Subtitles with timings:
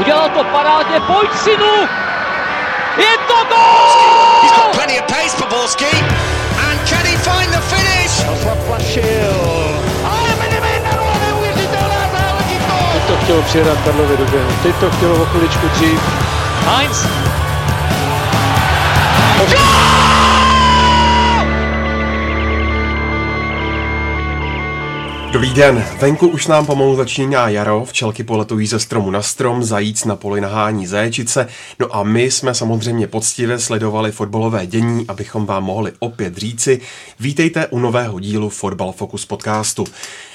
[0.00, 1.74] Udělal to parádně, pojď synu!
[2.96, 4.42] Je to gol!
[4.42, 5.92] He's got plenty of pace for Borski.
[6.68, 8.12] And can he find the finish?
[8.44, 9.34] Zaplašil.
[10.04, 10.90] Ale Medemena,
[11.26, 12.92] neuvěřitelná záležitost!
[12.92, 14.50] Teď to chtělo přijedat Karlovi do běhu.
[14.62, 16.00] Teď to chtělo o chviličku dřív.
[16.66, 17.06] Heinz.
[25.32, 30.04] Dobrý den, venku už nám pomalu začíná jaro, včelky poletují ze stromu na strom, zajíc
[30.04, 31.48] na poli nahání zaječíce,
[31.78, 36.80] no a my jsme samozřejmě poctivě sledovali fotbalové dění, abychom vám mohli opět říci,
[37.20, 39.84] vítejte u nového dílu Fotbal Focus podcastu.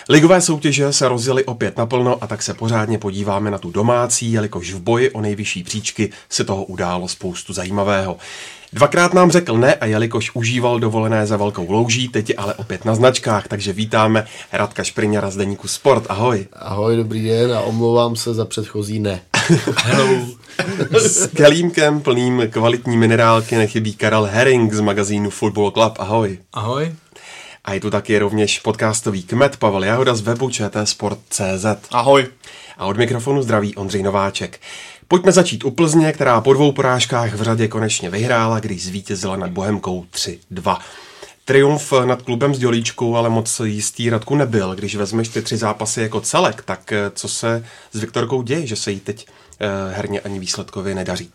[0.10, 4.74] Ligové soutěže se rozjeli opět naplno a tak se pořádně podíváme na tu domácí, jelikož
[4.74, 8.18] v boji o nejvyšší příčky se toho událo spoustu zajímavého.
[8.76, 12.86] Dvakrát nám řekl ne a jelikož užíval dovolené za velkou louží, teď je ale opět
[12.86, 16.04] na značkách, takže vítáme Radka Špriňara z Deníku Sport.
[16.10, 16.48] Ahoj.
[16.54, 19.22] Ahoj, dobrý den a omlouvám se za předchozí ne.
[19.78, 20.26] Hello.
[20.92, 25.94] S kelímkem plným kvalitní minerálky nechybí Karel Herring z magazínu Football Club.
[26.00, 26.38] Ahoj.
[26.54, 26.92] Ahoj.
[27.66, 30.50] A je tu taky rovněž podcastový kmet Pavel Jahoda z webu
[30.84, 31.66] Sport.cz.
[31.92, 32.28] Ahoj.
[32.78, 34.60] A od mikrofonu zdraví Ondřej Nováček.
[35.08, 39.52] Pojďme začít u Plzně, která po dvou porážkách v řadě konečně vyhrála, když zvítězila nad
[39.52, 40.78] Bohemkou 3-2.
[41.46, 44.76] Triumf nad klubem s Dělíčkou ale moc jistý Radku nebyl.
[44.76, 48.76] Když vezmeš ty tři zápasy jako celek, tak eh, co se s Viktorkou děje, že
[48.76, 49.28] se jí teď
[49.60, 51.32] eh, herně ani výsledkově nedaří?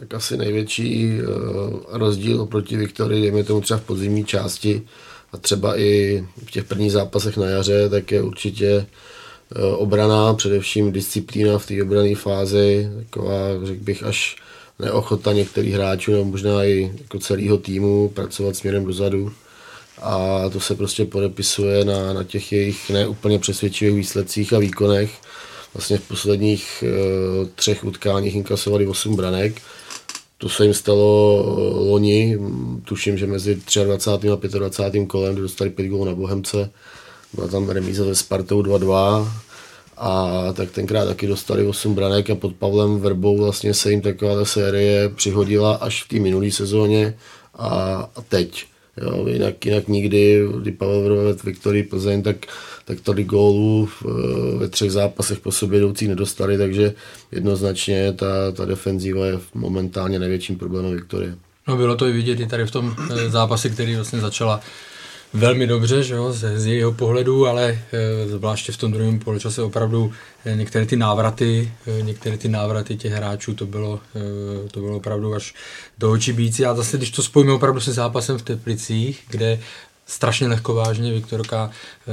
[0.00, 4.82] Tak asi největší uh, rozdíl oproti Viktorii, dejme tomu třeba v podzimní části
[5.32, 8.86] a třeba i v těch prvních zápasech na jaře, tak je určitě
[9.76, 14.36] obrana, především disciplína v té obrané fázi, taková, řekl bych, až
[14.78, 19.32] neochota některých hráčů, nebo možná i jako celého týmu pracovat směrem dozadu.
[20.02, 25.10] A to se prostě podepisuje na, na těch jejich neúplně přesvědčivých výsledcích a výkonech.
[25.74, 29.62] Vlastně v posledních uh, třech utkáních inkasovali 8 branek
[30.38, 32.38] to se jim stalo eh, loni,
[32.84, 34.28] tuším, že mezi 23.
[34.28, 35.06] a 25.
[35.06, 36.70] kolem, kdy dostali 5 gólů na Bohemce,
[37.36, 39.28] byla tam remíza se Spartou 2-2
[39.96, 44.34] a tak tenkrát taky dostali 8 branek a pod Pavlem Verbou vlastně se jim taková
[44.34, 47.14] ta série přihodila až v té minulé sezóně
[47.54, 48.64] a, teď.
[49.02, 52.36] Jo, jinak, jinak nikdy, kdy Pavel Vrovat Viktorii Plzeň, tak,
[52.84, 53.88] tak tady gólů
[54.58, 56.94] ve třech zápasech po sobě jdoucí nedostali, takže
[57.32, 61.36] jednoznačně ta, ta defenzíva je momentálně největším problémem Viktorie.
[61.68, 64.60] No bylo to i vidět i tady v tom eh, zápase, který vlastně začala
[65.36, 69.62] velmi dobře, že jo, z, z jejího pohledu, ale e, zvláště v tom druhém poločase
[69.62, 70.12] opravdu
[70.44, 74.96] e, některé ty návraty, e, některé ty návraty těch hráčů, to bylo, e, to bylo
[74.96, 75.54] opravdu až
[75.98, 76.66] do očí bící.
[76.66, 79.58] A zase, když to spojíme opravdu se zápasem v Teplicích, kde
[80.06, 81.12] strašně lehkovážně.
[81.12, 81.70] Viktorka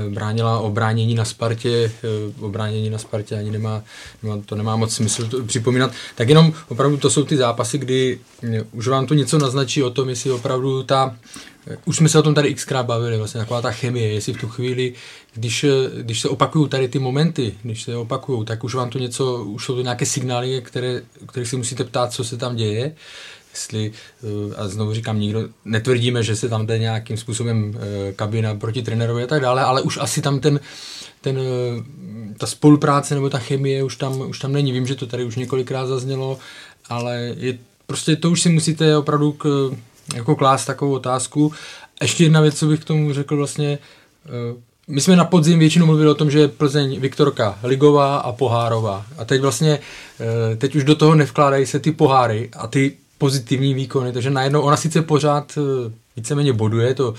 [0.09, 1.91] bránila obránění na Spartě,
[2.39, 3.83] obránění na Spartě ani nemá,
[4.23, 8.19] nemá, to nemá moc smysl to připomínat, tak jenom opravdu to jsou ty zápasy, kdy
[8.71, 11.15] už vám to něco naznačí o tom, jestli opravdu ta
[11.85, 14.47] už jsme se o tom tady xkrát bavili, vlastně taková ta chemie, jestli v tu
[14.47, 14.93] chvíli,
[15.33, 15.65] když,
[16.01, 19.65] když se opakují tady ty momenty, když se opakují, tak už vám to něco, už
[19.65, 22.95] jsou to nějaké signály, které, které si musíte ptát, co se tam děje,
[23.53, 23.91] jestli,
[24.23, 28.81] eh, a znovu říkám, nikdo, netvrdíme, že se tam jde nějakým způsobem eh, kabina proti
[28.81, 30.59] trenérovi a tak dále, ale už asi tam ten,
[31.21, 31.83] ten, eh,
[32.37, 34.71] ta spolupráce nebo ta chemie už tam, už tam není.
[34.71, 36.39] Vím, že to tady už několikrát zaznělo,
[36.89, 39.71] ale je, prostě to už si musíte opravdu k,
[40.15, 41.51] jako klást takovou otázku.
[42.01, 43.79] Ještě jedna věc, co bych k tomu řekl vlastně,
[44.87, 49.05] my jsme na podzim většinou mluvili o tom, že je Plzeň Viktorka ligová a pohárová.
[49.17, 49.79] A teď vlastně,
[50.57, 54.77] teď už do toho nevkládají se ty poháry a ty pozitivní výkony, takže najednou ona
[54.77, 57.13] sice pořád eh, víceméně boduje, to,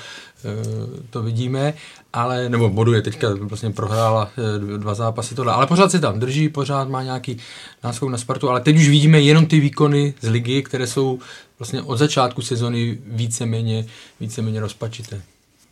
[1.11, 1.75] to vidíme,
[2.13, 4.31] ale, nebo boduje, teďka vlastně prohrála
[4.77, 7.37] dva zápasy tohle, ale pořád se tam drží, pořád má nějaký
[7.85, 11.19] náskok na Spartu, ale teď už vidíme jenom ty výkony z ligy, které jsou
[11.59, 13.87] vlastně od začátku sezony víceméně,
[14.21, 15.23] víceméně rozpačité.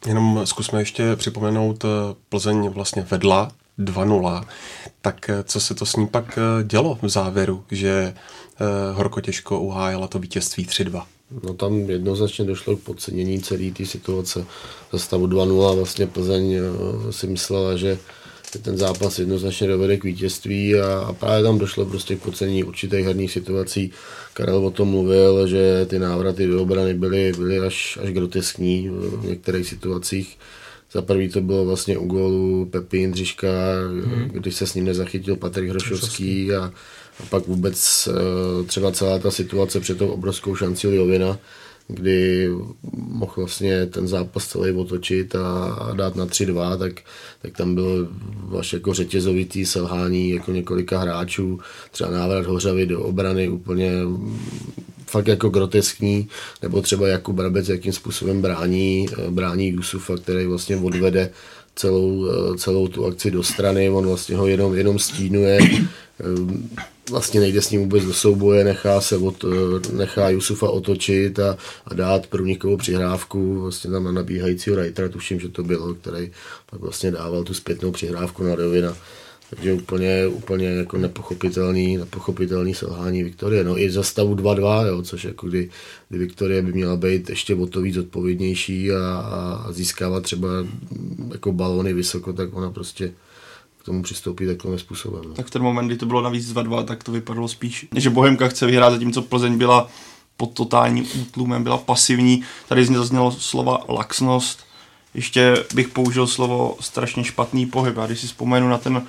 [0.06, 1.88] Jenom zkusme ještě připomenout, eh,
[2.28, 4.44] Plzeň vlastně vedla 2-0,
[5.00, 8.14] tak eh, co se to s ní pak eh, dělo v závěru, že
[8.92, 11.02] horko těžko uhájela to vítězství 3-2?
[11.42, 14.44] No tam jednoznačně došlo k podcenění celé té situace.
[14.92, 16.56] Za stavu 2-0 vlastně Plzeň
[17.10, 17.98] si myslela, že
[18.58, 23.06] ten zápas jednoznačně dovede k vítězství a, a právě tam došlo prostě k podcenění určitých
[23.06, 23.90] herních situací.
[24.34, 29.24] Karel o tom mluvil, že ty návraty do obrany byly, byly až, až groteskní v
[29.24, 30.38] některých situacích.
[30.92, 33.48] Za prvý to bylo vlastně u gólu Pepi Jindřiška,
[34.04, 34.28] hmm.
[34.32, 36.64] když se s ním nezachytil Patrik Hrošovský a,
[37.20, 41.38] a pak vůbec eh, třeba celá ta situace před tou obrovskou šancí Liovina,
[41.88, 42.48] kdy
[42.92, 46.92] mohl vlastně ten zápas celý otočit a, a dát na 3-2, tak,
[47.42, 51.60] tak tam bylo vlastně jako řetězovitý selhání jako několika hráčů,
[51.90, 53.92] třeba návrat Hořavy do obrany úplně
[55.12, 56.28] fakt jako groteskní,
[56.62, 61.30] nebo třeba Jakub Brabec, jakým způsobem brání, brání Jusufa, který vlastně odvede
[61.76, 62.26] celou,
[62.56, 65.58] celou tu akci do strany, on vlastně ho jenom, jenom stínuje,
[67.10, 69.44] vlastně nejde s ním vůbec do souboje, nechá se od,
[69.92, 71.56] nechá Jusufa otočit a,
[71.86, 76.30] a dát průnikovou přihrávku vlastně tam na nabíhajícího Reitera, tuším, že to bylo, který
[76.70, 78.96] pak vlastně dával tu zpětnou přihrávku na Rovina.
[79.56, 83.64] Takže úplně, úplně jako nepochopitelný, nepochopitelný selhání Viktorie.
[83.64, 85.70] No i za stavu 2-2, jo, což jako kdy,
[86.08, 89.16] kdy Viktorie by měla být ještě o to víc odpovědnější a,
[89.66, 90.48] a získávat třeba
[91.32, 93.12] jako balony vysoko, tak ona prostě
[93.78, 95.22] k tomu přistoupí takovým způsobem.
[95.28, 95.34] No.
[95.34, 98.48] Tak v ten moment, kdy to bylo navíc 2-2, tak to vypadalo spíš, že Bohemka
[98.48, 99.88] chce vyhrát, zatímco Plzeň byla
[100.36, 102.42] pod totálním útlumem, byla pasivní.
[102.68, 104.60] Tady zaznělo slova laxnost,
[105.14, 107.98] ještě bych použil slovo strašně špatný pohyb.
[107.98, 109.06] A když si vzpomenu na ten,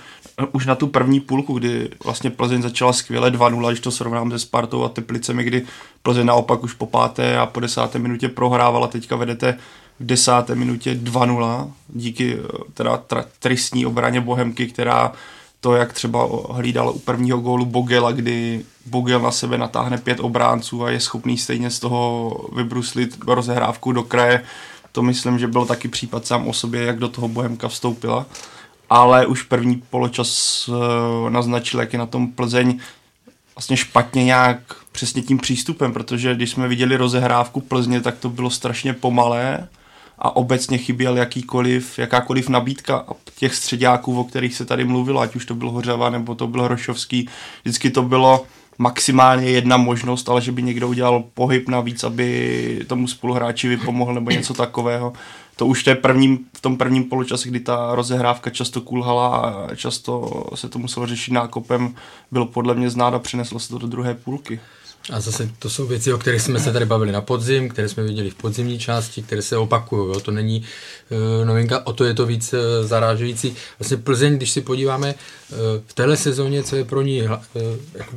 [0.51, 4.39] už na tu první půlku, kdy vlastně Plzeň začala skvěle 2-0, když to srovnám se
[4.39, 5.65] Spartou a Teplicemi, kdy
[6.03, 9.57] Plzeň naopak už po páté a po desáté minutě prohrávala, teďka vedete
[9.99, 15.11] v desáté minutě 2-0 díky eh, teda tra- tristní obraně Bohemky, která
[15.59, 20.83] to, jak třeba hlídal u prvního gólu Bogela, kdy Bogel na sebe natáhne pět obránců
[20.83, 24.43] a je schopný stejně z toho vybruslit rozehrávku do kraje,
[24.91, 28.25] to myslím, že byl taky případ sám o sobě, jak do toho Bohemka vstoupila.
[28.89, 32.79] Ale už první poločas uh, naznačil, jak je na tom Plzeň
[33.55, 34.59] vlastně špatně nějak
[34.91, 39.67] přesně tím přístupem, protože když jsme viděli rozehrávku Plzně, tak to bylo strašně pomalé
[40.19, 45.45] a obecně chyběl jakýkoliv, jakákoliv nabídka těch středáků, o kterých se tady mluvilo, ať už
[45.45, 47.29] to byl Hořava nebo to byl Hrošovský.
[47.63, 48.45] Vždycky to bylo
[48.77, 54.31] maximálně jedna možnost, ale že by někdo udělal pohyb navíc, aby tomu spoluhráči vypomohl nebo
[54.31, 55.13] něco takového.
[55.55, 60.43] To už je prvním, v tom prvním poločase, kdy ta rozehrávka často kulhala a často
[60.55, 61.95] se to muselo řešit nákopem,
[62.31, 64.59] bylo podle mě znát a přineslo se to do druhé půlky.
[65.11, 68.03] A zase to jsou věci, o kterých jsme se tady bavili na podzim, které jsme
[68.03, 70.21] viděli v podzimní části, které se opakují.
[70.21, 70.63] To není
[71.09, 73.55] uh, novinka, o to je to víc uh, zarážující.
[73.79, 75.57] Vlastně Plzeň, když si podíváme uh,
[75.87, 77.29] v téhle sezóně, co je pro ní uh,
[77.93, 78.15] jako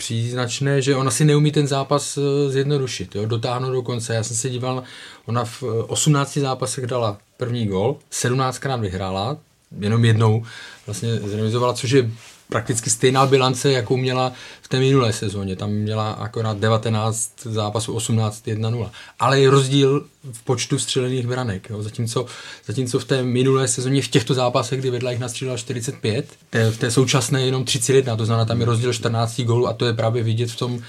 [0.00, 4.14] příznačné, že ona si neumí ten zápas eh, zjednodušit, jo, dotáhnout do konce.
[4.14, 4.82] Já jsem se díval,
[5.26, 9.36] ona v 18 eh, zápasech dala první gol, 17krát vyhrála,
[9.80, 10.44] jenom jednou
[10.86, 12.10] vlastně zremizovala, což je
[12.50, 14.32] prakticky stejná bilance, jakou měla
[14.62, 15.56] v té minulé sezóně.
[15.56, 18.90] Tam měla akorát 19 zápasů, 18 1-0.
[19.18, 21.70] Ale je rozdíl v počtu střelených branek.
[21.70, 21.82] Jo.
[21.82, 22.26] Zatímco,
[22.66, 26.78] zatímco v té minulé sezóně v těchto zápasech, kdy vedla jich nastřílela 45, té, v
[26.78, 30.22] té současné jenom 31, to znamená tam je rozdíl 14 gólů a to je právě
[30.22, 30.82] vidět v tom,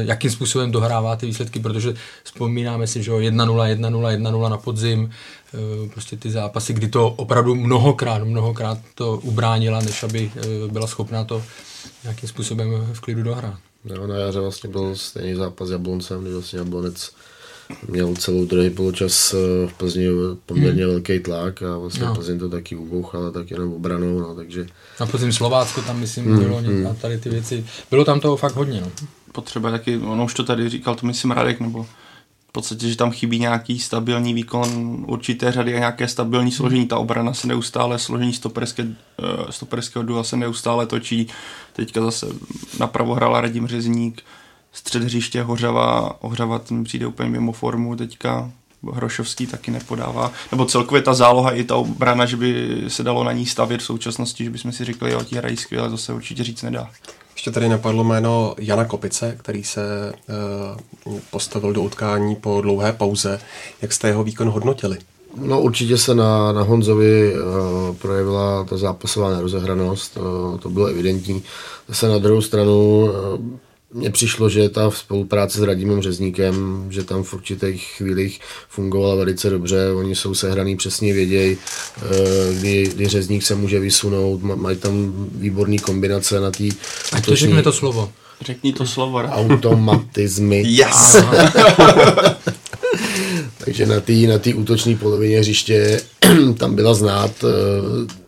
[0.00, 1.94] jakým způsobem dohrává ty výsledky, protože
[2.24, 5.10] vzpomínáme si, že 1-0, 1-0, 1-0 na podzim,
[5.54, 10.86] eh, prostě ty zápasy, kdy to opravdu mnohokrát, mnohokrát to ubránila, než aby eh, byla
[10.86, 11.42] schopná to
[12.02, 13.58] nějakým způsobem v klidu dohrát.
[13.84, 17.10] No, na jaře vlastně byl stejný zápas s Jabloncem, kdy vlastně Jablonec
[17.88, 20.06] měl celou druhý poločas eh, v Plzni
[20.46, 20.92] poměrně hmm.
[20.92, 22.14] velký tlak a vlastně no.
[22.14, 24.66] Plzeň to taky ubouchala tak jenom obranou, no, takže...
[25.00, 26.38] Na podzim Slovácko tam myslím hmm.
[26.38, 26.96] bylo hmm.
[27.00, 29.08] tady ty věci, bylo tam toho fakt hodně, no.
[29.38, 31.86] Potřeba taky, ono už to tady říkal, to myslím Radek, nebo
[32.48, 36.86] v podstatě, že tam chybí nějaký stabilní výkon určité řady a nějaké stabilní složení.
[36.86, 38.90] Ta obrana se neustále, složení stoperské, uh,
[39.50, 41.26] stoperského dua se neustále točí.
[41.72, 42.26] Teďka zase
[42.80, 44.22] napravo hrál Radim Řezník,
[44.72, 48.50] střed hřiště Hořava, Hořava ten přijde úplně mimo formu teďka,
[48.92, 53.32] Hrošovský taky nepodává, nebo celkově ta záloha i ta obrana, že by se dalo na
[53.32, 56.44] ní stavět v současnosti, že bychom si řekli, jo, ti hrají skvěle, to se určitě
[56.44, 56.90] říct nedá.
[57.38, 60.12] Ještě tady napadlo jméno Jana Kopice, který se
[61.06, 63.40] uh, postavil do utkání po dlouhé pauze.
[63.82, 64.98] Jak jste jeho výkon hodnotili?
[65.36, 71.42] No určitě se na, na Honzovi uh, projevila ta zápasová nerozehranost, uh, to bylo evidentní.
[71.88, 73.08] Zase na druhou stranu
[73.94, 79.50] mně přišlo, že ta spolupráce s Radimem Řezníkem, že tam v určitých chvílích fungovala velice
[79.50, 81.56] dobře, oni jsou sehraný, přesně vědějí,
[82.02, 86.64] eh, kdy, kdy Řezník se může vysunout, mají tam výborný kombinace na té...
[87.12, 88.12] A to řekne to slovo.
[88.40, 89.18] Řekni to slovo.
[89.18, 90.62] Automatizmy.
[90.66, 91.16] Yes!
[93.58, 96.00] Takže na té na útočné polovině hřiště
[96.58, 98.27] tam byla znát eh,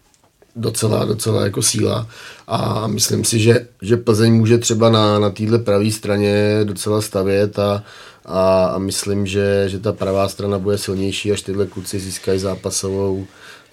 [0.56, 2.08] docela, docela jako síla.
[2.46, 7.58] A myslím si, že, že Plzeň může třeba na, na téhle pravé straně docela stavět
[7.58, 7.84] a,
[8.24, 13.26] a, a myslím, že, že ta pravá strana bude silnější, až tyhle kluci získají zápasovou,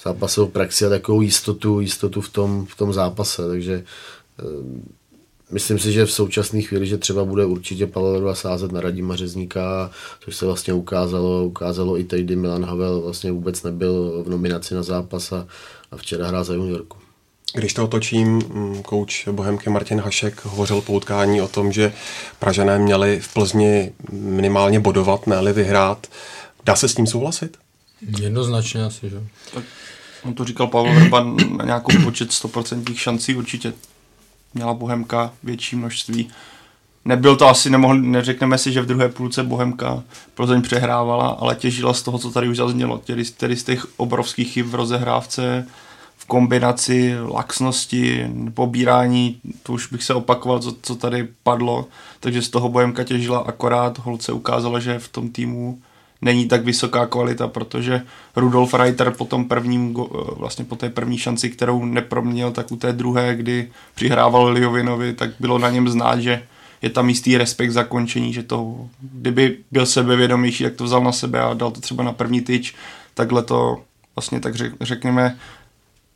[0.04, 3.84] zápasovou praxi a takovou jistotu, jistotu v tom, v tom zápase, takže
[4.40, 4.44] eh,
[5.52, 9.16] myslím si, že v současné chvíli, že třeba bude určitě Pavel Vedva sázet na Radima
[9.16, 14.76] Řezníka, což se vlastně ukázalo, ukázalo i tehdy Milan Havel vlastně vůbec nebyl v nominaci
[14.76, 15.48] na zápas a,
[15.92, 16.98] a včera hrál za juniorku.
[17.54, 18.42] Když to otočím,
[18.82, 21.94] kouč Bohemky Martin Hašek hovořil po utkání o tom, že
[22.40, 26.08] Pražané měli v Plzni minimálně bodovat, ne vyhrát.
[26.66, 27.58] Dá se s tím souhlasit?
[28.20, 29.24] Jednoznačně asi, že?
[29.54, 29.64] Tak
[30.24, 31.24] on to říkal Pavel Vrba
[31.58, 33.74] na nějakou počet 100% šancí určitě
[34.54, 36.30] měla Bohemka větší množství.
[37.06, 40.04] Nebyl to asi, nemohl, neřekneme si, že v druhé půlce Bohemka
[40.36, 44.54] Plzeň přehrávala, ale těžila z toho, co tady už zaznělo, tedy, tedy z těch obrovských
[44.54, 45.68] chyb v rozehrávce,
[46.18, 51.88] v kombinaci laxnosti, pobírání, to už bych se opakoval, co, co tady padlo,
[52.20, 55.80] takže z toho Bohemka těžila akorát, holce ukázala, že v tom týmu
[56.22, 58.02] není tak vysoká kvalita, protože
[58.36, 59.96] Rudolf Reiter po tom prvním,
[60.38, 65.30] vlastně po té první šanci, kterou neproměnil, tak u té druhé, kdy přihrával Liovinovi, tak
[65.40, 66.44] bylo na něm znát, že
[66.82, 71.42] je tam jistý respekt zakončení, že to, kdyby byl sebevědomější, jak to vzal na sebe
[71.42, 72.76] a dal to třeba na první tyč,
[73.14, 73.82] takhle to
[74.16, 75.38] vlastně tak řekněme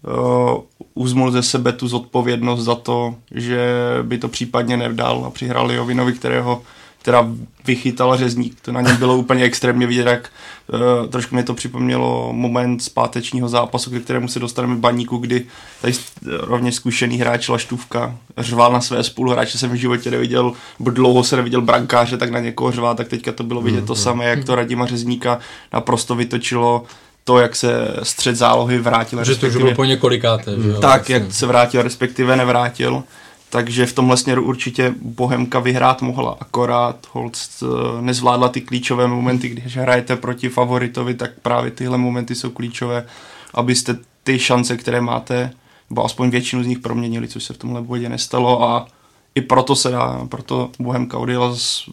[0.03, 0.61] uh,
[0.93, 6.13] uzmul ze sebe tu zodpovědnost za to, že by to případně nevdal a přihrál Liovinovi,
[6.13, 6.61] kterého
[7.01, 7.27] která
[7.65, 8.61] vychytal řezník.
[8.61, 10.29] To na něm bylo úplně extrémně vidět, jak
[10.73, 15.45] uh, trošku mi to připomnělo moment z pátečního zápasu, ke kterému se dostaneme baníku, kdy
[15.81, 15.93] tady
[16.25, 21.35] rovně zkušený hráč Laštůvka řval na své spoluhráče, jsem v životě neviděl, bo dlouho se
[21.35, 24.01] neviděl brankáře, tak na někoho řval, tak teďka to bylo vidět to mhm.
[24.01, 25.39] samé, jak to Radima Řezníka
[25.73, 26.83] naprosto vytočilo
[27.23, 29.23] to, jak se střed zálohy vrátil.
[29.23, 30.51] Že to už bylo po několikáté.
[30.51, 33.03] Že tak, jak se vrátil, respektive nevrátil.
[33.51, 39.49] Takže v tomhle směru určitě Bohemka vyhrát mohla, akorát Holst eh, nezvládla ty klíčové momenty,
[39.49, 43.05] když hrajete proti favoritovi, tak právě tyhle momenty jsou klíčové,
[43.53, 45.51] abyste ty šance, které máte,
[45.89, 48.87] nebo aspoň většinu z nich proměnili, což se v tomhle bodě nestalo a
[49.35, 51.89] i proto se dá, proto Bohemka odjela s,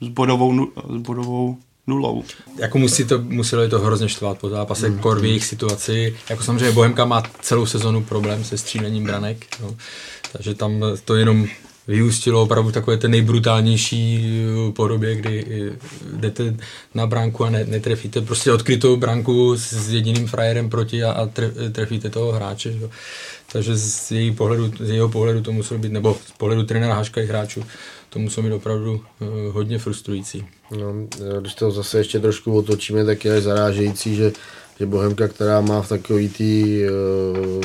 [0.00, 2.24] s, bodovou, s bodovou nulou.
[2.58, 4.98] Jako musí to, muselo to hrozně štvát po zápase, mm.
[4.98, 6.16] kor v jejich situaci.
[6.30, 9.46] Jako samozřejmě Bohemka má celou sezonu problém se střílením branek.
[9.60, 9.76] No.
[10.32, 11.48] Takže tam to jenom
[11.88, 14.30] vyústilo opravdu takové té nejbrutálnější
[14.68, 15.76] eh, podobě, kdy eh,
[16.16, 16.56] jdete
[16.94, 21.28] na branku a ne, netrefíte prostě odkrytou branku s jediným frajerem proti a, a
[21.72, 22.72] trefíte toho hráče.
[22.72, 22.88] Že?
[23.52, 27.20] Takže z, její pohledu, z jeho pohledu to muselo být, nebo z pohledu trenéra Haška
[27.20, 27.64] i hráčů,
[28.10, 30.46] to muselo být opravdu uh, hodně frustrující.
[30.70, 30.94] No,
[31.40, 34.32] když to zase ještě trošku otočíme, tak je zarážející, že
[34.80, 37.64] že Bohemka, která má v takové té uh,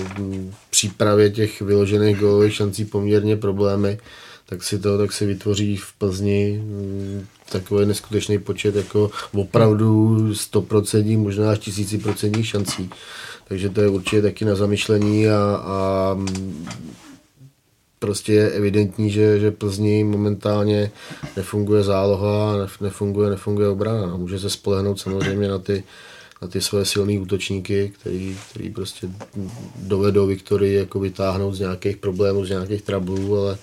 [0.83, 3.99] přípravě těch vyložených gólových šancí poměrně problémy,
[4.45, 11.19] tak si to tak si vytvoří v Plzni um, takový neskutečný počet jako opravdu 100%
[11.19, 12.89] možná až tisíciprocentních šancí.
[13.47, 16.17] Takže to je určitě taky na zamyšlení a, a
[17.99, 20.91] prostě je evidentní, že, že Plzni momentálně
[21.35, 24.17] nefunguje záloha, nefunguje, nefunguje obrana.
[24.17, 25.83] Může se spolehnout samozřejmě na ty
[26.43, 29.09] na ty své silné útočníky, který, který prostě
[29.75, 33.57] dovedou Viktorii jako vytáhnout z nějakých problémů, z nějakých trablů, ale,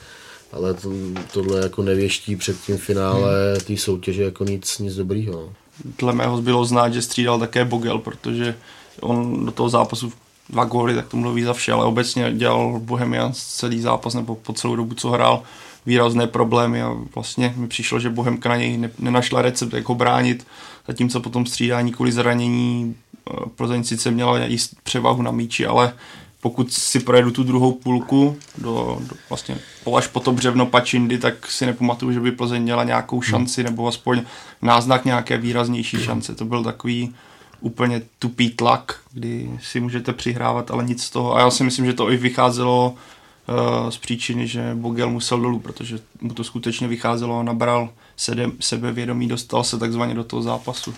[0.53, 0.91] ale to,
[1.33, 3.61] tohle jako nevěští před tím finále hmm.
[3.61, 5.33] té soutěže jako nic, nic dobrýho.
[5.33, 5.53] No.
[5.99, 8.55] Dle mého bylo znát, že střídal také Bogel, protože
[9.01, 10.13] on do toho zápasu
[10.49, 14.53] dva góly, tak to mluví za vše, ale obecně dělal Bohemian celý zápas nebo po
[14.53, 15.43] celou dobu, co hrál,
[15.87, 19.95] výrazné problémy a vlastně mi přišlo, že Bohemka na něj ne, nenašla recept, jak ho
[19.95, 20.47] bránit,
[20.91, 22.95] zatímco potom střídání kvůli zranění
[23.31, 25.93] eh, Plzeň sice měla jíst převahu na míči, ale
[26.41, 29.59] pokud si projedu tu druhou půlku do, do vlastně
[29.97, 33.23] až po to břevno Pačindy, tak si nepamatuju, že by Plzeň měla nějakou hmm.
[33.23, 34.23] šanci nebo aspoň
[34.63, 36.35] náznak nějaké výraznější šance.
[36.35, 37.15] To byl takový
[37.61, 41.37] úplně tupý tlak, kdy si můžete přihrávat, ale nic z toho.
[41.37, 45.59] A já si myslím, že to i vycházelo uh, z příčiny, že Bogel musel dolů,
[45.59, 47.89] protože mu to skutečně vycházelo, nabral
[48.21, 50.95] sebe, sebevědomí, dostal se takzvaně do toho zápasu.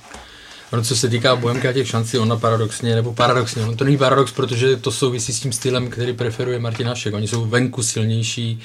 [0.73, 4.33] Ono, co se týká Bohemka těch šancí, ona paradoxně, nebo paradoxně, ono to není paradox,
[4.33, 7.15] protože to souvisí s tím stylem, který preferuje Martin Hašek.
[7.15, 8.61] Oni jsou venku silnější,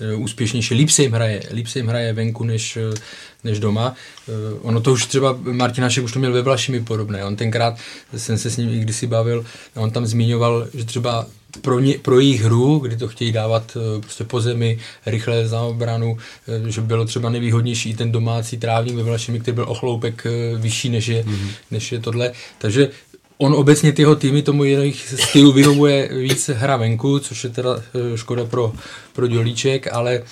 [0.00, 2.94] eh, úspěšnější, líp se jim hraje, líp se jim hraje venku než, eh,
[3.44, 3.94] než doma.
[4.62, 7.24] Ono to už třeba, Martin Hašek už to měl ve Vlašimi podobné.
[7.24, 7.74] On tenkrát,
[8.16, 11.26] jsem se s ním i kdysi bavil, on tam zmiňoval, že třeba
[11.60, 15.60] pro, ně, pro jejich hru, kdy to chtějí dávat eh, prostě po zemi, rychle za
[15.60, 16.18] obranu,
[16.66, 20.88] eh, že bylo třeba nevýhodnější ten domácí trávník ve Vlašimi, který byl ochloupek eh, vyšší
[20.88, 21.50] než je, mm-hmm.
[21.70, 22.32] než je tohle.
[22.58, 22.90] Takže
[23.38, 27.82] on obecně tyho týmy tomu jejich stylu vyhovuje víc hra venku, což je teda
[28.14, 28.72] škoda pro,
[29.12, 30.22] pro Dělíček, ale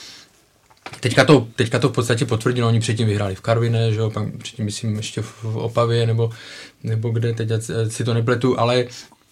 [1.00, 4.36] Teďka to, teďka to v podstatě potvrdilo, oni předtím vyhráli v Karviné, že jo, pak
[4.36, 6.30] předtím myslím ještě v Opavě nebo,
[6.84, 7.48] nebo kde, teď
[7.88, 8.84] si to nepletu, ale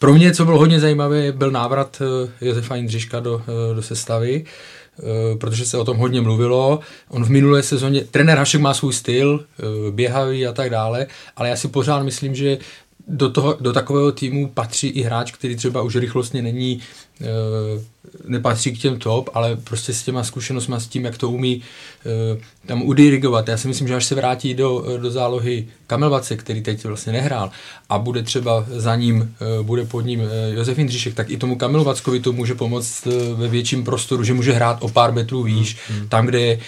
[0.04, 4.44] pro mě, co bylo hodně zajímavé, byl návrat eh, Josefa Jindřiška do, eh, do sestavy.
[5.38, 6.80] protože se o tom hodně mluvilo.
[7.08, 9.44] On v minulé sezóně, trenér Hašek má svůj styl,
[9.90, 11.06] běhavý a tak dále,
[11.37, 12.58] ale já si pořád myslím, že
[13.08, 16.80] do, toho, do takového týmu patří i hráč, který třeba už rychlostně není
[17.13, 17.13] Eh,
[18.25, 21.62] nepatří k těm top, ale prostě s těma zkušenostmi, s tím, jak to umí
[22.06, 23.49] eh, tam udirigovat.
[23.49, 27.50] Já si myslím, že až se vrátí do, do zálohy Kamelvace, který teď vlastně nehrál,
[27.88, 30.23] a bude třeba za ním, eh, bude pod ním
[30.54, 34.78] Josef Jindřišek, tak i tomu Kamelovackovi to může pomoct ve větším prostoru, že může hrát
[34.80, 36.09] o pár metrů výš, mm.
[36.09, 36.61] tam, kde je,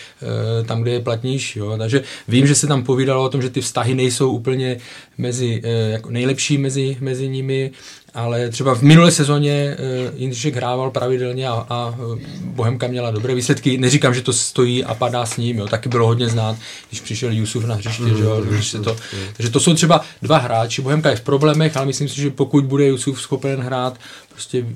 [0.66, 1.58] tam, kde je platnější.
[1.58, 1.74] Jo.
[1.78, 4.76] Takže vím, že se tam povídalo o tom, že ty vztahy nejsou úplně
[5.18, 7.70] mezi, jako nejlepší mezi, mezi nimi,
[8.16, 13.34] ale třeba v minulé sezóně uh, Jindřišek hrával pravidelně a, a eh, Bohemka měla dobré
[13.34, 13.78] výsledky.
[13.78, 15.66] Neříkám, že to stojí a padá s ním, jo.
[15.66, 16.56] taky bylo hodně znát,
[16.88, 19.18] když přišel Jusuf na hřiště, mm, že jo, mm, když se to, mm.
[19.36, 22.64] takže to jsou třeba dva hráči, Bohemka je v problémech, ale myslím si, že pokud
[22.64, 23.98] bude Jusuf schopen hrát
[24.32, 24.66] prostě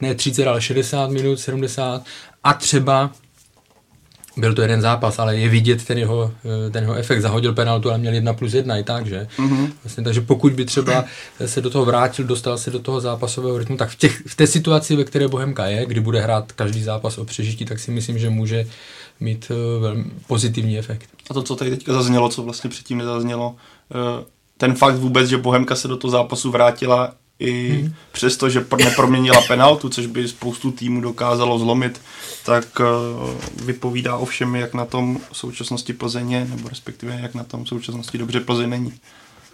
[0.00, 2.04] ne 30, ale 60 minut, 70
[2.44, 3.10] a třeba
[4.36, 6.32] byl to jeden zápas, ale je vidět ten jeho,
[6.66, 7.22] eh, ten jeho efekt.
[7.22, 9.28] Zahodil penaltu, ale měl jedna plus jedna i tak, že?
[9.36, 9.70] Mm-hmm.
[9.84, 11.04] Vlastně, takže pokud by třeba
[11.46, 14.46] se do toho vrátil, dostal se do toho zápasového rytmu, tak v, těch, v té
[14.46, 18.18] situaci, ve které Bohemka je, kdy bude hrát každý zápas o přežití, tak si myslím,
[18.18, 18.66] že může
[19.20, 21.08] mít uh, velmi pozitivní efekt.
[21.30, 24.24] A to, co tady teďka zaznělo, co vlastně předtím nezaznělo, uh,
[24.56, 27.94] ten fakt vůbec, že Bohemka se do toho zápasu vrátila i hmm.
[28.12, 32.00] přesto, že neproměnila penaltu, což by spoustu týmů dokázalo zlomit,
[32.44, 37.44] tak uh, vypovídá o všem, jak na tom v současnosti Plzeně, nebo respektive jak na
[37.44, 38.92] tom v současnosti dobře Plzeň není.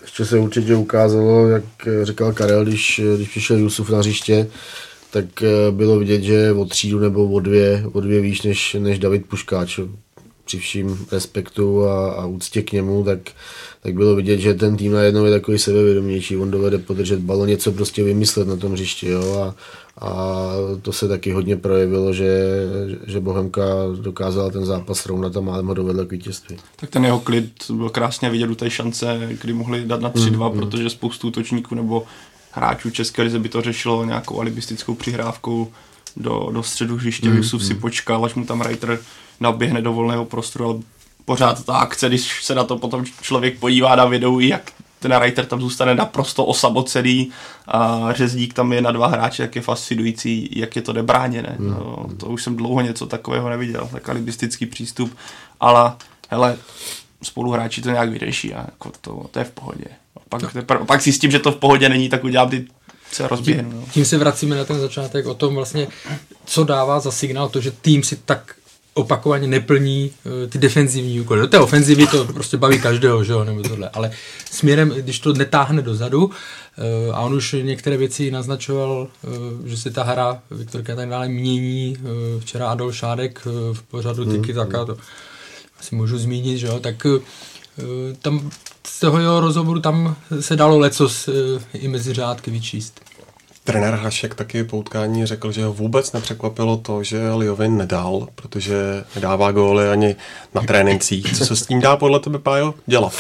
[0.03, 1.65] Ještě se určitě ukázalo, jak
[2.03, 4.49] říkal Karel, když, když přišel Jusuf na hřiště,
[5.11, 8.99] tak eh, bylo vidět, že o třídu nebo o dvě, o dvě výš než, než
[8.99, 9.81] David Puškáč.
[10.45, 13.19] Při vším respektu a, a úctě k němu, tak
[13.87, 17.73] tak bylo vidět, že ten tým najednou je takový sebevědomější, on dovede podržet balon, něco
[17.73, 19.55] prostě vymyslet na tom hřišti, jo, a,
[20.07, 20.47] a
[20.83, 22.49] to se taky hodně projevilo, že,
[23.07, 23.63] že Bohemka
[24.01, 26.57] dokázala ten zápas srovnat a málem ho dovedla k vítězství.
[26.77, 30.31] Tak ten jeho klid byl krásně vidět u té šance, kdy mohli dát na 3-2,
[30.31, 30.61] mm, mm.
[30.61, 32.05] protože spoustu útočníků nebo
[32.51, 35.73] hráčů České lize by to řešilo nějakou alibistickou přihrávkou
[36.17, 37.29] do, do středu hřiště.
[37.29, 37.67] Mm, Jusuf mm.
[37.67, 38.99] si počkal, až mu tam Reiter
[39.41, 40.79] naběhne do volného prostoru, ale
[41.27, 45.47] pořád ta akce, když se na to potom člověk podívá na videu, jak ten writer
[45.47, 47.31] tam zůstane naprosto osamocený
[47.69, 51.57] a řezník tam je na dva hráče, jak je fascinující, jak je to nebráněné.
[51.59, 51.71] Mm.
[51.71, 55.17] No, to už jsem dlouho něco takového neviděl, tak alibistický přístup,
[55.61, 55.93] ale
[56.29, 56.57] hele,
[57.23, 59.85] spoluhráči to nějak vyřeší a jako to, to je v pohodě.
[60.17, 62.67] A pak, tepr- pak si s tím, že to v pohodě není, tak udělám ty
[63.13, 63.71] se rozběhnu.
[63.71, 63.87] Tím, no.
[63.93, 65.89] tím se vracíme na ten začátek o tom vlastně,
[66.45, 68.56] co dává za signál to, že tým si tak
[68.97, 71.41] opakovaně neplní uh, ty defenzivní úkoly.
[71.41, 73.89] Do té ofenzivy to prostě baví každého, že jo, nebo tohle.
[73.89, 74.11] Ale
[74.51, 76.33] směrem, když to netáhne dozadu, uh,
[77.13, 81.97] a on už některé věci naznačoval, uh, že se ta hra Viktorka tak dále mění.
[82.39, 84.97] Včera Adol Šádek v pořadu hmm, Tiki Taka, to
[85.81, 87.07] asi můžu zmínit, že jo, tak
[88.23, 88.51] tam
[88.87, 91.29] z toho jeho rozhovoru tam se dalo lecos
[91.75, 93.06] i mezi řádky vyčíst.
[93.67, 98.75] Trenér Hašek taky po utkání řekl, že ho vůbec nepřekvapilo to, že Liovin nedal, protože
[99.15, 100.17] nedává góly ani
[100.55, 101.39] na trénincích.
[101.39, 103.13] Co se s tím dá podle tebe, Pájo, dělat?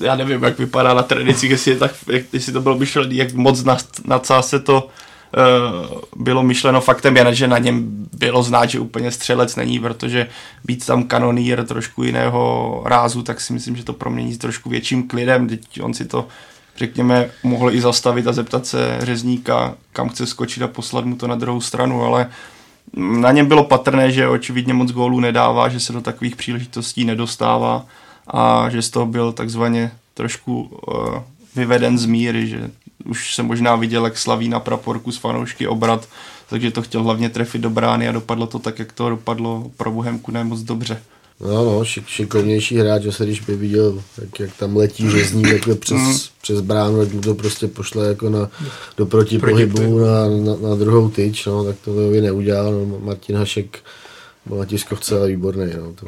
[0.00, 3.32] Já nevím, jak vypadá na trénincích, jestli, je tak, jak, jestli to bylo myšlené, jak
[3.32, 4.88] moc na, na se to
[5.86, 6.80] uh, bylo myšleno.
[6.80, 10.28] Faktem je, že na něm bylo znát, že úplně střelec není, protože
[10.64, 15.08] být tam kanonýr trošku jiného rázu, tak si myslím, že to promění s trošku větším
[15.08, 15.48] klidem.
[15.48, 16.28] Teď on si to
[16.78, 21.26] řekněme, mohl i zastavit a zeptat se řezníka, kam chce skočit a poslat mu to
[21.26, 22.30] na druhou stranu, ale
[22.96, 27.86] na něm bylo patrné, že očividně moc gólů nedává, že se do takových příležitostí nedostává
[28.26, 31.18] a že z toho byl takzvaně trošku uh,
[31.56, 32.70] vyveden z míry, že
[33.04, 36.08] už se možná viděl, jak slaví na praporku s fanoušky obrat,
[36.48, 39.90] takže to chtěl hlavně trefit do brány a dopadlo to tak, jak to dopadlo pro
[39.90, 41.02] Bohemku ne moc dobře.
[41.40, 45.74] No, no, šik, šikovnější hráč, se když by viděl, jak, jak tam letí řezní takhle
[45.74, 46.16] přes, mm.
[46.42, 48.50] přes bránu, tak mu to prostě pošle jako na,
[48.96, 53.78] do protipohybu na, na, na, druhou tyč, no, tak to by neudělal, no, Martin Hašek
[54.46, 56.06] byl na tiskovce, ale výborný, no, to,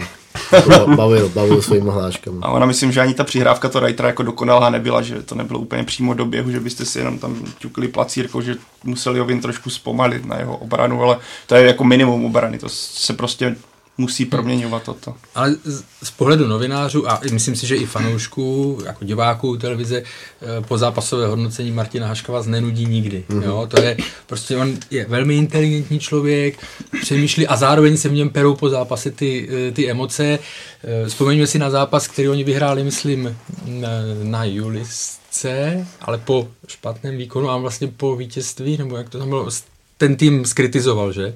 [0.63, 2.39] to bavil, bavil svými hláškami.
[2.43, 5.61] A ona myslím, že ani ta přihrávka to Reitera jako dokonalá nebyla, že to nebylo
[5.61, 9.71] úplně přímo do běhu, že byste si jenom tam ťukli placírkou, že museli Jovin trošku
[9.71, 13.57] zpomalit na jeho obranu, ale to je jako minimum obrany, to se prostě
[14.01, 15.15] musí proměňovat toto.
[15.35, 15.57] Ale
[16.03, 21.27] z, pohledu novinářů a myslím si, že i fanoušků, jako diváků televize, eh, po zápasové
[21.27, 23.25] hodnocení Martina Haška vás nenudí nikdy.
[23.29, 23.43] Mm-hmm.
[23.43, 23.67] Jo?
[23.71, 26.59] To je prostě, on je velmi inteligentní člověk,
[27.01, 30.39] přemýšlí a zároveň se v něm perou po zápase ty, eh, ty emoce.
[30.85, 33.37] Eh, vzpomeňme si na zápas, který oni vyhráli, myslím,
[33.67, 33.89] na,
[34.23, 39.49] na Julisce, ale po špatném výkonu a vlastně po vítězství, nebo jak to tam bylo,
[39.97, 41.35] ten tým skritizoval, že?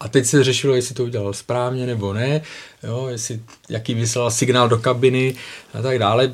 [0.00, 2.42] A teď se řešilo, jestli to udělal správně nebo ne,
[2.82, 5.34] jo, jestli, jaký vyslal signál do kabiny
[5.74, 6.32] a tak dále.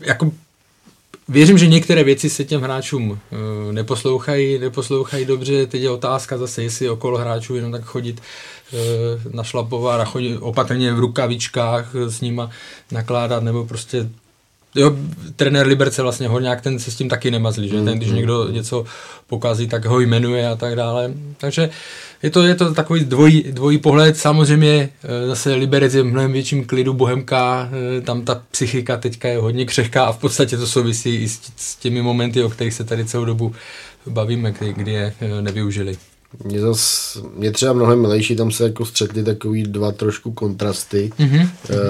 [0.00, 0.32] Jako
[1.28, 3.18] Věřím, že některé věci se těm hráčům uh,
[3.72, 5.66] neposlouchají, neposlouchají dobře.
[5.66, 8.20] Teď je otázka zase, jestli okolo hráčů jenom tak chodit
[8.72, 8.78] uh,
[9.34, 12.50] našlapovat a chodit opatrně v rukavičkách s nima
[12.92, 14.08] nakládat, nebo prostě
[14.74, 14.96] jo,
[15.36, 17.82] trenér Liberce vlastně nějak ten se s tím taky nemazlí, že?
[17.82, 18.14] Ten, když mm-hmm.
[18.14, 18.84] někdo něco
[19.26, 21.12] pokazí, tak ho jmenuje a tak dále.
[21.38, 21.70] Takže
[22.22, 24.16] je to, je to takový dvojí, dvojí pohled.
[24.16, 29.28] Samozřejmě eh, zase Liberec je v mnohem větším klidu, Bohemka, eh, tam ta psychika teďka
[29.28, 32.74] je hodně křehká a v podstatě to souvisí i s, s těmi momenty, o kterých
[32.74, 33.54] se tady celou dobu
[34.06, 35.96] bavíme, kdy, kdy je eh, nevyužili.
[36.44, 41.48] Mě, zas, mě třeba mnohem milejší, tam se jako střetly takový dva trošku kontrasty mm-hmm.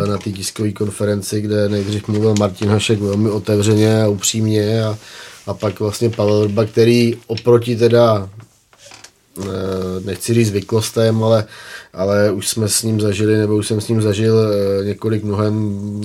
[0.08, 4.98] na té tiskové konferenci, kde nejdřív mluvil Martin Hašek velmi otevřeně a upřímně a,
[5.46, 8.30] a pak vlastně Pavel Vrba, který oproti teda
[9.42, 9.44] eh,
[10.04, 11.44] nechci říct zvyklostem, ale,
[11.92, 15.54] ale už jsme s ním zažili, nebo už jsem s ním zažil eh, několik mnohem,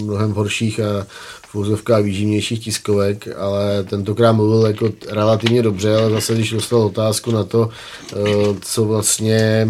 [0.03, 1.07] mnohem horších a
[1.51, 7.31] v úzovkách výživnějších tiskovek, ale tentokrát mluvil jako relativně dobře, ale zase když dostal otázku
[7.31, 7.69] na to,
[8.13, 8.15] eh,
[8.61, 9.67] co vlastně,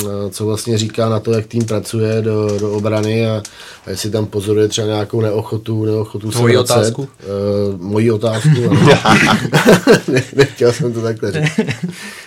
[0.00, 3.42] eh, co vlastně říká na to, jak tým pracuje do, do obrany a,
[3.86, 7.02] a jestli tam pozoruje třeba nějakou neochotu, neochotu Tvoji otázku?
[7.02, 8.48] Uh, moji otázku,
[10.08, 11.60] ne, nechtěl jsem to takhle říct.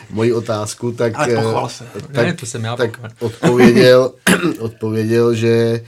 [0.10, 1.84] Moji otázku, tak, ale se.
[2.12, 4.12] tak, ne, to jsem já tak odpověděl,
[4.60, 5.82] odpověděl, že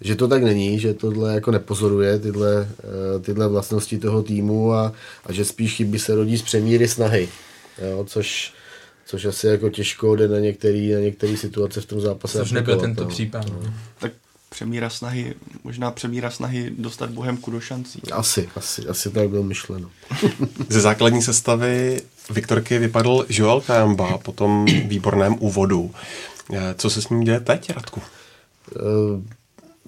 [0.00, 4.92] že to tak není, že tohle jako nepozoruje, tyhle, eh, tyhle vlastnosti toho týmu a,
[5.26, 7.28] a že spíš chyby se rodí z přemíry snahy,
[7.90, 8.52] jo, což,
[9.06, 12.38] což asi jako těžko jde na některé na některý situace v tom zápase.
[12.38, 13.08] Což nebyl tento no.
[13.08, 13.46] případ.
[13.52, 13.74] No.
[13.98, 14.12] Tak
[14.50, 15.34] přemíra snahy,
[15.64, 18.02] možná přemíra snahy dostat Bohemku do šancí.
[18.12, 19.90] Asi, asi, asi tak bylo myšleno.
[20.68, 25.90] Ze základní sestavy Viktorky vypadl Joel Kajamba po tom výborném úvodu.
[26.52, 28.02] Eh, co se s ním děje teď, Radku?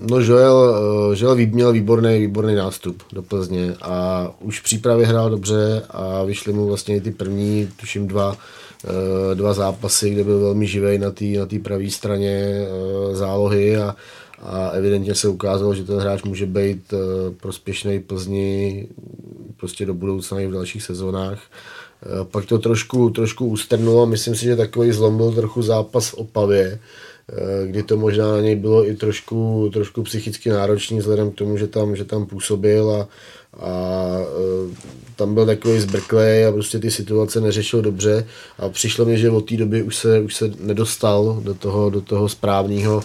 [0.01, 0.77] No Joel,
[1.13, 6.23] eh, Joel měl výborný, výborný nástup do Plzně a už v přípravě hrál dobře a
[6.25, 8.37] vyšly mu vlastně ty první, tuším dva,
[8.85, 13.97] eh, dva zápasy, kde byl velmi živý na té na pravé straně eh, zálohy a,
[14.43, 16.95] a evidentně se ukázalo, že ten hráč může být
[17.41, 18.87] prospěšný Plzni
[19.57, 21.39] prostě do budoucna i v dalších sezónách.
[22.31, 26.81] Pak to trošku, trošku ustrnulo, myslím si, že takový zlom byl trochu zápas v Opavě,
[27.67, 31.67] kdy to možná na něj bylo i trošku, trošku psychicky náročný vzhledem k tomu, že
[31.67, 33.09] tam, že tam působil a,
[33.67, 34.75] a eh,
[35.17, 38.27] tam byl takový zbrklej a prostě ty situace neřešil dobře.
[38.59, 42.01] A přišlo mi, že od té doby už se, už se nedostal do toho, do
[42.01, 43.03] toho správného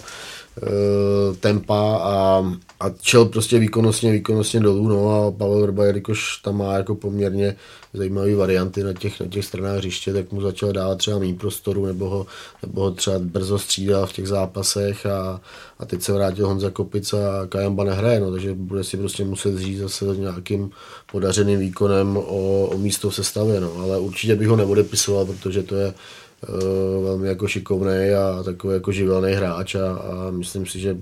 [0.62, 2.44] Eh, tempa a,
[2.80, 7.56] a čel prostě výkonnostně, výkonnostně dolů, no a Pavel Vrba, jelikož tam má jako poměrně
[7.94, 11.86] zajímavé varianty na těch, na těch stranách hřiště, tak mu začal dávat třeba méně prostoru,
[11.86, 12.26] nebo ho,
[12.62, 15.40] nebo ho třeba brzo střídal v těch zápasech a,
[15.78, 19.58] a teď se vrátil Honza Kopic a Kajamba nehraje, no, takže bude si prostě muset
[19.58, 20.70] říct zase nějakým
[21.12, 25.74] podařeným výkonem o, o místo v sestavě, no, ale určitě bych ho neodepisoval, protože to
[25.74, 25.94] je
[26.42, 30.96] Eh, velmi jako šikovný a takový jako živelný hráč a, a myslím si, že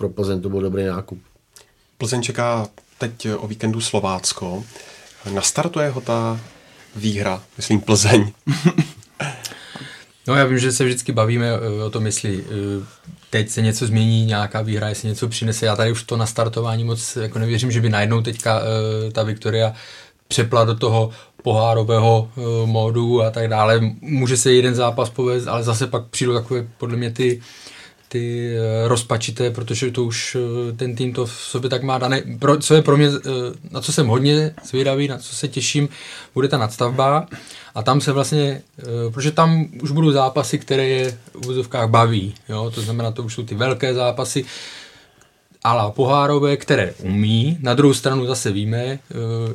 [0.00, 1.18] pro Plzeň to byl dobrý nákup.
[1.98, 4.64] Plzeň čeká teď o víkendu Slovácko.
[5.34, 6.40] Nastartuje ho ta
[6.96, 8.32] výhra, myslím Plzeň.
[10.26, 12.86] no já vím, že se vždycky bavíme eh, o tom, jestli eh,
[13.30, 15.66] teď se něco změní, nějaká výhra, jestli něco přinese.
[15.66, 18.60] Já tady už to nastartování moc jako nevěřím, že by najednou teďka
[19.12, 19.74] ta Viktoria
[20.28, 21.10] přepla do toho
[21.42, 23.80] pohárového uh, módu a tak dále.
[24.00, 27.40] Může se jeden zápas povést, ale zase pak přijdou takové podle mě ty
[28.12, 32.22] ty uh, rozpačité, protože to už uh, ten tým to v sobě tak má dané.
[32.38, 33.16] Pro, co je pro mě, uh,
[33.70, 35.88] na co jsem hodně zvědavý, na co se těším,
[36.34, 37.26] bude ta nadstavba
[37.74, 38.62] a tam se vlastně,
[39.10, 42.72] protože tam už budou zápasy, které je v úzovkách baví, jo?
[42.74, 44.44] to znamená, to už jsou ty velké zápasy,
[45.62, 47.58] ala pohárové, které umí.
[47.60, 48.98] Na druhou stranu zase víme, eh,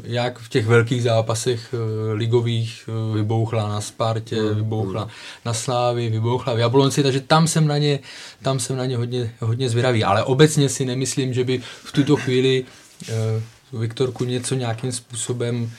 [0.04, 4.56] jak v těch velkých zápasech eh, ligových eh, vybouchla na Spartě, mm.
[4.56, 5.08] vybouchla
[5.46, 8.00] na Slávy, vybouchla v Jablonci, takže tam jsem na ně,
[8.42, 10.04] tam jsem na ně hodně, hodně zvědavý.
[10.04, 12.66] Ale obecně si nemyslím, že by v tuto chvíli
[13.74, 15.72] Viktorku něco nějakým způsobem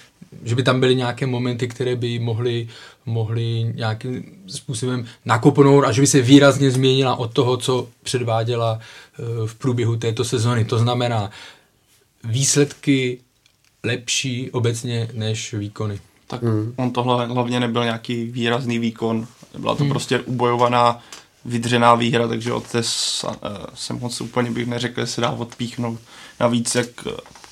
[0.45, 2.69] že by tam byly nějaké momenty, které by mohly,
[3.07, 9.23] mohly nějakým způsobem nakopnout a že by se výrazně změnila od toho, co předváděla eh,
[9.47, 10.65] v průběhu této sezony.
[10.65, 11.31] To znamená
[12.25, 13.19] výsledky
[13.85, 16.01] lepší obecně než výkony.
[16.27, 16.75] Tak mm.
[16.77, 19.27] on tohle hlavně nebyl nějaký výrazný výkon.
[19.59, 19.91] Byla to mm.
[19.91, 21.01] prostě ubojovaná,
[21.45, 23.33] vydřená výhra, takže od té eh,
[23.75, 26.01] jsem moc úplně bych neřekl, že se dá odpíchnout.
[26.41, 26.89] Navíc, jak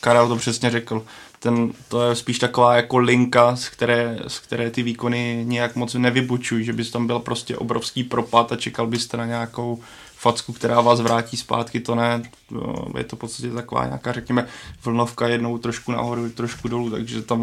[0.00, 1.02] Karel to přesně řekl,
[1.44, 5.94] ten, to je spíš taková jako linka, z které, z které ty výkony nějak moc
[5.94, 9.80] nevybučují, že bys tam byl prostě obrovský propad a čekal byste na nějakou
[10.16, 12.22] facku, která vás vrátí zpátky, to ne,
[12.98, 14.46] je to v podstatě taková nějaká, řekněme,
[14.84, 17.40] vlnovka jednou trošku nahoru, trošku dolů, takže tam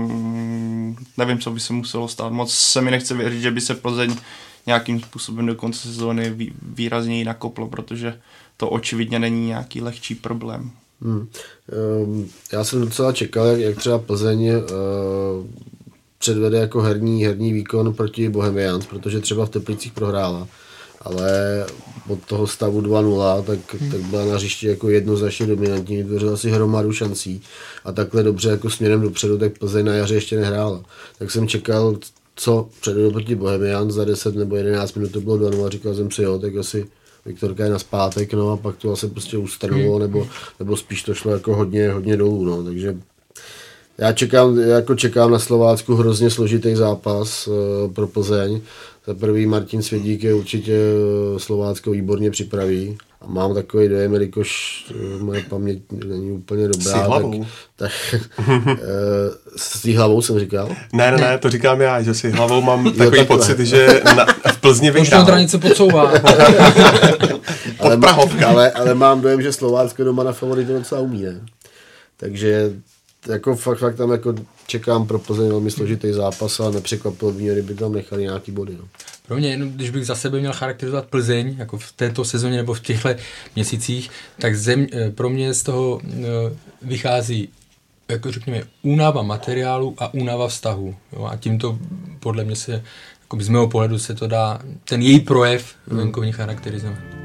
[1.17, 2.33] nevím, co by se muselo stát.
[2.33, 4.15] Moc se mi nechce věřit, že by se Plzeň
[4.65, 8.19] nějakým způsobem do konce sezóny výrazněji nakoplo, protože
[8.57, 10.71] to očividně není nějaký lehčí problém.
[11.01, 11.27] Hmm.
[12.03, 14.61] Um, já jsem docela čekal, jak, jak třeba Plzeň uh,
[16.19, 20.47] předvede jako herní, herní výkon proti Bohemians, protože třeba v Teplicích prohrála
[21.01, 21.65] ale
[22.07, 23.91] od toho stavu 2-0, tak, hmm.
[23.91, 27.41] tak byla na hřišti jako jednoznačně dominantní, vytvořila si hromadu šancí
[27.85, 30.83] a takhle dobře jako směrem dopředu, tak Plzeň na jaře ještě nehrála.
[31.19, 31.97] Tak jsem čekal,
[32.35, 36.11] co předvedu proti Bohemian za 10 nebo 11 minut to bylo 2-0 a říkal jsem
[36.11, 36.85] si jo, tak asi
[37.25, 40.01] Viktorka je na zpátek, no a pak to asi prostě ustrnulo, hmm.
[40.01, 40.27] nebo,
[40.59, 42.97] nebo spíš to šlo jako hodně, hodně dolů, no, takže
[43.97, 47.53] já čekám, jako čekám na Slovácku hrozně složitý zápas uh,
[47.93, 48.61] pro Plzeň.
[49.07, 52.97] Za prvý Martin Svědík je určitě eh, Slovácko výborně připraví.
[53.21, 56.91] A mám takový dojem, jelikož eh, moje paměť není úplně dobrá.
[56.91, 57.45] S hlavou.
[57.75, 58.17] Tak, tak
[59.55, 60.69] s tím hlavou jsem říkal?
[60.93, 64.25] Ne, ne, ne, to říkám já, že si hlavou mám takový jo, pocit, že na,
[64.51, 65.23] v Plzni vyhrál.
[65.23, 66.11] Už něco podsouvá.
[67.79, 67.99] ale,
[68.45, 71.41] ale, ale, mám dojem, že Slovácko doma na favoritu docela umí, ne?
[72.17, 72.71] Takže
[73.27, 74.35] jako fakt, fakt tam jako
[74.71, 78.77] čekám pro Plzeň velmi složitý zápas a nepřekvapilo by mě, kdyby tam nechali nějaký body.
[78.79, 78.87] No.
[79.27, 82.73] Pro mě, jenom, když bych za sebe měl charakterizovat Plzeň, jako v této sezóně nebo
[82.73, 83.09] v těchto
[83.55, 86.23] měsících, tak zem, eh, pro mě z toho eh,
[86.81, 87.49] vychází
[88.09, 90.95] jako řekněme, únava materiálu a únava vztahu.
[91.13, 91.25] Jo?
[91.25, 91.79] A tímto
[92.19, 92.83] podle mě se,
[93.21, 95.97] jako z mého pohledu se to dá, ten její projev hmm.
[95.97, 97.20] venkovní charakterizovat.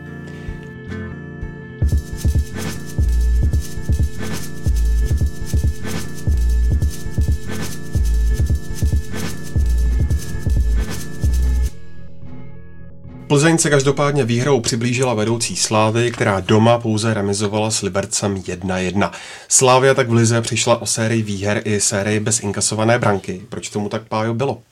[13.26, 19.10] Plzeň se každopádně výhrou přiblížila vedoucí Slávy, která doma pouze remizovala s Libercem 1-1.
[19.48, 23.42] Slávia tak v Lize přišla o sérii výher i sérii bez inkasované branky.
[23.48, 24.62] Proč tomu tak pájo bylo?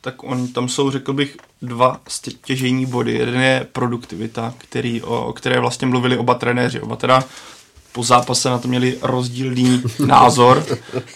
[0.00, 3.12] Tak on, tam jsou, řekl bych, dva stěžení body.
[3.12, 6.80] Jeden je produktivita, který, o, o které vlastně mluvili oba trenéři.
[6.80, 7.24] Oba teda
[7.94, 10.64] po zápase na to měli rozdílný názor.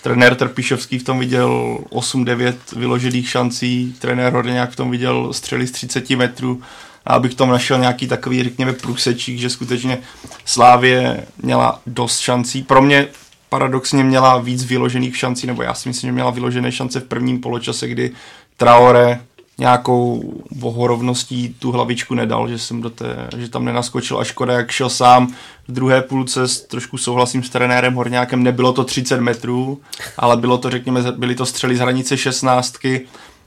[0.03, 5.71] trenér Trpišovský v tom viděl 8-9 vyložených šancí, trenér Horňák v tom viděl střely z
[5.71, 6.63] 30 metrů
[7.07, 9.99] a abych tom našel nějaký takový, řekněme, průsečík, že skutečně
[10.45, 12.63] Slávě měla dost šancí.
[12.63, 13.07] Pro mě
[13.49, 17.41] paradoxně měla víc vyložených šancí, nebo já si myslím, že měla vyložené šance v prvním
[17.41, 18.11] poločase, kdy
[18.57, 19.21] Traore
[19.59, 24.71] nějakou vohorovností tu hlavičku nedal, že jsem do té, že tam nenaskočil a škoda, jak
[24.71, 25.35] šel sám
[25.69, 29.81] v druhé půlce, trošku souhlasím s trenérem Horňákem, nebylo to 30 metrů,
[30.19, 32.75] ale bylo to, řekněme, byly to střely z hranice 16.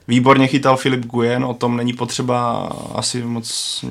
[0.08, 3.84] Výborně chytal Filip Guyen, o tom není potřeba asi moc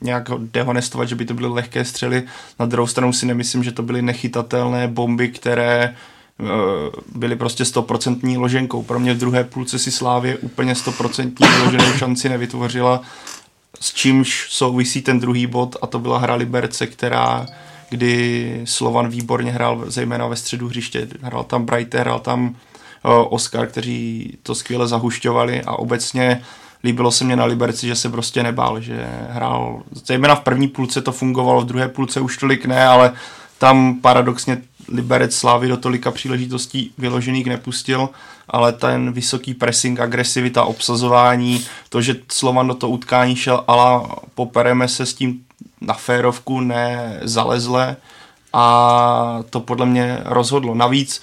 [0.00, 2.22] nějak dehonestovat, že by to byly lehké střely.
[2.58, 5.94] Na druhou stranu si nemyslím, že to byly nechytatelné bomby, které
[7.14, 8.82] byli prostě stoprocentní loženkou.
[8.82, 13.00] Pro mě v druhé půlce si Slávě úplně stoprocentní loženou šanci nevytvořila,
[13.80, 17.46] s čímž souvisí ten druhý bod a to byla hra Liberce, která
[17.90, 21.08] kdy Slovan výborně hrál, zejména ve středu hřiště.
[21.22, 22.54] Hrál tam Brighter, hrál tam uh,
[23.30, 26.42] Oscar, kteří to skvěle zahušťovali a obecně
[26.84, 31.02] líbilo se mě na Liberci, že se prostě nebál, že hrál, zejména v první půlce
[31.02, 33.12] to fungovalo, v druhé půlce už tolik ne, ale
[33.58, 38.08] tam paradoxně Liberec Slávy do tolika příležitostí vyložených nepustil,
[38.48, 44.88] ale ten vysoký pressing, agresivita, obsazování, to, že Slovan do toho utkání šel, ale popereme
[44.88, 45.44] se s tím
[45.80, 47.96] na férovku, ne zalezle
[48.52, 50.74] a to podle mě rozhodlo.
[50.74, 51.22] Navíc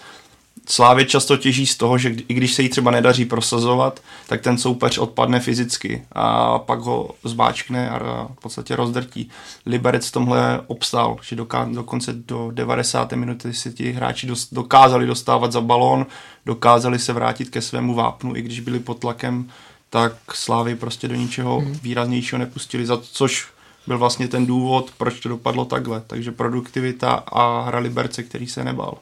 [0.67, 4.57] Slávě často těží z toho, že i když se jí třeba nedaří prosazovat, tak ten
[4.57, 9.29] soupeř odpadne fyzicky a pak ho zbáčkne a v podstatě rozdrtí.
[9.65, 13.11] Liberec tomhle obstál, že doká- dokonce do 90.
[13.11, 16.05] minuty si ti hráči dokázali dostávat za balón,
[16.45, 19.49] dokázali se vrátit ke svému vápnu, i když byli pod tlakem,
[19.89, 21.79] tak Slávy prostě do ničeho hmm.
[21.83, 23.47] výraznějšího nepustili, za což
[23.87, 26.01] byl vlastně ten důvod, proč to dopadlo takhle.
[26.07, 28.97] Takže produktivita a hra Liberce, který se nebál.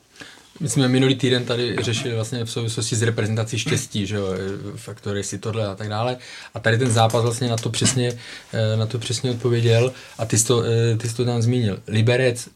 [0.61, 4.27] My jsme minulý týden tady řešili vlastně v souvislosti s reprezentací štěstí, že jo,
[4.75, 6.17] faktory si tohle a tak dále.
[6.53, 8.13] A tady ten zápas vlastně na to přesně,
[8.53, 11.79] eh, na to přesně odpověděl a ty jsi to, eh, ty jsi to tam zmínil.
[11.87, 12.49] Liberec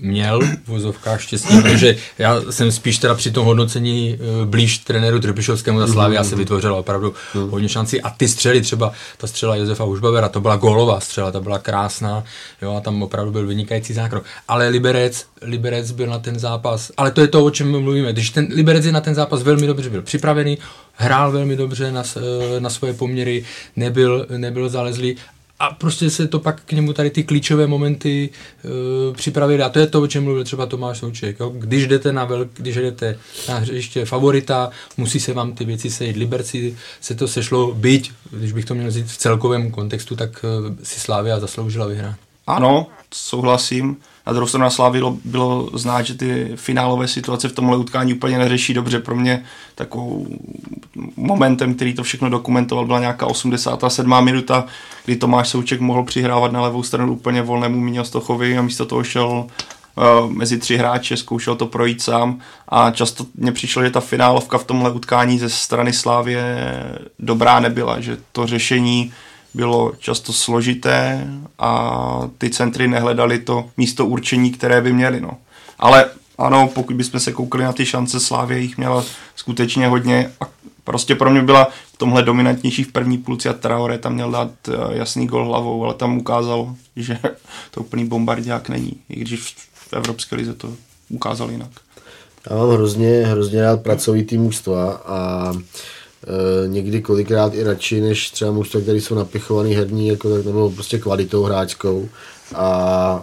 [0.00, 5.20] měl v vozovkách štěstí, protože já jsem spíš teda při tom hodnocení eh, blíž trenéru
[5.20, 8.02] Trpišovskému za Slávy a se vytvořila opravdu hodně šancí.
[8.02, 12.24] A ty střely třeba, ta střela Josefa Užbavera, to byla gólová střela, ta byla krásná,
[12.62, 14.24] jo, a tam opravdu byl vynikající zákrok.
[14.48, 18.30] Ale Liberec, Liberec byl na ten zápas, ale to je to, o čem mluvíme, když
[18.30, 20.58] ten Liberec je na ten zápas velmi dobře byl připravený,
[20.94, 23.44] hrál velmi dobře na, eh, na svoje poměry,
[23.76, 25.16] nebyl, nebyl zalezlý
[25.60, 28.30] a prostě se to pak k němu tady ty klíčové momenty
[28.64, 31.40] uh, připravili a to je to, o čem mluvil třeba Tomáš Souček.
[31.40, 31.52] Jo?
[31.56, 33.18] Když jdete na velk, když jdete
[33.48, 36.16] na hřiště favorita, musí se vám ty věci sejít.
[36.16, 40.76] Liberci se to sešlo, byť, když bych to měl říct v celkovém kontextu, tak uh,
[40.82, 42.16] si Slávia zasloužila vyhrát.
[42.46, 43.96] Ano, souhlasím.
[44.26, 48.14] Na druhou stranu na Slávy bylo, bylo znát, že ty finálové situace v tomhle utkání
[48.14, 49.00] úplně neřeší dobře.
[49.00, 50.26] Pro mě takovou
[51.16, 54.24] momentem, který to všechno dokumentoval, byla nějaká 87.
[54.24, 54.64] minuta,
[55.04, 59.04] kdy Tomáš Souček mohl přihrávat na levou stranu úplně volnému Míňo Stochovi a místo toho
[59.04, 59.46] šel
[59.96, 64.58] uh, mezi tři hráče, zkoušel to projít sám a často mně přišlo, že ta finálovka
[64.58, 66.68] v tomhle utkání ze strany Slávě
[67.18, 69.12] dobrá nebyla, že to řešení
[69.54, 75.20] bylo často složité a ty centry nehledali to místo určení, které by měly.
[75.20, 75.30] No.
[75.78, 79.04] Ale ano, pokud bychom se koukali na ty šance, Slávě jich měla
[79.36, 80.48] skutečně hodně a
[80.84, 84.50] prostě pro mě byla v tomhle dominantnější v první půlci a Traore tam měl dát
[84.68, 87.18] eh, jasný gol hlavou, ale tam ukázal, že
[87.70, 90.72] to úplný bombardiák není, i když v Evropské lize to
[91.08, 91.70] ukázal jinak.
[92.50, 95.60] Já mám hrozně, hrozně rád pracovitý mužstva a e,
[96.66, 101.42] někdy kolikrát i radši, než třeba mužstva, které jsou napichovaný herní, jako, nebo prostě kvalitou
[101.42, 102.08] hráčkou
[102.54, 102.66] a,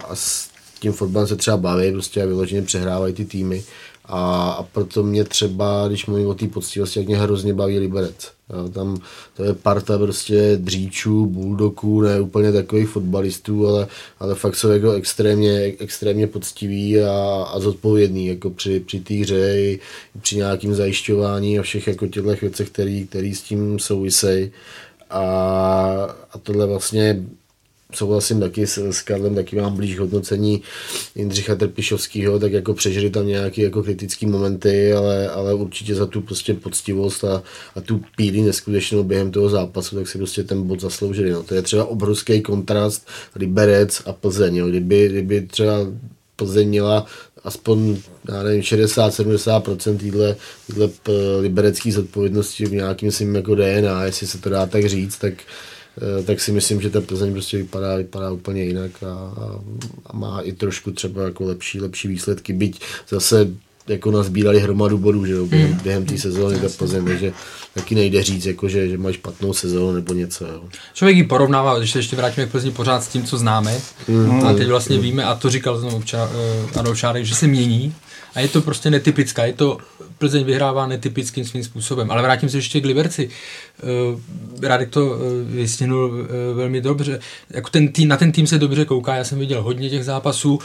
[0.08, 0.48] a s
[0.80, 3.64] tím fotbalem se třeba baví, prostě a vyloženě přehrávají ty týmy.
[4.04, 8.37] A, a proto mě třeba, když mluvím o té poctivosti, jak mě hrozně baví Liberec.
[8.52, 9.00] Jo, tam
[9.36, 13.86] to je parta prostě dříčů, buldoků, ne úplně takových fotbalistů, ale,
[14.18, 19.60] ale fakt jsou jako extrémně, extrémně poctiví a, a zodpovědní jako při, při té hře
[19.60, 19.80] i
[20.20, 22.70] při nějakým zajišťování a všech jako těchto věcech,
[23.08, 24.52] který s tím souvisejí.
[25.10, 25.20] A,
[26.32, 27.24] a tohle vlastně
[27.92, 30.62] souhlasím taky s, s Karlem, taky mám blíž hodnocení
[31.14, 36.20] Jindřicha Trpišovského, tak jako přežili tam nějaké jako kritické momenty, ale, ale určitě za tu
[36.20, 37.42] prostě poctivost a,
[37.74, 41.30] a tu píli neskutečnou během toho zápasu, tak si prostě ten bod zasloužili.
[41.30, 41.42] No.
[41.42, 44.56] To je třeba obrovský kontrast Liberec a Plzeň.
[44.56, 44.68] Jo.
[44.68, 45.74] Kdyby, kdyby třeba
[46.36, 47.06] Plzeň měla
[47.44, 47.96] aspoň,
[48.28, 50.90] já nevím, 60-70% týhle, týhle
[51.40, 55.77] liberecký zodpovědnosti v nějakým svým jako DNA, jestli se to dá tak říct, tak, Eh,
[56.26, 59.12] tak si myslím, že ta Plzeň prostě vypadá, vypadá úplně jinak a,
[60.06, 63.48] a, má i trošku třeba jako lepší, lepší výsledky, byť zase
[63.88, 65.78] jako nazbírali hromadu bodů, že jo, během, mm.
[65.78, 67.32] během té sezóny ta Plzeň, takže
[67.74, 70.46] taky nejde říct, jako, že, že máš špatnou sezónu nebo něco.
[70.46, 70.62] Jo.
[70.94, 74.46] Člověk ji porovnává, když se ještě vrátíme k Plzni pořád s tím, co známe, mm.
[74.46, 75.02] a teď vlastně mm.
[75.02, 77.94] víme, a to říkal znovu uh, Adolf Šárek, že se mění
[78.38, 79.78] a je to prostě netypická, je to,
[80.18, 82.10] Plzeň vyhrává netypickým svým způsobem.
[82.10, 83.28] Ale vrátím se ještě k Liberci.
[84.12, 84.20] Uh,
[84.62, 87.20] Radek to uh, vysněnul uh, velmi dobře.
[87.50, 90.58] Jako ten tým, na ten tým se dobře kouká, já jsem viděl hodně těch zápasů.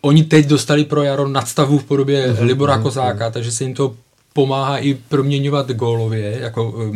[0.00, 2.82] Oni teď dostali pro Jaro nadstavu v podobě uh-huh, Libora uh-huh.
[2.82, 3.94] Kozáka, takže se jim to
[4.32, 6.92] pomáhá i proměňovat gólově, jako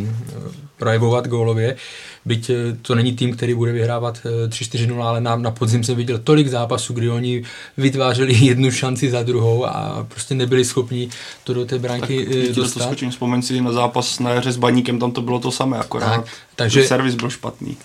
[0.78, 1.76] projevovat gólově.
[2.24, 5.96] Byť eh, to není tým, který bude vyhrávat 3-4-0, eh, ale na, na podzim jsem
[5.96, 7.42] viděl tolik zápasů, kdy oni
[7.76, 11.08] vytvářeli jednu šanci za druhou a prostě nebyli schopni
[11.44, 12.80] to do té branky tak, eh, dostat.
[12.80, 15.78] To skočím, vzpomeň si na zápas na jaře s Baníkem, tam to bylo to samé,
[15.78, 16.24] akorát tak,
[16.56, 17.76] takže, servis byl špatný.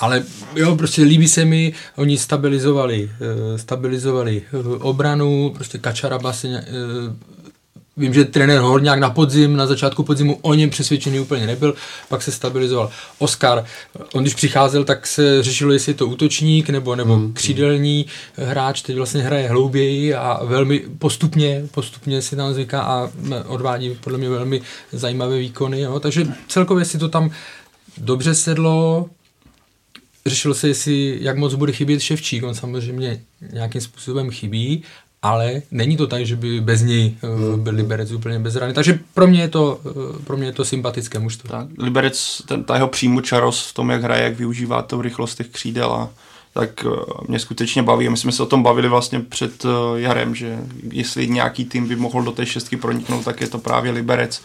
[0.00, 0.22] Ale
[0.56, 3.10] jo, prostě líbí se mi, oni stabilizovali,
[3.56, 4.42] stabilizovali
[4.78, 6.64] obranu, prostě Kačaraba se
[7.98, 11.74] Vím, že trenér Horňák na podzim, na začátku podzimu o něm přesvědčený úplně nebyl,
[12.08, 12.90] pak se stabilizoval.
[13.18, 13.64] Oscar,
[14.12, 17.32] on když přicházel, tak se řešilo, jestli je to útočník nebo, nebo hmm.
[17.32, 18.06] křídelní
[18.36, 23.10] hráč, teď vlastně hraje hlouběji a velmi postupně, postupně si tam zvyká a
[23.46, 25.80] odvádí podle mě velmi zajímavé výkony.
[25.80, 26.00] Jo.
[26.00, 27.30] Takže celkově si to tam
[27.98, 29.06] dobře sedlo,
[30.26, 33.20] řešilo se, jestli, jak moc bude chybět Ševčík, on samozřejmě
[33.52, 34.82] nějakým způsobem chybí,
[35.22, 38.72] ale není to tak, že by bez něj uh, byl Liberec úplně bez rany.
[38.72, 41.50] Takže pro mě je to, uh, pro mě je to sympatické mužstvo.
[41.50, 42.90] Tak, Liberec, ten, ta jeho
[43.22, 46.10] čaros v tom, jak hraje, jak využívá to rychlost těch křídel a
[46.52, 46.92] tak uh,
[47.28, 48.08] mě skutečně baví.
[48.08, 50.58] My jsme se o tom bavili vlastně před jarem, že
[50.92, 54.42] jestli nějaký tým by mohl do té šestky proniknout, tak je to právě Liberec.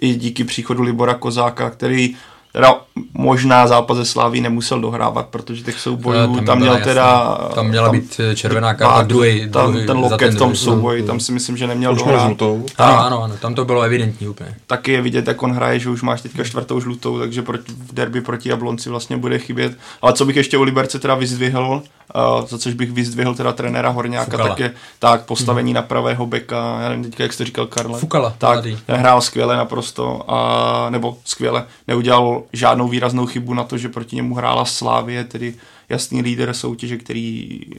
[0.00, 2.16] I díky příchodu Libora Kozáka, který
[2.56, 2.74] teda
[3.14, 6.84] možná zápas ze Sláví nemusel dohrávat, protože těch soubojů tam, tam měl jasný.
[6.84, 7.38] teda...
[7.54, 11.20] Tam měla tam, být červená karta, druhý, tam, druhý ten loket v tom souboji, tam
[11.20, 12.26] si myslím, že neměl už dohrát.
[12.26, 12.66] Žlutou.
[12.78, 14.56] Ano, ano, ano, tam to bylo evidentní úplně.
[14.66, 17.94] Taky je vidět, jak on hraje, že už máš teďka čtvrtou žlutou, takže proti, v
[17.94, 19.72] derby proti Jablonci vlastně bude chybět.
[20.02, 21.82] Ale co bych ještě u Liberce teda vyzdvihl,
[22.14, 24.48] uh, za což bych vyzdvihl teda trenéra Horňáka, Fukala.
[24.48, 25.74] tak je tak postavení mm.
[25.74, 27.98] na pravého beka, já nevím teďka, jak jsi to říkal, Karle.
[27.98, 28.78] Fukala, Tak, mladý.
[28.88, 34.34] hrál skvěle naprosto, a, nebo skvěle, neudělal žádnou výraznou chybu na to, že proti němu
[34.34, 35.54] hrála Slávie, tedy
[35.88, 37.78] jasný líder soutěže, který eh,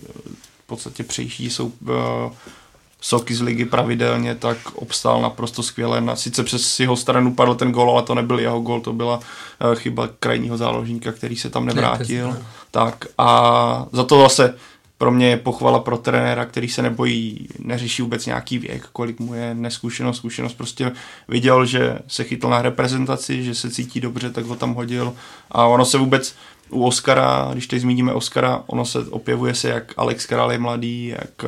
[0.64, 1.94] v podstatě přejíždí jsou uh,
[3.02, 6.02] soky z ligy pravidelně, tak obstál naprosto skvěle.
[6.02, 9.18] Na, sice přes jeho stranu padl ten gol, ale to nebyl jeho gol, to byla
[9.18, 12.32] uh, chyba krajního záložníka, který se tam nevrátil.
[12.32, 14.56] Ne, tak a za to zase
[14.98, 19.34] pro mě je pochvala pro trenéra, který se nebojí, neřeší vůbec nějaký věk, kolik mu
[19.34, 20.54] je neskušenost, zkušenost.
[20.54, 20.92] Prostě
[21.28, 25.14] viděl, že se chytl na reprezentaci, že se cítí dobře, tak ho tam hodil.
[25.52, 26.36] A ono se vůbec
[26.70, 31.08] u Oscara, když teď zmíníme Oscara, ono se opěvuje se, jak Alex Král je mladý,
[31.08, 31.48] jak eh,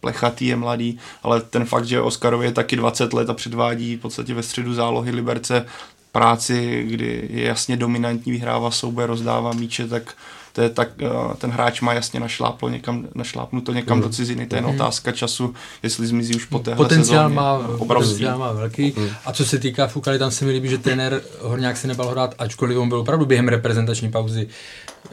[0.00, 4.00] Plechatý je mladý, ale ten fakt, že Oscarovi je taky 20 let a předvádí v
[4.00, 5.66] podstatě ve středu zálohy Liberce
[6.12, 10.14] práci, kdy je jasně dominantní, vyhrává souboje, rozdává míče, tak
[10.54, 14.54] to je tak, eh, ten hráč má jasně našláplo někam, našlápnuto někam do ciziny, to
[14.54, 17.34] je jen otázka času, jestli zmizí už po téhle Potenciál sezóně.
[17.34, 18.12] má, obrovský.
[18.12, 18.94] potenciál má velký.
[19.24, 22.34] A co se týká Fukaly, tam se mi líbí, že trenér Horňák se nebal hrát,
[22.38, 24.48] ačkoliv on byl opravdu během reprezentační pauzy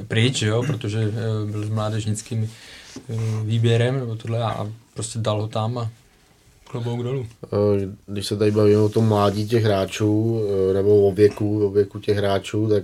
[0.08, 2.52] pryč, jo, protože eh, byl s mládežnickým
[3.10, 5.90] eh, výběrem nebo tohle a, prostě dal ho tam a
[6.64, 7.28] klobouk dolů.
[8.06, 10.42] Když se tady bavíme o tom mládí těch hráčů,
[10.74, 12.84] nebo o věku, o věku těch hráčů, tak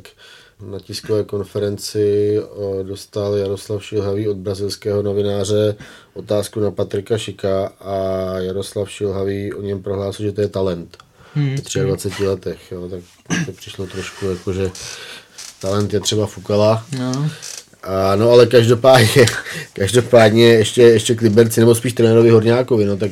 [0.61, 5.75] na tiskové konferenci eh, dostal Jaroslav Šilhavý od brazilského novináře
[6.13, 7.95] otázku na Patrika Šika a
[8.39, 10.97] Jaroslav Šilhavý o něm prohlásil, že to je talent.
[11.33, 11.57] Hmm.
[11.57, 13.01] V 23 letech, jo, tak
[13.45, 14.71] to přišlo trošku jako, že
[15.61, 16.85] talent je třeba Fukala.
[16.99, 17.29] No.
[17.83, 19.25] A, no ale každopádně,
[19.73, 23.11] každopádně ještě, ještě k Liberci, nebo spíš trenérovi Horňákovi, no tak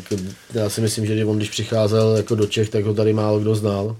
[0.53, 3.55] já si myslím, že on když přicházel jako do Čech, tak ho tady málo kdo
[3.55, 3.95] znal.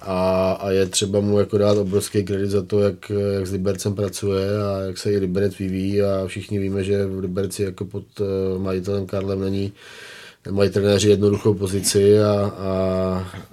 [0.00, 3.94] A, a je třeba mu jako dát obrovský kredit za to, jak, jak s Libercem
[3.94, 8.04] pracuje a jak se i Liberec vyvíjí a všichni víme, že v Liberci jako pod
[8.20, 9.72] uh, majitelem Karlem není
[10.50, 12.72] mají trenéři jednoduchou pozici a, a,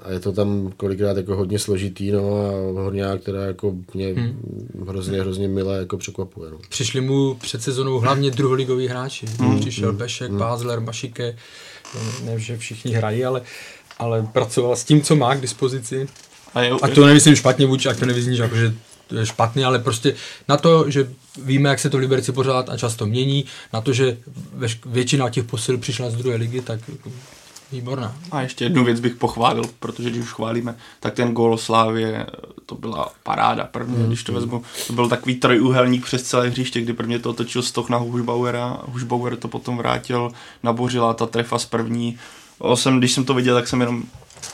[0.03, 4.87] a, je to tam kolikrát jako hodně složitý, no a Horňák, která jako mě hmm.
[4.87, 6.51] hrozně, hrozně milé jako překvapuje.
[6.51, 6.57] No.
[6.69, 9.25] Přišli mu před sezónou hlavně druholigoví hráči.
[9.39, 9.59] Hmm.
[9.59, 10.39] Přišel Pešek, hmm.
[10.39, 11.37] Pázler, Mašike,
[12.25, 13.41] ne, že všichni hrají, ale,
[13.99, 16.07] ale pracoval s tím, co má k dispozici.
[16.55, 18.73] A, je, A to nemyslím špatně vůči, jak to nevyzní, že jako, že
[19.07, 20.15] to je špatný, ale prostě
[20.47, 21.09] na to, že
[21.43, 24.17] víme, jak se to v Liberci pořád a často mění, na to, že
[24.85, 27.11] většina těch posil přišla z druhé ligy, tak jako
[27.71, 28.15] výborná.
[28.31, 32.25] A ještě jednu věc bych pochválil, protože když už chválíme, tak ten gól Slávě,
[32.65, 34.07] to byla paráda první, mm.
[34.07, 37.89] když to vezmu, to byl takový trojúhelník přes celé hřiště, kdy prvně to otočil stok
[37.89, 40.31] na Hušbauera, Hušbauer to potom vrátil,
[40.63, 42.17] nabořila ta trefa z první.
[42.57, 44.03] O, jsem, když jsem to viděl, tak jsem jenom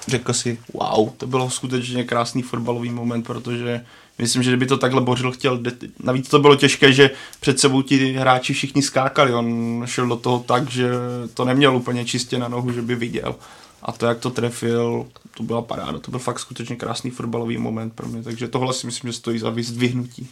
[0.08, 3.86] řekl si, wow, to bylo skutečně krásný fotbalový moment, protože
[4.18, 5.60] myslím, že kdyby to takhle Bořil chtěl,
[6.04, 7.10] navíc to bylo těžké, že
[7.40, 10.90] před sebou ti hráči všichni skákali, on šel do toho tak, že
[11.34, 13.36] to neměl úplně čistě na nohu, že by viděl.
[13.82, 15.08] A to, jak to trefil,
[15.38, 18.86] to byla paráda, to byl fakt skutečně krásný fotbalový moment pro mě, takže tohle si
[18.86, 20.30] myslím, že stojí za vyzdvihnutí.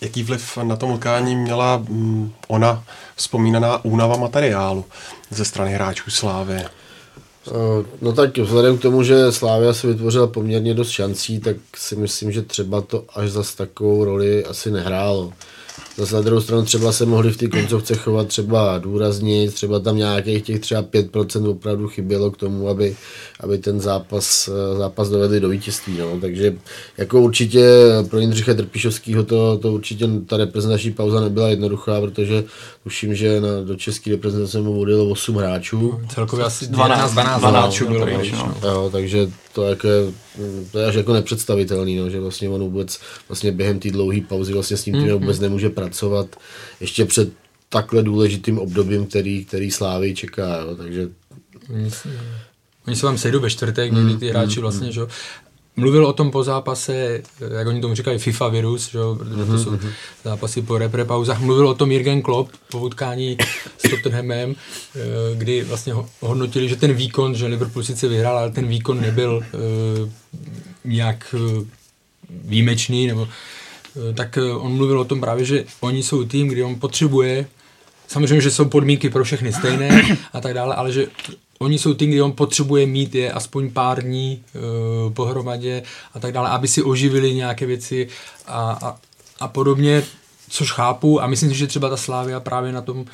[0.00, 2.84] Jaký vliv na tom utkání měla mm, ona
[3.16, 4.84] vzpomínaná únava materiálu
[5.30, 6.64] ze strany hráčů Slávy?
[7.48, 11.96] Eh, No tak vzhledem k tomu, že Slávia si vytvořila poměrně dost šancí, tak si
[11.96, 15.32] myslím, že třeba to až zas takovou roli asi nehrálo.
[15.96, 19.96] Zase na druhou stranu třeba se mohli v té koncovce chovat třeba důrazněji, třeba tam
[19.96, 22.96] nějakých těch třeba 5% opravdu chybělo k tomu, aby,
[23.40, 25.98] aby ten zápas, zápas dovedli do vítězství.
[25.98, 26.20] No.
[26.20, 26.56] Takže
[26.98, 27.66] jako určitě
[28.10, 32.44] pro Jindřicha Trpišovského to, to určitě ta reprezentační pauza nebyla jednoduchá, protože
[32.82, 36.00] tuším, že na, do české reprezentace mu vodilo 8 hráčů.
[36.14, 38.54] Celkově asi 12, 12, 12 12 hráčů bylo pryč, pryč, no.
[38.62, 38.68] no.
[38.68, 40.12] Jo, takže to, jako je,
[40.72, 44.52] to je až jako nepředstavitelný, no, že vlastně on vůbec vlastně během té dlouhé pauzy
[44.52, 46.36] vlastně s tím týmem vůbec nemůže pracovat.
[46.80, 47.32] Ještě před
[47.68, 51.08] takhle důležitým obdobím, který, který Slávy čeká, jo, takže
[52.86, 55.08] Oni se- vám sejdou ve čtvrtek, někdy ty hráči vlastně, že jo.
[55.76, 57.22] Mluvil o tom po zápase,
[57.58, 59.78] jak oni tomu říkají, FIFA virus, že protože to jsou
[60.24, 61.40] zápasy po repre pauzách.
[61.40, 63.36] Mluvil o tom Jürgen Klopp po utkání
[63.78, 65.00] s Tottenhamem, eh,
[65.34, 69.42] kdy vlastně ho- hodnotili, že ten výkon, že Liverpool sice vyhrál, ale ten výkon nebyl
[69.44, 70.10] eh,
[70.84, 71.64] nějak eh,
[72.44, 73.28] výjimečný, nebo
[74.14, 77.46] tak on mluvil o tom právě, že oni jsou tým, kdy on potřebuje
[78.12, 81.06] Samozřejmě, že jsou podmínky pro všechny stejné a tak dále, ale že
[81.62, 85.82] oni jsou tým, kdy on potřebuje mít je aspoň pár dní uh, pohromadě
[86.14, 88.08] a tak dále, aby si oživili nějaké věci
[88.46, 88.96] a, a,
[89.40, 90.02] a podobně,
[90.50, 93.06] což chápu a myslím si, že třeba ta Slávia právě na tom uh,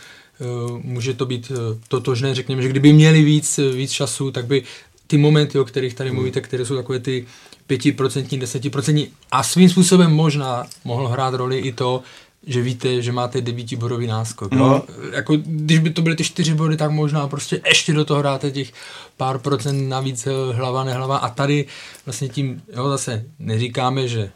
[0.83, 1.57] může to být uh,
[1.89, 4.63] totožné, řekněme, že kdyby měli víc, víc času, tak by
[5.07, 7.27] ty momenty, o kterých tady mluvíte, které jsou takové ty
[7.69, 12.03] 5%, 10% a svým způsobem možná mohlo hrát roli i to,
[12.47, 14.53] že víte, že máte devítibodový náskok.
[14.53, 14.83] No.
[15.13, 18.51] Jako, když by to byly ty čtyři body, tak možná prostě ještě do toho dáte
[18.51, 18.73] těch
[19.17, 21.17] pár procent navíc eh, hlava, nehlava.
[21.17, 21.67] A tady
[22.07, 24.31] vlastně tím, jo, zase neříkáme, že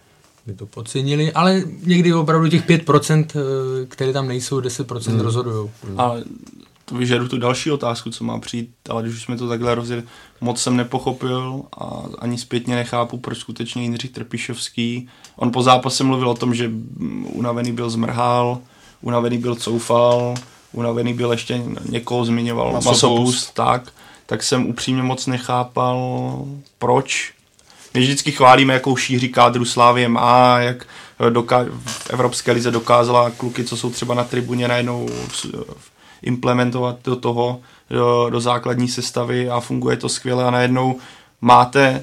[0.47, 5.21] by to podcenili, ale někdy opravdu těch 5%, eh, které tam nejsou, 10% hmm.
[5.21, 5.71] rozhodují.
[5.97, 6.25] Ale
[6.93, 10.03] to vyžadu tu další otázku, co má přijít, ale když už jsme to takhle rozjeli,
[10.41, 16.31] moc jsem nepochopil a ani zpětně nechápu, proč skutečně Jindřich Trpišovský, on po zápase mluvil
[16.31, 16.71] o tom, že
[17.23, 18.59] unavený byl zmrhal,
[19.01, 20.35] unavený byl coufal,
[20.73, 23.93] unavený byl ještě někoho zmiňoval, masopust, tak,
[24.27, 25.99] tak jsem upřímně moc nechápal,
[26.79, 27.33] proč.
[27.95, 30.87] My vždycky chválíme, jakou šíří kádru Slávě má, jak
[31.31, 35.09] doká- v Evropské lize dokázala kluky, co jsou třeba na tribuně, najednou
[36.23, 37.61] implementovat do toho,
[37.91, 40.45] do, do základní sestavy a funguje to skvěle.
[40.45, 40.99] A najednou
[41.41, 42.03] máte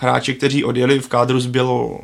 [0.00, 1.98] hráči, kteří odjeli v kádru zbyl,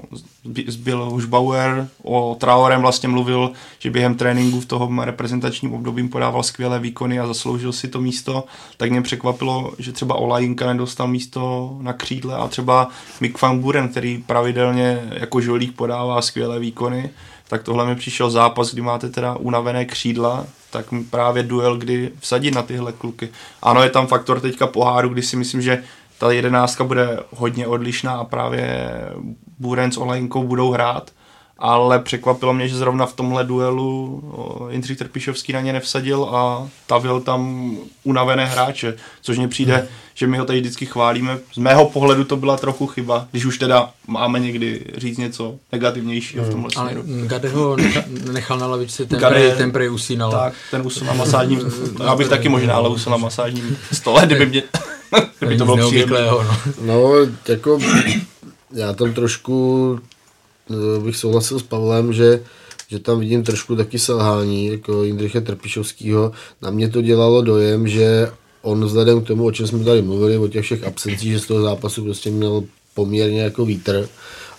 [0.66, 6.78] zbyl Hušbauer, o Traorem vlastně mluvil, že během tréninku v toho reprezentačním období podával skvělé
[6.78, 8.44] výkony a zasloužil si to místo,
[8.76, 12.88] tak mě překvapilo, že třeba Olajinka nedostal místo na křídle a třeba
[13.20, 17.10] Mick van Buren, který pravidelně jako žolík podává skvělé výkony,
[17.54, 22.54] tak tohle mi přišel zápas, kdy máte teda unavené křídla, tak právě duel, kdy vsadit
[22.54, 23.28] na tyhle kluky.
[23.62, 25.82] Ano, je tam faktor teďka poháru, kdy si myslím, že
[26.18, 28.90] ta jedenáctka bude hodně odlišná a právě
[29.58, 31.10] Buren s Olajinkou budou hrát,
[31.58, 34.22] ale překvapilo mě, že zrovna v tomhle duelu
[34.70, 37.70] Jindřich Trpišovský na ně nevsadil a tavil tam
[38.04, 39.86] unavené hráče, což mně přijde, hmm.
[40.14, 41.38] že my ho tady vždycky chválíme.
[41.54, 46.42] Z mého pohledu to byla trochu chyba, když už teda máme někdy říct něco negativnějšího
[46.42, 46.50] hmm.
[46.50, 47.04] v tomhle směru.
[47.18, 47.76] Ale Gade ho
[48.32, 50.30] nechal na lavičce, ten Gade, prej, ten prej usínal.
[50.30, 51.60] Tak, ten usínal na masádním,
[52.04, 54.62] já bych taky možná, ale usínal na masádním stole, kdyby mě...
[55.38, 56.26] kdyby to bylo příjemné.
[56.26, 56.44] No.
[56.80, 57.12] no,
[57.48, 57.78] jako
[58.72, 59.98] já tam trošku
[61.04, 62.44] bych souhlasil s Pavlem, že,
[62.88, 66.32] že tam vidím trošku taky selhání jako Jindřicha Trpišovského.
[66.62, 68.30] Na mě to dělalo dojem, že
[68.62, 71.46] on vzhledem k tomu, o čem jsme tady mluvili, o těch všech absencích, že z
[71.46, 74.08] toho zápasu prostě měl poměrně jako vítr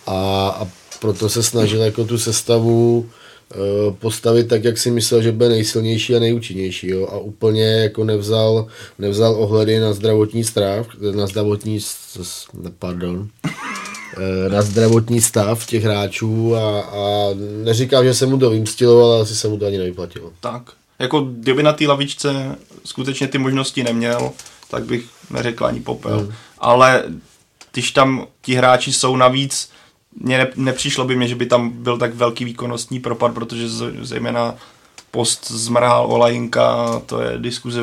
[0.07, 0.67] a, a
[1.01, 3.09] proto se snažil jako tu sestavu
[3.51, 3.55] eh,
[3.99, 6.89] postavit tak, jak si myslel, že bude nejsilnější a nejúčinnější.
[6.89, 7.07] Jo?
[7.11, 8.67] A úplně jako nevzal,
[8.99, 11.79] nevzal ohledy na zdravotní stráv, na zdravotní,
[12.79, 13.74] pardon, Eh,
[14.51, 17.29] na zdravotní stav těch hráčů a, a
[17.63, 20.31] neříkám, že se mu to vymstilo, ale asi se mu to ani nevyplatilo.
[20.39, 20.61] Tak,
[20.99, 22.55] jako kdyby na té lavičce
[22.85, 24.31] skutečně ty možnosti neměl,
[24.69, 26.19] tak bych neřekl ani popel.
[26.19, 26.33] Hmm.
[26.59, 27.03] Ale
[27.71, 29.69] když tam ti hráči jsou navíc,
[30.21, 33.93] mně ne, nepřišlo by mě, že by tam byl tak velký výkonnostní propad, protože z,
[34.01, 34.55] zejména
[35.11, 37.81] post zmrhal Olajinka, to je diskuze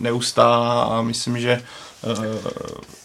[0.00, 1.62] neustálá a myslím, že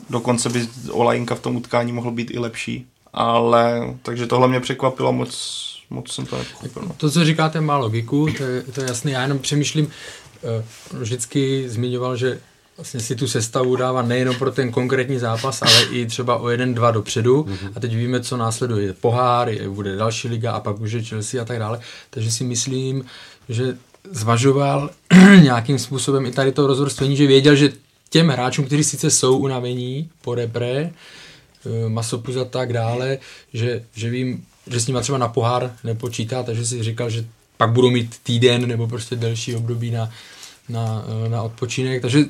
[0.10, 2.88] dokonce by Olajinka v tom utkání mohl být i lepší.
[3.14, 6.84] Ale, takže tohle mě překvapilo moc, moc jsem to nepochopil.
[6.88, 6.96] No.
[6.98, 9.12] To, co říkáte, má logiku, to je, to je jasné.
[9.12, 12.40] Já jenom přemýšlím, uh, vždycky zmiňoval, že
[12.78, 16.74] vlastně si tu sestavu dává nejenom pro ten konkrétní zápas, ale i třeba o jeden,
[16.74, 17.44] dva dopředu.
[17.44, 17.72] Mm-hmm.
[17.76, 18.94] A teď víme, co následuje.
[18.94, 21.80] Pohár, je, bude další liga a pak už je Chelsea a tak dále.
[22.10, 23.06] Takže si myslím,
[23.50, 23.78] že
[24.12, 24.90] zvažoval
[25.42, 27.70] nějakým způsobem i tady to rozvrstvení, že věděl, že
[28.12, 30.92] těm hráčům, kteří sice jsou unavení po repre,
[31.66, 33.18] eh, masopus a tak dále,
[33.54, 37.26] že, že vím, že s nima třeba na pohár nepočítá, takže si říkal, že
[37.58, 40.12] pak budou mít týden nebo prostě delší období na,
[40.70, 42.26] na, eh, na odpočinek, takže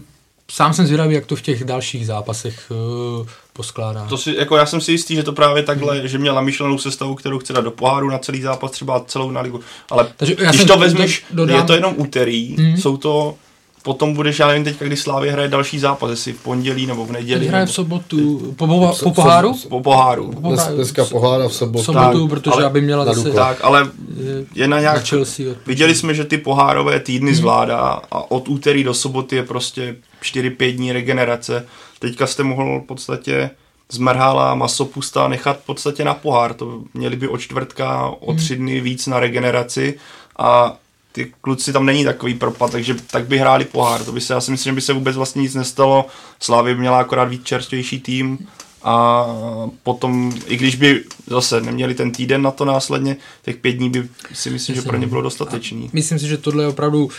[0.52, 4.06] sám jsem zvědavý, jak to v těch dalších zápasech uh, poskládá.
[4.06, 6.08] To si, jako já jsem si jistý, že to právě takhle, hmm.
[6.08, 9.42] že měl namýšlenou sestavu, kterou chce dát do poháru na celý zápas, třeba celou na
[9.42, 9.60] ligu.
[9.90, 11.58] Ale Takže když to vezmeš, do, dodám...
[11.58, 12.78] je to jenom úterý, hmm.
[12.78, 13.36] jsou to
[13.84, 17.12] potom budeš, já nevím teď, kdy Slávě hraje další zápas, jestli v pondělí nebo v
[17.12, 17.40] neděli.
[17.40, 19.56] Teď hraje v sobotu, po, po, po poháru?
[19.70, 20.32] Po poháru.
[20.40, 21.84] Dnes, dneska pohára v sobotu.
[21.84, 23.32] V sobotu, tak, protože ale, aby měla zase...
[23.32, 23.90] Tak, ale
[24.56, 24.96] je na nějak...
[24.96, 27.38] Na Chelsea, viděli jsme, že ty pohárové týdny hmm.
[27.38, 31.66] zvládá a od úterý do soboty je prostě 4-5 dní regenerace.
[32.00, 33.50] Teďka jste mohl v podstatě
[33.92, 36.54] zmrhala masopusta nechat v podstatě na pohár.
[36.54, 39.98] To měli by od čtvrtka o tři dny víc na regeneraci
[40.40, 40.78] a
[41.12, 44.04] ty kluci tam není takový propad, takže tak by hráli pohár.
[44.04, 46.06] To by se, já si myslím, že by se vůbec vlastně nic nestalo.
[46.40, 48.48] Slávy měla akorát víc čerstvější tým
[48.84, 49.26] a
[49.84, 54.10] potom, i když by zase neměli ten týden na to následně, těch pět dní by
[54.34, 55.90] si myslím, že pro ně bylo dostatečný.
[55.94, 57.10] Myslím si, že tohle je opravdu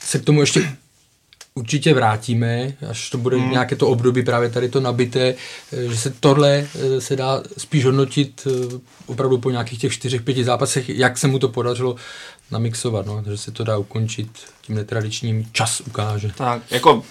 [0.00, 0.76] se k tomu ještě
[1.54, 3.50] určitě vrátíme, až to bude hmm.
[3.50, 5.34] nějaké to období právě tady to nabité,
[5.88, 10.44] že se tohle eh, se dá spíš hodnotit eh, opravdu po nějakých těch čtyřech, pěti
[10.44, 11.96] zápasech, jak se mu to podařilo
[12.50, 14.28] namixovat, no, že se to dá ukončit
[14.60, 16.32] tím netradičním čas ukáže.
[16.36, 17.02] Tak, jako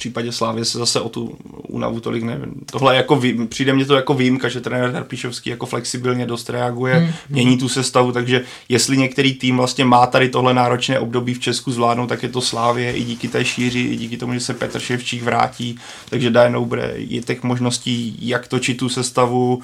[0.00, 1.36] případě Slávě se zase o tu
[1.68, 2.54] únavu tolik nevím.
[2.72, 6.94] Tohle jako vý, přijde mně to jako výjimka, že trenér Herpišovský jako flexibilně dost reaguje,
[6.94, 7.12] hmm.
[7.28, 11.72] mění tu sestavu, takže jestli některý tým vlastně má tady tohle náročné období v Česku
[11.72, 14.78] zvládnout, tak je to Slávě i díky té šíři, i díky tomu, že se Petr
[14.78, 15.78] Ševčík vrátí,
[16.10, 19.62] takže dá bude je těch možností, jak točit tu sestavu,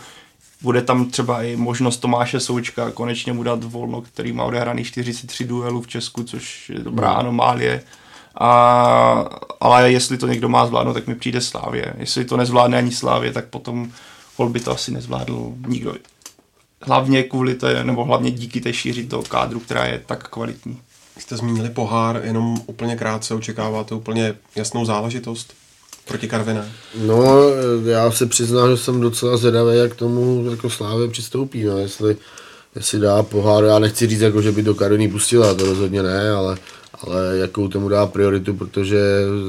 [0.63, 5.45] bude tam třeba i možnost Tomáše Součka konečně mu dát volno, který má odehraný 43
[5.45, 7.19] duelů v Česku, což je dobrá hmm.
[7.19, 7.83] anomálie.
[8.41, 9.29] A,
[9.61, 11.95] ale jestli to někdo má zvládnout, tak mi přijde Slávě.
[11.99, 13.93] Jestli to nezvládne ani Slávě, tak potom
[14.37, 15.95] Hol by to asi nezvládl nikdo.
[16.83, 20.81] Hlavně kvůli té, nebo hlavně díky té šíři toho kádru, která je tak kvalitní.
[21.19, 25.55] Jste zmínili pohár, jenom úplně krátce očekáváte úplně jasnou záležitost
[26.09, 26.73] proti Karviné?
[26.95, 27.37] No,
[27.85, 32.17] já se přiznám, že jsem docela zvědavý, jak tomu jako Slávě přistoupí, no, jestli,
[32.75, 36.31] jestli dá pohár, já nechci říct, jako, že by do Karviny pustila, to rozhodně ne,
[36.31, 36.57] ale
[37.03, 38.99] ale jakou tomu dá prioritu, protože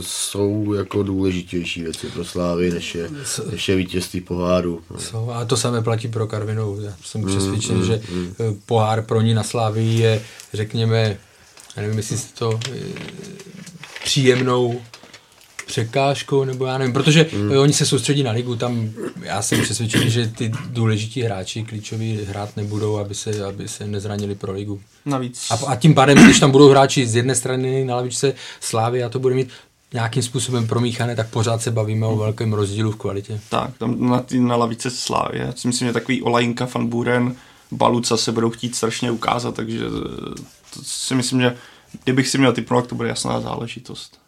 [0.01, 3.10] jsou jako důležitější věci pro Slávy, než je,
[3.51, 4.82] než je vítězství poháru.
[4.97, 6.82] Jsou, a to samé platí pro Karvinou.
[6.82, 8.62] Já jsem mm, přesvědčen, mm, že mm.
[8.66, 10.22] pohár pro ní na Slávy je,
[10.53, 11.18] řekněme,
[11.76, 12.80] já nevím, jestli to eh,
[14.03, 14.82] příjemnou
[15.68, 17.51] překážkou, nebo já nevím, protože mm.
[17.51, 18.89] oni se soustředí na ligu, tam
[19.22, 24.36] já jsem přesvědčený, že ty důležití hráči klíčoví hrát nebudou, aby se, aby se nezranili
[24.36, 24.82] pro ligu.
[25.05, 25.47] Navíc.
[25.51, 29.09] A, a tím pádem, když tam budou hráči z jedné strany na lavičce Slávy a
[29.09, 29.49] to bude mít
[29.93, 33.39] nějakým způsobem promíchané, tak pořád se bavíme o velkém rozdílu v kvalitě.
[33.49, 35.39] Tak, tam na, tý, na lavice Slávy.
[35.39, 37.36] Já si myslím, že takový Olajinka, Van Buren,
[37.72, 39.80] Baluca se budou chtít strašně ukázat, takže
[40.74, 41.57] to si myslím, že
[42.03, 44.20] kdybych si měl typnout, to bude jasná záležitost.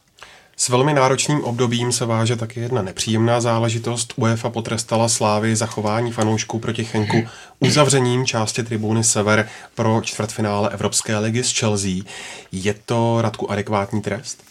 [0.62, 4.14] S velmi náročným obdobím se váže taky jedna nepříjemná záležitost.
[4.16, 7.24] UEFA potrestala Slávy zachování fanoušků proti Chenku
[7.60, 12.04] uzavřením části tribuny Sever pro čtvrtfinále Evropské ligy s Chelsea.
[12.52, 14.44] Je to, Radku, adekvátní trest?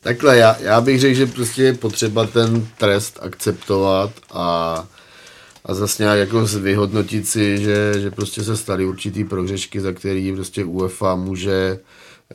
[0.00, 4.84] Takhle, já, já bych řekl, že prostě je potřeba ten trest akceptovat a,
[5.64, 10.32] a zase nějak jako vyhodnotit si, že, že prostě se staly určitý prohřešky, za který
[10.32, 11.78] prostě UEFA může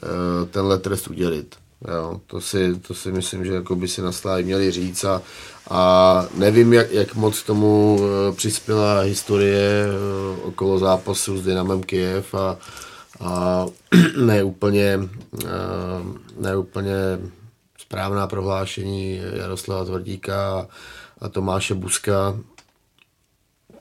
[0.03, 1.55] uh, tenhle trest udělit.
[1.88, 4.12] Jo, to, si, to si myslím, že jako by si na
[4.42, 5.22] měli říct a,
[5.70, 12.36] a nevím, jak, jak moc tomu uh, přispěla historie uh, okolo zápasu s Dynamem Kiev
[12.36, 12.58] a,
[13.20, 13.66] a
[14.26, 15.00] ne úplně,
[15.34, 15.50] uh,
[16.40, 16.94] ne úplně
[17.78, 20.68] správná prohlášení Jaroslava Tvrdíka
[21.22, 22.40] a, Tomáše Buska.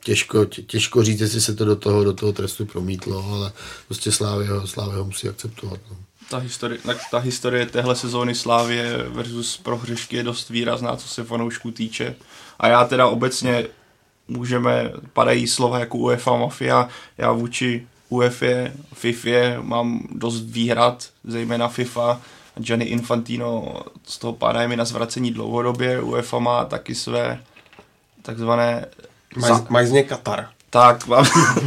[0.04, 3.52] Těžko, tě, těžko říct, jestli se to do toho, do toho trestu promítlo, ale
[3.86, 5.80] prostě Slávě ho, Slávě ho musí akceptovat.
[5.90, 5.96] No
[6.30, 11.70] ta historie, ta historie téhle sezóny Slávě versus prohřešky je dost výrazná, co se fanoušků
[11.70, 12.14] týče.
[12.58, 13.66] A já teda obecně
[14.28, 22.20] můžeme, padají slova jako UEFA Mafia, já vůči UEFA, FIFA mám dost výhrad, zejména FIFA.
[22.54, 27.40] Gianni Infantino z toho padají mi na zvracení dlouhodobě, UEFA má taky své
[28.22, 28.86] takzvané...
[29.68, 30.48] Mají z něj Katar.
[30.70, 31.24] Tak, mám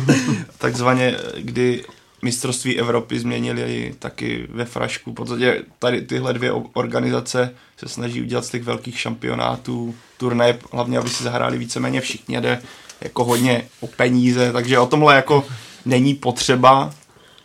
[0.58, 1.86] takzvaně, kdy
[2.24, 5.12] mistrovství Evropy změnili taky ve frašku.
[5.12, 10.98] V podstatě tady tyhle dvě organizace se snaží udělat z těch velkých šampionátů turné, hlavně
[10.98, 12.62] aby si zahráli víceméně všichni, jde
[13.02, 15.46] jako hodně o peníze, takže o tomhle jako
[15.86, 16.94] není potřeba.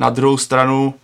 [0.00, 0.94] Na druhou stranu,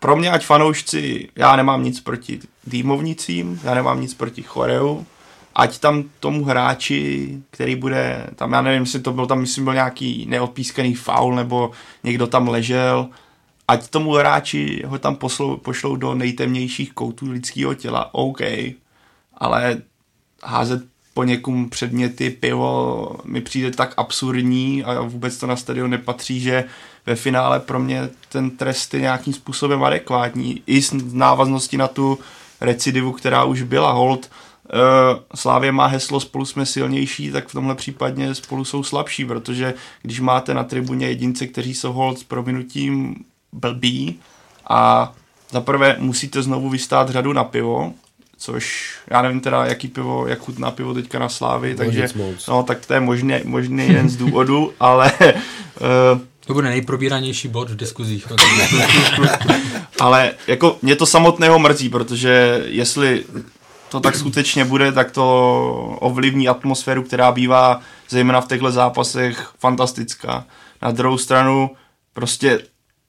[0.00, 2.40] pro mě ať fanoušci, já nemám nic proti
[2.70, 5.04] týmovnicím, já nemám nic proti choreu,
[5.56, 9.74] ať tam tomu hráči, který bude, tam já nevím, jestli to byl tam, myslím, byl
[9.74, 11.70] nějaký neodpískaný faul, nebo
[12.04, 13.08] někdo tam ležel,
[13.68, 18.40] ať tomu hráči ho tam poslou, pošlou do nejtemnějších koutů lidského těla, OK,
[19.34, 19.82] ale
[20.42, 20.82] házet
[21.14, 26.64] po někom předměty, pivo mi přijde tak absurdní a vůbec to na stadion nepatří, že
[27.06, 30.62] ve finále pro mě ten trest je nějakým způsobem adekvátní.
[30.66, 32.18] I s návaznosti na tu
[32.60, 33.92] recidivu, která už byla.
[33.92, 34.30] Hold,
[35.34, 40.20] Slávě má heslo spolu jsme silnější, tak v tomhle případě spolu jsou slabší, protože když
[40.20, 43.14] máte na tribuně jedince, kteří jsou hold s prominutím
[43.52, 44.20] blbí
[44.68, 45.12] a
[45.50, 47.92] zaprvé musíte znovu vystát řadu na pivo,
[48.38, 52.08] což já nevím teda, jaký pivo, jak chutná pivo teďka na Slávy, no, takže
[52.48, 57.70] no, tak to je možný, možný jeden z důvodů, ale uh, to bude nejprobíranější bod
[57.70, 58.26] v diskuzích.
[60.00, 63.24] ale jako mě to samotného mrzí, protože jestli
[63.88, 70.44] to tak skutečně bude, tak to ovlivní atmosféru, která bývá zejména v těchto zápasech fantastická.
[70.82, 71.70] Na druhou stranu
[72.12, 72.60] prostě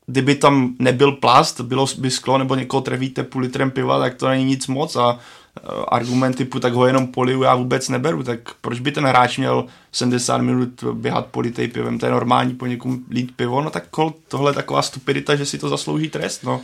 [0.08, 4.28] kdyby tam nebyl plast, bylo by sklo nebo někoho trevíte půl litrem piva, tak to
[4.28, 8.40] není nic moc a e, argument typu tak ho jenom poliju já vůbec neberu, tak
[8.62, 13.00] proč by ten hráč měl 70 minut běhat politej pivem, to je normální po někom
[13.10, 13.84] lít pivo, no tak
[14.28, 16.62] tohle je taková stupidita, že si to zaslouží trest, no.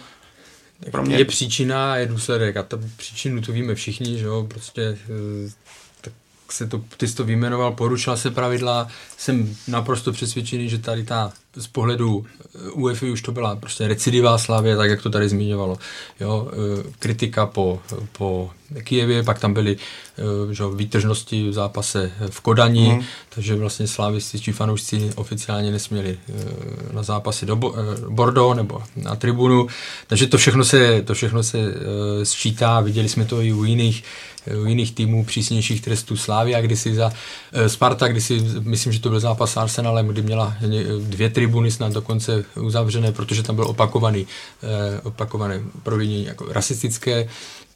[0.91, 1.17] Pro mě...
[1.17, 2.57] Je příčina a je důsledek.
[2.57, 5.51] A ta příčinu to víme všichni, že jo, prostě eh,
[6.53, 8.87] se to, ty jsi to vyjmenoval, porušila se pravidla,
[9.17, 14.37] jsem naprosto přesvědčený, že tady ta z pohledu eh, UEFI už to byla prostě recidivá
[14.37, 15.77] Slávě, tak jak to tady zmiňovalo.
[16.19, 17.79] Jo, eh, kritika po,
[18.11, 18.49] po
[18.83, 19.77] Kijevě, pak tam byly
[20.17, 23.03] eh, že, výtržnosti v zápase v Kodani, mm.
[23.29, 26.19] takže vlastně slávisti či fanoušci oficiálně nesměli
[26.91, 27.55] na zápasy do
[28.09, 29.67] Bordeaux nebo na tribunu,
[30.07, 31.57] takže to všechno se, to všechno se
[32.23, 34.03] sčítá, viděli jsme to i u jiných
[34.65, 37.11] jiných týmů přísnějších trestů Slávia, kdysi za
[37.67, 40.55] Sparta, kdysi, myslím, že to byl zápas s Arsenalem, kdy měla
[40.99, 44.27] dvě tribuny snad dokonce uzavřené, protože tam byl opakovaný,
[44.63, 47.27] eh, opakované provinění jako rasistické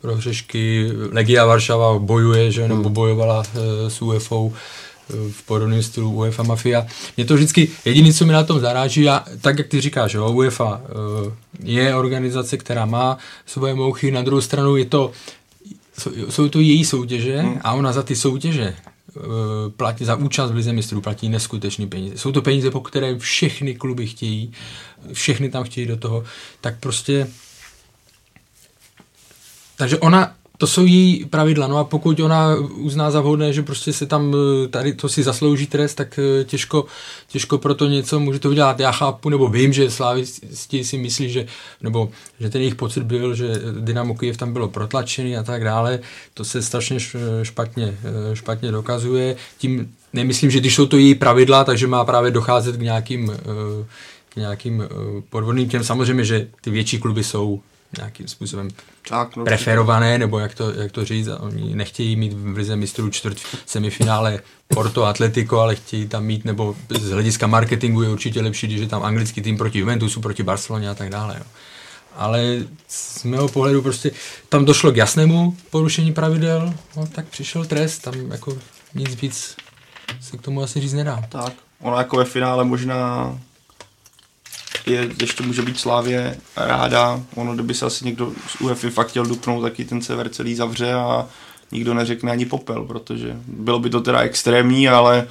[0.01, 0.91] prohřešky.
[1.11, 2.93] Legia Varšava bojuje, že, nebo hmm.
[2.93, 6.87] bojovala eh, s UFO eh, v podobném stylu UEFA Mafia.
[7.17, 10.31] Mě to vždycky, jediné, co mi na tom zaráží, a tak, jak ty říkáš, jo,
[10.31, 10.81] UEFA
[11.63, 15.11] je organizace, která má svoje mouchy, na druhou stranu je to,
[16.29, 17.59] jsou to její soutěže hmm.
[17.63, 18.75] a ona za ty soutěže
[19.17, 22.17] Eh, platí za účast v Lize mistrů platí neskutečné peníze.
[22.17, 24.51] Jsou to peníze, po které všechny kluby chtějí,
[25.13, 26.23] všechny tam chtějí do toho,
[26.61, 27.27] tak prostě
[29.75, 33.93] takže ona to jsou její pravidla, no a pokud ona uzná za vhodné, že prostě
[33.93, 36.85] se tam eh, tady to si zaslouží trest, tak eh, těžko,
[37.27, 38.79] těžko pro to něco může to udělat.
[38.79, 41.45] Já chápu, nebo vím, že slávisti si myslí, že,
[41.81, 45.99] nebo že ten jejich pocit byl, že Dynamo Kyjev tam bylo protlačený a tak dále.
[46.33, 46.99] To se strašně
[47.43, 49.35] špatně, eh, špatně dokazuje.
[49.57, 53.31] Tím nemyslím, že když jsou to její pravidla, takže má právě docházet k nějakým,
[54.29, 54.83] k nějakým
[55.29, 55.83] podvodným těm.
[55.83, 57.61] Samozřejmě, že ty větší kluby jsou
[57.97, 58.69] nějakým způsobem
[59.09, 63.09] tak, no, preferované, nebo jak to, jak to říct, oni nechtějí mít v lize mistrů
[63.09, 68.67] čtvrt semifinále Porto Atletico, ale chtějí tam mít, nebo z hlediska marketingu je určitě lepší,
[68.67, 71.35] když je tam anglický tým proti Juventusu, proti Barceloně a tak dále.
[71.37, 71.43] Jo.
[72.15, 72.43] Ale
[72.87, 74.11] z mého pohledu prostě
[74.49, 78.57] tam došlo k jasnému porušení pravidel, no, tak přišel trest, tam jako
[78.95, 79.55] nic víc
[80.21, 81.23] se k tomu asi říct nedá.
[81.29, 83.31] Tak, ono jako ve finále možná
[84.85, 87.23] je, ještě může být Slávě ráda.
[87.35, 90.93] Ono, kdyby se asi někdo z UEFI fakt chtěl dupnout, taky ten sever celý zavře
[90.93, 91.27] a
[91.71, 95.27] nikdo neřekne ani popel, protože bylo by to teda extrémní, ale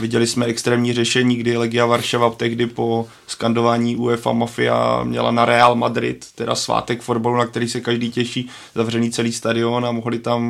[0.00, 5.74] viděli jsme extrémní řešení, kdy Legia Varšava tehdy po skandování UEFA Mafia měla na Real
[5.74, 10.42] Madrid, teda svátek fotbalu, na který se každý těší, zavřený celý stadion a mohli tam,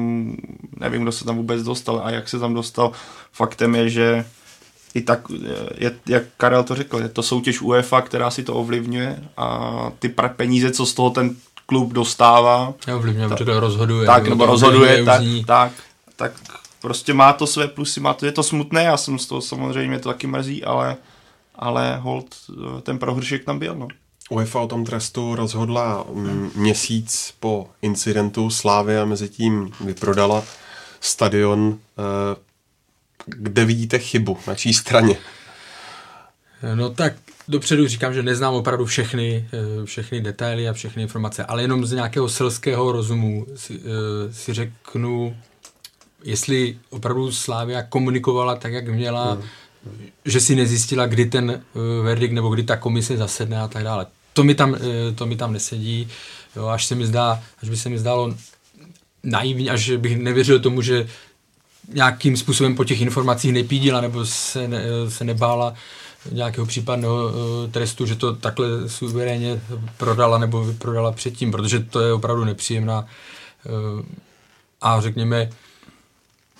[0.80, 2.92] nevím, kdo se tam vůbec dostal a jak se tam dostal.
[3.32, 4.24] Faktem je, že
[4.94, 5.20] i tak,
[5.78, 10.08] je, jak Karel to řekl, je to soutěž UEFA, která si to ovlivňuje a ty
[10.08, 11.36] peníze, co z toho ten
[11.66, 12.74] klub dostává.
[12.96, 14.06] Ovlivňuje, protože to rozhoduje.
[14.06, 15.72] Tak, nebo rozhoduje, tak, tak,
[16.16, 16.32] tak
[16.80, 19.98] prostě má to své plusy, má to, je to smutné, já jsem z toho samozřejmě
[19.98, 20.96] to taky mrzí, ale,
[21.54, 22.26] ale hold,
[22.82, 23.88] ten prohršek tam byl, no.
[24.30, 26.06] UEFA o tom trestu rozhodla
[26.54, 30.42] měsíc po incidentu Slávia mezi tím vyprodala
[31.00, 32.51] stadion eh,
[33.26, 35.16] kde vidíte chybu, na čí straně?
[36.74, 37.14] No tak
[37.48, 41.92] dopředu říkám, že neznám opravdu všechny, eh, všechny detaily a všechny informace, ale jenom z
[41.92, 45.36] nějakého selského rozumu si, eh, si řeknu,
[46.24, 49.42] jestli opravdu Slávia komunikovala tak, jak měla, hmm.
[50.24, 54.06] že si nezjistila, kdy ten eh, verdikt nebo kdy ta komise zasedne a tak dále.
[54.32, 54.76] To mi tam,
[55.14, 56.08] to mi tam nesedí,
[56.56, 58.34] jo, až se mi zdá, až by se mi zdálo
[59.22, 61.06] naivní, až bych nevěřil tomu, že
[61.88, 65.74] nějakým způsobem po těch informacích nepídila nebo se, ne, se nebála
[66.30, 69.60] nějakého případného uh, trestu, že to takhle suverénně
[69.96, 74.02] prodala nebo vyprodala předtím, protože to je opravdu nepříjemná uh,
[74.80, 75.50] a řekněme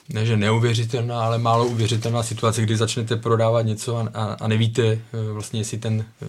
[0.08, 4.82] ne, že neuvěřitelná, ale málo uvěřitelná situace, kdy začnete prodávat něco a, a, a nevíte
[4.82, 4.98] eh,
[5.32, 6.28] vlastně, jestli ten uh,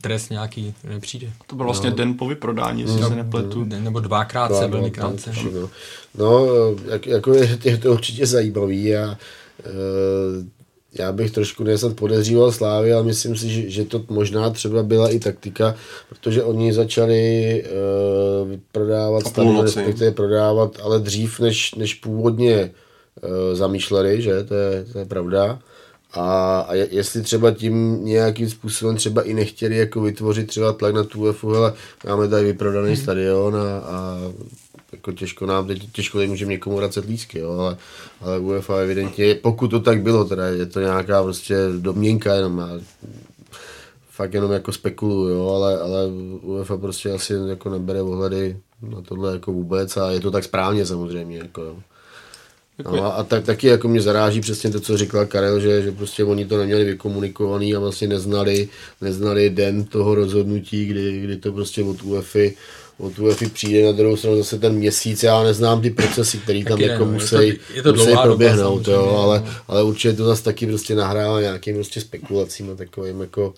[0.00, 1.30] trest nějaký nepřijde.
[1.46, 1.96] To byl vlastně no.
[1.96, 3.64] den po vyprodání, jestli no, se nepletu.
[3.64, 5.32] Ne, nebo dvakrát se velmi krátce.
[5.54, 5.68] No,
[6.18, 6.46] no
[6.90, 9.18] jak, jako je, je to určitě zajímavý a
[9.66, 10.46] uh,
[10.98, 15.08] já bych trošku nesad podezříval Slávy, ale myslím si, že, že to možná třeba byla
[15.08, 15.74] i taktika,
[16.08, 22.70] protože oni začali uh, prodávat stadion, respektive prodávat, ale dřív, než, než původně
[23.52, 25.58] zamýšleli, že to je, to je pravda.
[26.12, 31.04] A, a jestli třeba tím nějakým způsobem třeba i nechtěli jako vytvořit třeba tlak na
[31.04, 31.72] tu UEFu, ale
[32.06, 33.02] máme tady vyprodaný hmm.
[33.02, 34.18] stadion a, a
[34.92, 37.76] jako těžko nám, teď těžko teď můžeme někomu vracet lísky, jo, ale,
[38.20, 42.68] ale UEFA evidentně, pokud to tak bylo, teda je to nějaká prostě domněnka jenom, a
[44.10, 46.06] fakt jenom jako spekuluju, jo, ale, ale
[46.42, 50.86] UEFA prostě asi jako nebere ohledy na tohle jako vůbec a je to tak správně
[50.86, 51.76] samozřejmě, jako jo.
[52.84, 56.24] No a tak, taky jako mě zaráží přesně to, co říkal Karel, že, že prostě
[56.24, 58.68] oni to neměli vykomunikovaný a vlastně neznali,
[59.00, 62.56] neznali den toho rozhodnutí, kdy, kdy to prostě od UEFI
[62.98, 66.80] od UEFI přijde na druhou stranu zase ten měsíc, já neznám ty procesy, které tam
[66.80, 69.52] jako no, musí, je to- je to musí dlouhá doba proběhnout, jo, samozřejmě, ale, no.
[69.68, 73.54] ale určitě to zase taky prostě nahrává nějakým prostě spekulacím a takovým jako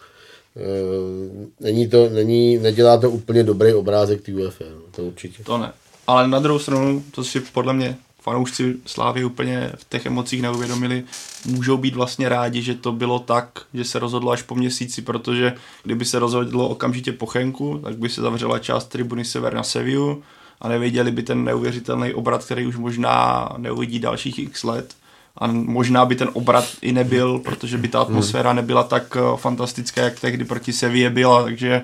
[0.56, 5.44] Uh, není to, není, nedělá to úplně dobrý obrázek té UEFA, no, to určitě.
[5.44, 5.72] To ne.
[6.06, 11.04] Ale na druhou stranu, to si podle mě fanoušci Slávy úplně v těch emocích neuvědomili,
[11.46, 15.54] můžou být vlastně rádi, že to bylo tak, že se rozhodlo až po měsíci, protože
[15.82, 20.22] kdyby se rozhodlo okamžitě po Chenku, tak by se zavřela část tribuny Sever na Seviu
[20.60, 24.94] a nevěděli by ten neuvěřitelný obrat, který už možná neuvidí dalších x let.
[25.40, 30.02] A možná by ten obrat i nebyl, protože by ta atmosféra nebyla tak eh, fantastická,
[30.02, 31.82] jak tehdy proti Sevě byla, takže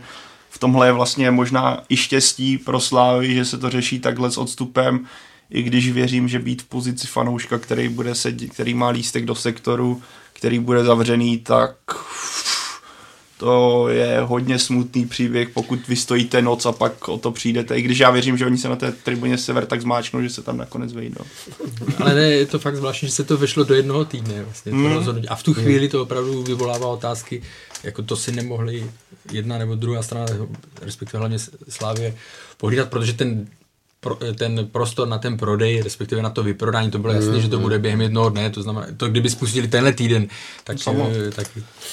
[0.51, 4.39] v tomhle je vlastně možná i štěstí pro Slávy, že se to řeší takhle s
[4.39, 5.07] odstupem,
[5.51, 9.35] i když věřím, že být v pozici fanouška, který, bude sedět, který má lístek do
[9.35, 11.77] sektoru, který bude zavřený, tak
[13.39, 17.79] to je hodně smutný příběh, pokud vy stojíte noc a pak o to přijdete.
[17.79, 20.43] I když já věřím, že oni se na té tribuně sever tak zmáčknou, že se
[20.43, 21.25] tam nakonec vejdou.
[22.01, 24.43] Ale ne, je to fakt zvláštní, že se to vešlo do jednoho týdne.
[24.45, 24.93] Vlastně, to Mm.
[24.93, 25.29] rozhodnutí.
[25.29, 27.43] A v tu chvíli to opravdu vyvolává otázky,
[27.83, 28.91] jako to si nemohli
[29.33, 30.27] jedna nebo druhá strana,
[30.83, 31.39] respektive hlavně
[31.69, 32.17] Slávě,
[32.57, 33.47] pohlídat, protože ten
[34.05, 37.59] pro, ten prostor na ten prodej, respektive na to vyprodání, to bylo jasné, že to
[37.59, 40.27] bude během jednoho dne, to znamená, to kdyby spustili tenhle týden,
[40.65, 41.09] tak, Samo.
[41.29, 41.47] eh, tak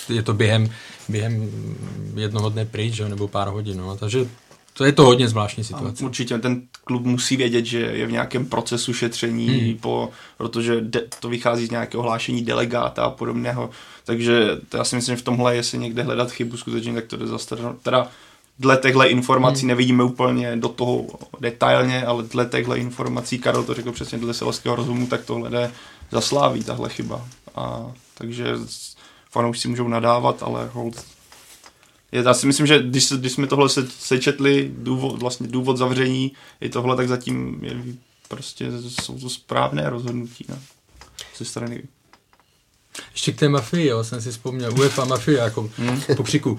[0.10, 0.70] je to během,
[1.10, 1.50] během
[2.16, 3.98] jednoho dne pryč, jo, nebo pár hodin, no.
[3.98, 4.28] takže
[4.74, 6.06] to je to hodně zvláštní situace.
[6.06, 9.78] Určitě ten klub musí vědět, že je v nějakém procesu šetření, hmm.
[9.78, 13.70] po, protože de, to vychází z nějakého hlášení delegáta a podobného.
[14.06, 17.18] Takže to já si myslím, že v tomhle, jestli někde hledat chybu skutečně, tak to
[17.18, 18.08] jde zase teda
[18.62, 19.68] dle těchto informací hmm.
[19.68, 21.06] nevidíme úplně do toho
[21.40, 25.72] detailně, ale dle těchto informací, Karel to řekl přesně dle selského rozumu, tak tohle jde
[26.12, 27.28] zasláví, tahle chyba.
[27.56, 28.46] A, takže
[29.32, 31.06] fanoušci můžou nadávat, ale hold,
[32.12, 36.32] je, já si myslím, že když, když jsme tohle se, sečetli, důvod, vlastně důvod zavření
[36.62, 37.76] i tohle, tak zatím je
[38.28, 40.60] prostě jsou to správné rozhodnutí no,
[41.38, 41.84] ze strany.
[43.12, 46.02] Ještě k té mafii, jo, jsem si vzpomněl, UEFA mafia, jako hmm.
[46.18, 46.58] pokřiku.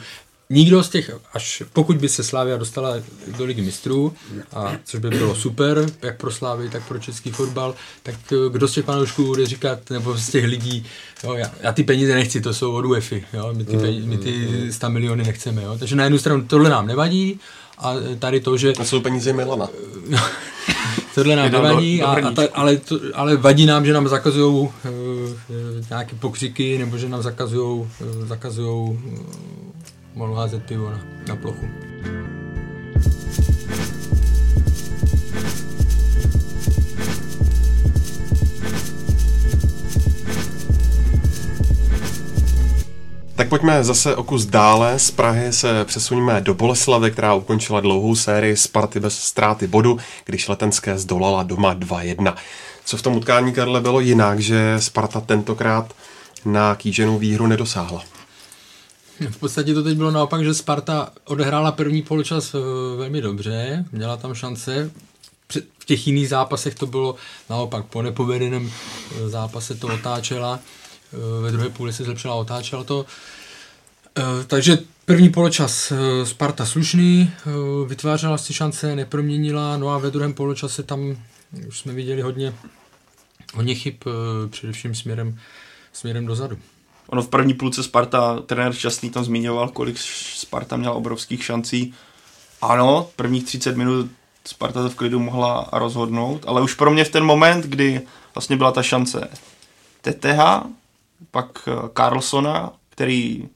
[0.52, 2.94] Nikdo z těch, až pokud by se Slávia dostala
[3.38, 4.12] do ligy mistrů,
[4.52, 8.68] a což by bylo super, jak pro Slávy, tak pro český fotbal, tak eh, kdo
[8.68, 10.84] z těch panoušků bude říkat, nebo z těch lidí,
[11.24, 14.18] jo, já, já ty peníze nechci, to jsou od UEFI, jo, my ty, peníze, my
[14.18, 15.62] ty 100 miliony nechceme.
[15.62, 15.76] Jo.
[15.78, 17.40] Takže na jednu stranu tohle nám nevadí,
[17.78, 18.72] a tady to, že...
[18.72, 19.68] A jsou peníze Milana.
[21.14, 24.70] Tohle nám nevadí, a, a ta, ale, to, ale vadí nám, že nám zakazují uh,
[25.90, 29.71] nějaké pokřiky, nebo že nám zakazují uh, zakazujou, uh,
[30.14, 31.68] mohl házet pivo na, na plochu.
[43.36, 44.98] Tak pojďme zase o kus dále.
[44.98, 50.48] Z Prahy se přesuníme do Boleslavy, která ukončila dlouhou sérii Sparty bez ztráty bodu, když
[50.48, 52.34] Letenské zdolala doma 2-1.
[52.84, 55.94] Co v tom utkání, Karle, bylo jinak, že Sparta tentokrát
[56.44, 58.02] na kýženou výhru nedosáhla?
[59.30, 62.52] V podstatě to teď bylo naopak, že Sparta odehrála první poločas
[62.96, 64.90] velmi dobře, měla tam šance.
[65.78, 67.14] V těch jiných zápasech to bylo
[67.50, 68.72] naopak, po nepovedeném
[69.26, 70.60] zápase to otáčela,
[71.42, 73.06] ve druhé půli se zlepšila, otáčela to.
[74.46, 75.92] Takže první poločas
[76.24, 77.30] Sparta slušný,
[77.86, 81.16] vytvářela si šance, neproměnila, no a ve druhém poločase tam
[81.68, 82.54] už jsme viděli hodně,
[83.54, 83.94] hodně chyb,
[84.50, 85.38] především směrem,
[85.92, 86.58] směrem dozadu.
[87.08, 89.98] Ono v první půlce Sparta, trenér Šťastný tam zmiňoval, kolik
[90.34, 91.94] Sparta měla obrovských šancí.
[92.62, 94.10] Ano, prvních 30 minut
[94.44, 98.00] Sparta to v klidu mohla rozhodnout, ale už pro mě v ten moment, kdy
[98.34, 99.28] vlastně byla ta šance
[100.00, 100.40] TTH,
[101.30, 103.48] pak Carlsona, který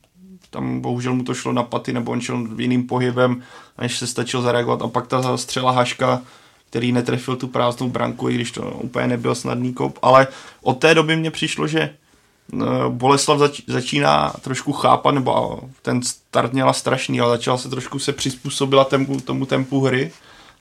[0.51, 3.42] tam bohužel mu to šlo na paty, nebo on šel jiným pohybem,
[3.78, 4.82] než se stačil zareagovat.
[4.82, 6.22] A pak ta střela Haška,
[6.70, 9.99] který netrefil tu prázdnou branku, i když to úplně nebyl snadný kop.
[10.03, 10.26] Ale
[10.62, 11.94] od té doby mně přišlo, že
[12.88, 18.12] Boleslav zač- začíná trošku chápat, nebo ten start měla strašný, ale začala se trošku se
[18.12, 20.12] přizpůsobila tempu, tomu tempu hry.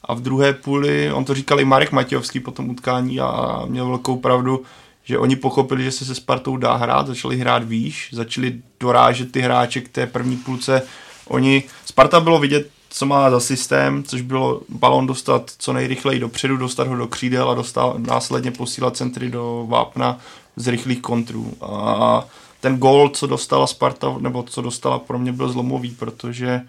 [0.03, 3.87] A v druhé půli, on to říkal i Marek Matějovský po tom utkání a měl
[3.87, 4.63] velkou pravdu,
[5.03, 9.41] že oni pochopili, že se se Spartou dá hrát, začali hrát výš, začali dorážet ty
[9.41, 10.81] hráče k té první půlce.
[11.27, 16.57] Oni, Sparta bylo vidět, co má za systém, což bylo balon dostat co nejrychleji dopředu,
[16.57, 20.19] dostat ho do křídel a dostat, následně posílat centry do vápna
[20.55, 21.53] z rychlých kontrů.
[21.61, 22.25] A
[22.61, 26.61] ten gol, co dostala Sparta, nebo co dostala, pro mě byl zlomový, protože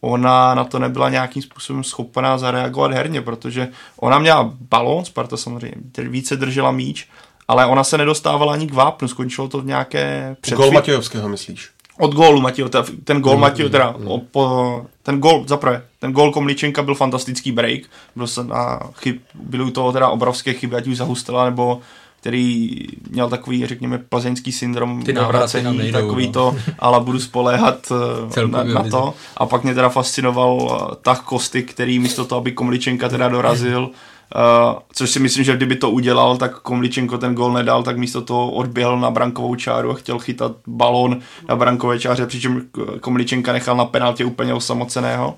[0.00, 5.74] ona na to nebyla nějakým způsobem schopná zareagovat herně, protože ona měla balón, Sparta samozřejmě
[5.98, 7.08] více držela míč,
[7.48, 10.62] ale ona se nedostávala ani k vápnu, skončilo to v nějaké předfí...
[10.62, 11.70] Gol Matějovského myslíš?
[11.98, 12.64] od gólu Matěj,
[13.04, 14.20] ten gól mm, teda mm.
[14.30, 17.80] po, ten gól, zaprvé, ten gól Komličenka byl fantastický break,
[18.16, 21.80] byl se na chyb, byly u toho teda obrovské chyby, ať už zahustila, nebo
[22.22, 22.78] který
[23.10, 26.32] měl takový, řekněme, plzeňský syndrom Ty navracení, takový no.
[26.32, 27.92] to, ale budu spoléhat
[28.36, 29.14] eh, na, na, to.
[29.36, 30.58] A pak mě teda fascinoval
[30.92, 33.90] eh, tah Kosty, který místo toho, aby Komličenka teda dorazil,
[34.34, 38.20] Uh, což si myslím, že kdyby to udělal, tak Komličenko ten gol nedal, tak místo
[38.20, 42.62] toho odběhl na brankovou čáru a chtěl chytat balón na brankové čáře, přičem
[43.00, 45.36] Komličenka nechal na penaltě úplně osamoceného.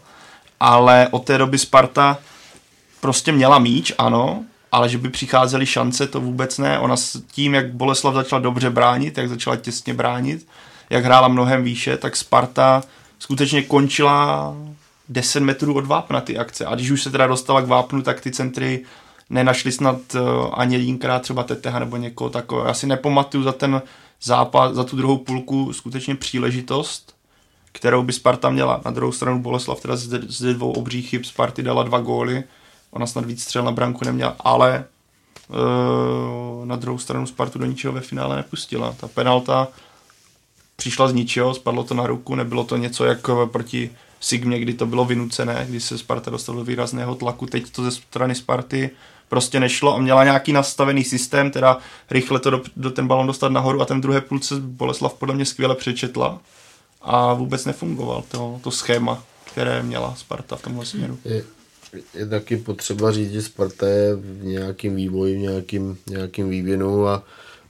[0.61, 2.19] Ale od té doby Sparta
[3.01, 4.45] prostě měla míč, ano,
[4.75, 6.79] ale že by přicházely šance, to vůbec ne.
[6.79, 10.47] Ona s tím, jak Boleslav začala dobře bránit, jak začala těsně bránit,
[10.91, 12.83] jak hrála mnohem výše, tak Sparta
[13.19, 14.55] skutečně končila
[15.09, 16.67] 10 metrů od vápna ty akce.
[16.67, 18.85] A když už se teda dostala k vápnu, tak ty centry
[19.31, 20.21] nenašli snad uh,
[20.53, 22.69] ani jedinkrát třeba Teteha nebo někoho takového.
[22.69, 23.83] Já si nepamatuju za ten
[24.23, 27.15] zápas, za tu druhou půlku skutečně příležitost,
[27.73, 28.81] kterou by Sparta měla.
[28.85, 29.97] Na druhou stranu Boleslav teda
[30.27, 32.45] ze dvou obřích chyb Sparty dala dva góly.
[32.95, 34.85] Ona snad víc střel na branku neměla, ale
[35.49, 38.95] uh, na druhou stranu Spartu do ničeho ve finále nepustila.
[39.01, 39.69] Ta penalta
[40.77, 43.91] přišla z ničeho, spadlo to na ruku, nebylo to něco jak proti
[44.21, 47.91] Sigmě, kdy to bylo vynucené, kdy se Sparta dostala do výrazného tlaku, teď to ze
[47.91, 48.91] strany Sparty
[49.29, 51.79] prostě nešlo a měla nějaký nastavený systém, teda
[52.11, 55.45] rychle to do, do ten balon dostat nahoru a ten druhé půlce Boleslav podle mě
[55.45, 56.39] skvěle přečetla
[57.03, 61.19] a vůbec nefungoval to, to schéma, které měla Sparta v tomhle směru.
[62.15, 67.25] Je, taky potřeba říct, že Sparta je v nějakým vývoji, v nějakým, nějakým vývinu a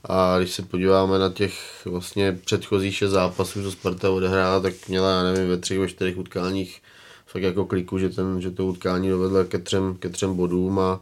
[0.09, 5.11] a když se podíváme na těch vlastně předchozích šest zápasů, co Sparta odehrála, tak měla,
[5.11, 6.81] já nevím, ve třech, ve čtyřech utkáních
[7.25, 11.01] fakt jako kliku, že, ten, že to utkání dovedla ke třem, ke třem bodům a,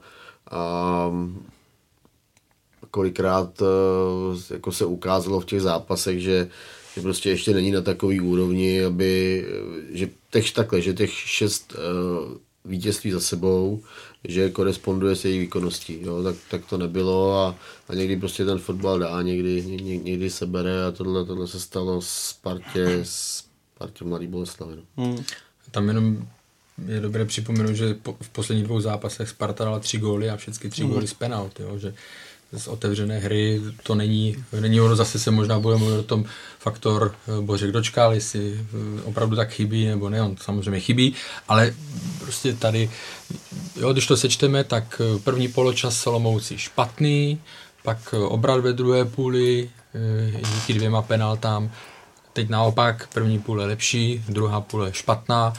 [0.51, 1.11] a
[2.91, 6.49] kolikrát eh, jako se ukázalo v těch zápasech, že,
[6.95, 9.45] že prostě ještě není na takový úrovni, aby,
[9.91, 10.09] že
[10.53, 13.83] takhle, že těch šest uh, vítězství za sebou,
[14.23, 15.99] že koresponduje s její výkonností.
[16.01, 16.23] Jo?
[16.23, 17.55] Tak, tak to nebylo a,
[17.89, 21.59] a někdy prostě ten fotbal dá, někdy, ně, někdy se bere a tohle, tohle se
[21.59, 23.45] stalo s partě, s
[23.77, 24.75] partě Mladý Boleslavy.
[24.75, 25.05] No.
[25.05, 25.23] Hmm.
[25.71, 26.27] Tam jenom
[26.87, 30.69] je dobré připomenout, že po, v posledních dvou zápasech Sparta dala tři góly a všechny
[30.69, 30.91] tři hmm.
[30.91, 31.77] góly z penalt, jo?
[31.77, 31.93] že
[32.57, 36.25] z otevřené hry to není, není ono, zase se možná bude mluvit o tom
[36.59, 41.13] faktor eh, Bořek dočkal, jestli eh, opravdu tak chybí nebo ne, on samozřejmě chybí,
[41.47, 41.73] ale
[42.19, 42.89] prostě tady,
[43.75, 47.41] jo, když to sečteme, tak eh, první poločas Solomouci špatný,
[47.83, 49.69] pak obrat ve druhé půli,
[50.55, 51.71] díky dvěma penaltám,
[52.33, 55.53] teď naopak první půle lepší, druhá půle špatná,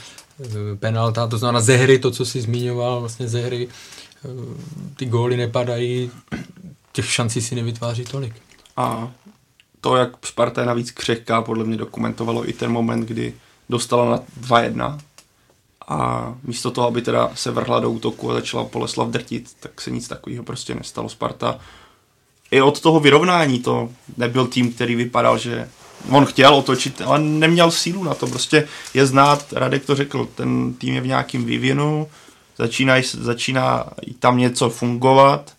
[0.78, 3.68] penalta, to znamená ze hry, to, co si zmiňoval, vlastně ze hry,
[4.96, 6.10] ty góly nepadají,
[6.94, 8.34] těch šancí si nevytváří tolik.
[8.76, 9.10] A
[9.80, 13.34] to, jak Sparta je navíc křehká, podle mě dokumentovalo i ten moment, kdy
[13.68, 15.00] dostala na 2-1
[15.88, 19.90] a místo toho, aby teda se vrhla do útoku a začala Poleslav drtit, tak se
[19.90, 21.08] nic takového prostě nestalo.
[21.08, 21.58] Sparta
[22.50, 25.68] i od toho vyrovnání to nebyl tým, který vypadal, že
[26.10, 28.26] on chtěl otočit, ale neměl sílu na to.
[28.26, 32.08] Prostě je znát, Radek to řekl, ten tým je v nějakém vývinu,
[32.58, 33.86] začíná, začíná
[34.18, 35.52] tam něco fungovat,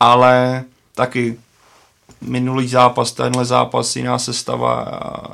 [0.00, 1.38] ale taky
[2.20, 4.86] minulý zápas, tenhle zápas, jiná sestava,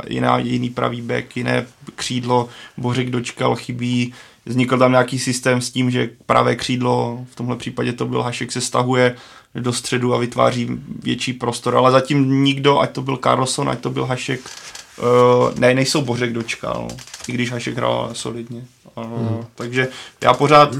[0.09, 4.15] jiná, jiný pravý back, jiné křídlo, Bořek dočkal, chybí,
[4.47, 8.53] vznikl tam nějaký systém s tím, že pravé křídlo, v tomhle případě to byl Hašek,
[8.53, 9.17] se stahuje
[9.55, 10.69] do středu a vytváří
[11.03, 15.75] větší prostor, ale zatím nikdo, ať to byl Carlson, ať to byl Hašek, uh, ne,
[15.75, 16.89] nejsou Bořek dočkal,
[17.29, 18.63] i když Hašek hrál solidně.
[18.97, 19.45] Hmm.
[19.55, 19.89] Takže
[20.23, 20.75] já pořád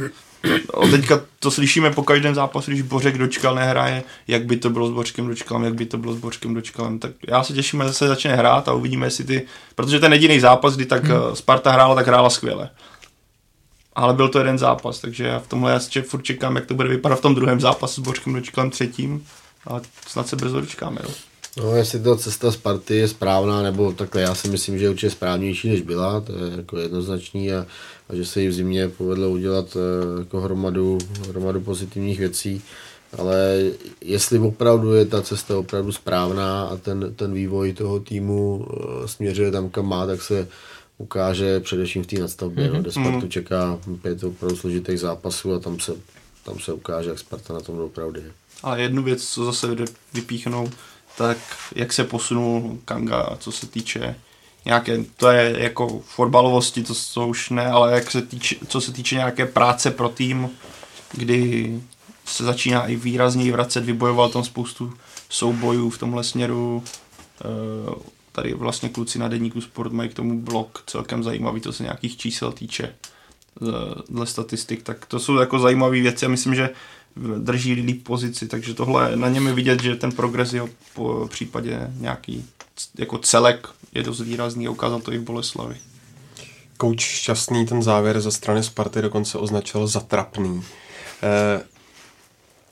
[0.75, 4.89] a teďka to slyšíme po každém zápasu, když Bořek dočkal nehraje, jak by to bylo
[4.89, 6.99] s Bořkem dočkalem, jak by to bylo s Bořkem dočkalem.
[6.99, 9.43] Tak já se těším, že zase začne hrát a uvidíme, jestli ty,
[9.75, 11.37] protože ten jediný zápas, kdy tak hmm.
[11.37, 12.71] Sparta hrála, tak hrála skvěle.
[13.97, 16.89] Ale byl to jeden zápas, takže já v tomhle já furt čekám, jak to bude
[16.89, 19.27] vypadat v tom druhém zápasu s Bořkem dočkalem třetím.
[19.67, 21.01] A snad se brzo dočkáme.
[21.05, 21.11] Jo.
[21.57, 25.11] No, jestli ta cesta Sparty je správná, nebo takhle, já si myslím, že je určitě
[25.11, 27.67] správnější, než byla, to je jako jednoznačný a,
[28.09, 30.99] a že se jí v zimě povedlo udělat e, jako hromadu,
[31.29, 32.63] hromadu pozitivních věcí,
[33.19, 33.63] ale
[34.01, 38.67] jestli opravdu je ta cesta opravdu správná a ten, ten vývoj toho týmu
[39.05, 40.49] e, směřuje tam, kam má, tak se
[40.99, 42.75] ukáže především v té nadstavbě, mm-hmm.
[42.75, 43.29] no, kde Spartu mm-hmm.
[43.29, 45.93] čeká pět opravdu složitých zápasů a tam se,
[46.45, 48.33] tam se ukáže, jak Sparta na tom opravdu je.
[48.63, 49.77] Ale jednu věc, co zase
[50.15, 50.71] vypíchnou,
[51.19, 51.39] tak
[51.75, 54.17] jak se posunul Kanga, co se týče
[54.65, 58.93] nějaké, to je jako fotbalovosti, to, to už ne, ale jak se týče, co se
[58.93, 60.51] týče nějaké práce pro tým,
[61.13, 61.73] kdy
[62.25, 64.93] se začíná i výrazněji vracet, vybojoval tam spoustu
[65.29, 66.83] soubojů v tomhle směru,
[67.89, 67.95] uh,
[68.33, 72.17] tady vlastně kluci na denníku Sport mají k tomu blog celkem zajímavý, to se nějakých
[72.17, 72.95] čísel týče
[74.09, 76.71] dle statistik, tak to jsou jako zajímavé věci a myslím, že
[77.39, 80.63] drží líp pozici, takže tohle na něm je vidět, že ten progres je
[80.95, 82.45] po případě nějaký
[82.99, 85.77] jako celek je dost výrazný a ukázal to i v Boleslavi.
[86.77, 90.63] Kouč šťastný ten závěr ze strany Sparty dokonce označil za trapný.
[91.23, 91.63] Eh,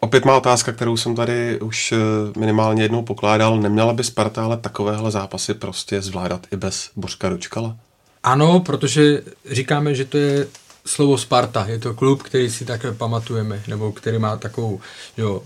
[0.01, 1.97] opět má otázka, kterou jsem tady už eh,
[2.39, 3.61] minimálně jednou pokládal.
[3.61, 7.77] Neměla by Sparta ale takovéhle zápasy prostě zvládat i bez Bořka Ručkala?
[8.23, 10.47] Ano, protože říkáme, že to je
[10.87, 11.67] slovo Sparta.
[11.69, 14.81] Je to klub, který si takhle pamatujeme, nebo který má takovou,
[15.17, 15.43] jo,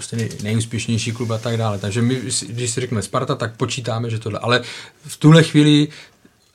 [0.00, 1.78] prostě nejúspěšnější klub a tak dále.
[1.78, 4.38] Takže my, když si řekneme Sparta, tak počítáme, že tohle.
[4.38, 4.62] Ale
[5.06, 5.88] v tuhle chvíli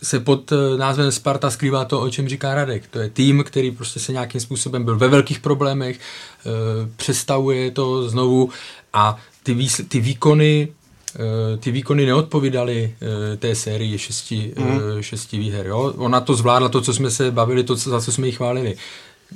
[0.04, 2.88] se pod eh, názvem Sparta skrývá to, o čem říká Radek.
[2.88, 6.00] To je tým, který prostě se nějakým způsobem byl ve velkých problémech, e,
[6.96, 8.50] přestavuje to znovu
[8.94, 10.68] a ty, výsl- ty výkony
[11.16, 15.02] Eh, ty výkony neodpovídaly eh, té sérii šesti, mm.
[15.02, 15.68] šesti výher.
[15.68, 15.94] Jo?
[15.98, 18.76] Ona to zvládla, to, co jsme se bavili, to, za co jsme ji chválili.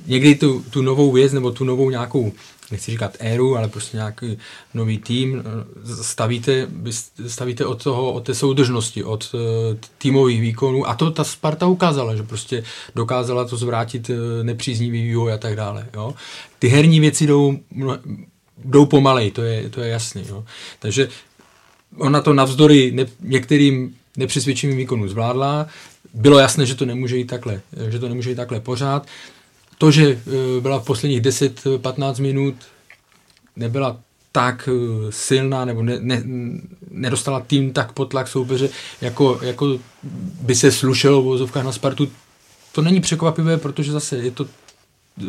[0.07, 2.31] Někdy tu, tu novou věc, nebo tu novou nějakou,
[2.71, 4.37] nechci říkat éru, ale prostě nějaký
[4.73, 5.43] nový tým
[6.01, 6.67] stavíte,
[7.27, 9.35] stavíte od toho, od té soudržnosti, od
[9.97, 12.63] týmových výkonů a to ta Sparta ukázala, že prostě
[12.95, 14.11] dokázala to zvrátit
[14.43, 15.87] nepříznivý vývoj a tak dále.
[15.93, 16.13] Jo?
[16.59, 17.59] Ty herní věci jdou
[18.65, 20.23] jdou pomalej, to je, to je jasný.
[20.29, 20.45] Jo.
[20.79, 21.07] Takže
[21.97, 25.67] ona to navzdory ne, některým nepřesvědčivým výkonům zvládla.
[26.13, 29.07] Bylo jasné, že to nemůže jít takhle, že to nemůže jít takhle pořád.
[29.79, 32.55] To, že e, byla v posledních 10-15 minut,
[33.55, 33.99] nebyla
[34.31, 34.71] tak e,
[35.11, 36.23] silná nebo ne, ne,
[36.91, 38.69] nedostala tým tak pod tlak soupeře,
[39.01, 39.79] jako, jako
[40.41, 42.07] by se slušelo v vozovkách na Spartu.
[42.71, 44.45] To není překvapivé, protože zase je to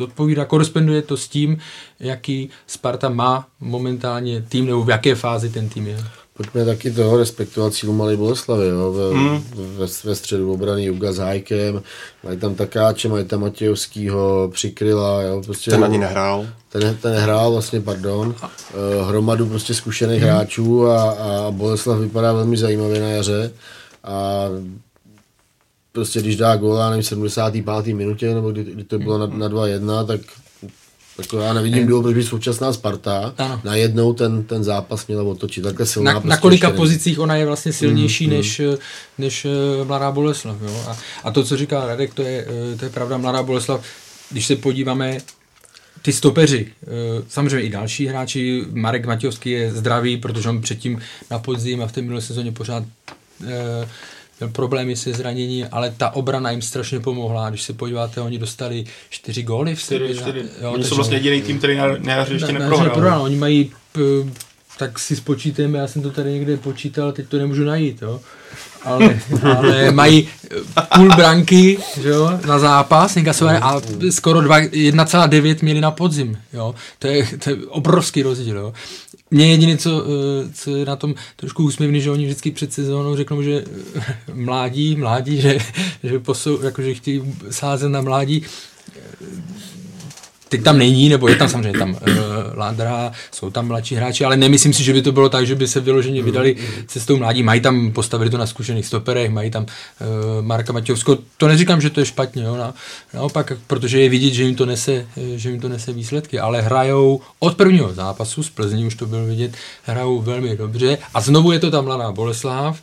[0.03, 1.59] odpovídá, koresponduje to s tím,
[2.01, 6.05] jaký Sparta má momentálně tým, nebo v jaké fázi ten tým je.
[6.41, 8.93] Pojďme taky toho respektovat sílu Malé Boleslavy, jo?
[8.93, 9.45] Ve, mm.
[9.55, 11.82] ve, ve, středu obrany Juga s Hajkem,
[12.24, 15.43] mají tam Takáče, mají tam Matějovskýho, Přikryla, jo?
[15.45, 16.47] Prostě, ten ani nehrál.
[16.68, 20.28] Ten, ten nehrál, vlastně, pardon, uh, hromadu prostě zkušených mm.
[20.28, 23.53] hráčů a, a Boleslav vypadá velmi zajímavě na jaře
[24.05, 24.45] a
[25.93, 27.95] prostě když dá gól, nevím, 75.
[27.95, 30.20] minutě, nebo kdy, kdy to bylo na, na 2-1, tak
[31.21, 33.61] tak já nevidím důvod, proč by současná Sparta ano.
[33.64, 35.64] najednou ten, ten zápas měla otočit.
[35.64, 38.77] Takhle silná na, prostě na kolika pozicích ona je vlastně silnější mm, než, mm.
[39.18, 40.57] než eh, Mladá Boleslav.
[40.62, 40.85] Jo?
[40.89, 43.18] A, a to, co říká Radek, to je, eh, to je pravda.
[43.18, 43.85] Mladá Boleslav,
[44.31, 45.18] když se podíváme,
[46.03, 46.87] ty stopeři, eh,
[47.29, 51.01] samozřejmě i další hráči, Marek Matějovský je zdravý, protože on předtím
[51.31, 52.85] na podzim a v té minulé sezóně pořád
[54.41, 57.51] měl problémy se zranění, ale ta obrana jim strašně pomohla.
[57.51, 59.91] Když se podíváte, oni dostali čtyři góly v.
[60.62, 63.22] Jo, oni jsou vlastně jediný tým, který na, na jaře ještě neprohrál.
[63.22, 63.72] Oni mají,
[64.81, 68.20] tak si spočítejme, já jsem to tady někde počítal, teď to nemůžu najít, jo.
[68.83, 70.28] Ale, ale mají
[70.95, 73.16] půl branky jo, na zápas
[73.62, 76.39] a skoro 1,9 měli na podzim.
[76.53, 76.74] Jo.
[76.99, 78.57] To, je, to je obrovský rozdíl.
[78.57, 78.72] Jo.
[79.31, 83.16] Mně jediné, co, eh, co je na tom trošku úsměvný, že oni vždycky před sezónou
[83.16, 83.64] řeknou, že
[83.97, 85.59] eh, mládí, mládí, že,
[86.03, 88.43] že, posou, jako, že chtějí sázet na mládí
[90.51, 91.96] teď tam není, nebo je tam samozřejmě tam uh,
[92.55, 95.68] Landra, jsou tam mladší hráči, ale nemyslím si, že by to bylo tak, že by
[95.68, 97.42] se vyloženě vydali cestou mládí.
[97.42, 101.18] Mají tam, postavili to na zkušených stoperech, mají tam uh, Marka Matějovsko.
[101.36, 102.74] To neříkám, že to je špatně, jo, na,
[103.14, 107.20] naopak, protože je vidět, že jim to nese, že jim to nese výsledky, ale hrajou
[107.38, 111.59] od prvního zápasu z Plzní, už to bylo vidět, hrajou velmi dobře a znovu je
[111.59, 112.80] to tam mladá Boleslav,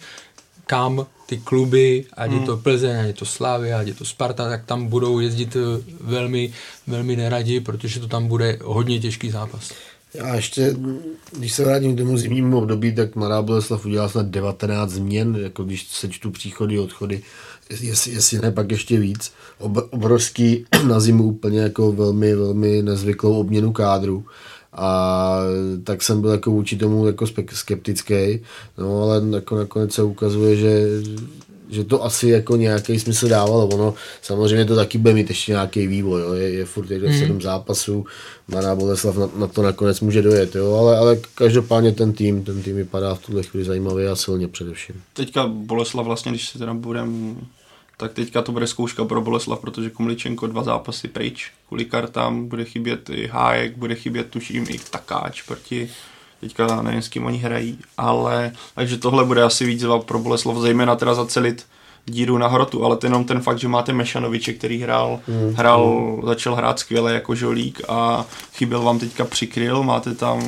[0.66, 2.64] kam ty kluby, ať je to hmm.
[2.64, 6.54] Plzeň, ať je to Slávy, ať je to Sparta, tak tam budou jezdit eh, velmi,
[6.88, 9.72] velmi neradi, protože to tam bude hodně těžký zápas.
[10.24, 10.76] A ještě,
[11.38, 15.64] když se vrátím k tomu zimnímu období, tak Mladá Boleslav udělala snad 19 změn, jako
[15.64, 17.22] když sečtu příchody, odchody,
[17.70, 19.32] jestli, jestli ne, pak ještě víc.
[19.58, 24.26] Ob, obrovský na zimu úplně jako velmi, velmi nezvyklou obměnu kádru
[24.78, 25.40] a
[25.84, 28.40] tak jsem byl jako vůči tomu jako skeptický,
[28.78, 30.88] no ale jako nakonec se ukazuje, že
[31.70, 33.68] že to asi jako nějaký smysl dávalo.
[33.68, 36.22] Ono samozřejmě to taky bude mít ještě nějaký vývoj.
[36.22, 36.34] Jo.
[36.34, 37.20] Je, je furt jeden mm.
[37.20, 38.06] sedm zápasů,
[38.48, 40.56] Mladá Boleslav na, na, to nakonec může dojet.
[40.56, 40.74] Jo.
[40.74, 44.96] Ale, ale každopádně ten tým, ten tým vypadá v tuhle chvíli zajímavě a silně především.
[45.14, 47.36] Teďka Boleslav vlastně, když se teda budeme
[47.98, 52.66] tak teďka to bude zkouška pro Boleslav, protože Komličenko dva zápasy pryč, kvůli kartám bude
[52.66, 55.90] chybět i Hájek, bude chybět tuším i Takáč proti
[56.42, 60.96] teďka nevím s kým oni hrají, ale takže tohle bude asi výzva pro Boleslav, zejména
[60.96, 61.66] teda zacelit
[62.06, 65.54] díru na hrotu, ale to jenom ten fakt, že máte Mešanoviče, který hrál, mm.
[65.54, 70.42] hrál, začal hrát skvěle jako žolík a chyběl vám teďka přikryl, máte tam,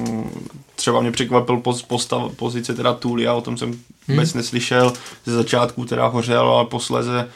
[0.76, 3.80] třeba mě překvapil poz, postav, pozice teda Tulia, o tom jsem
[4.10, 4.40] vůbec hmm.
[4.40, 4.94] neslyšel.
[5.26, 7.30] Ze začátku teda hořel, ale posléze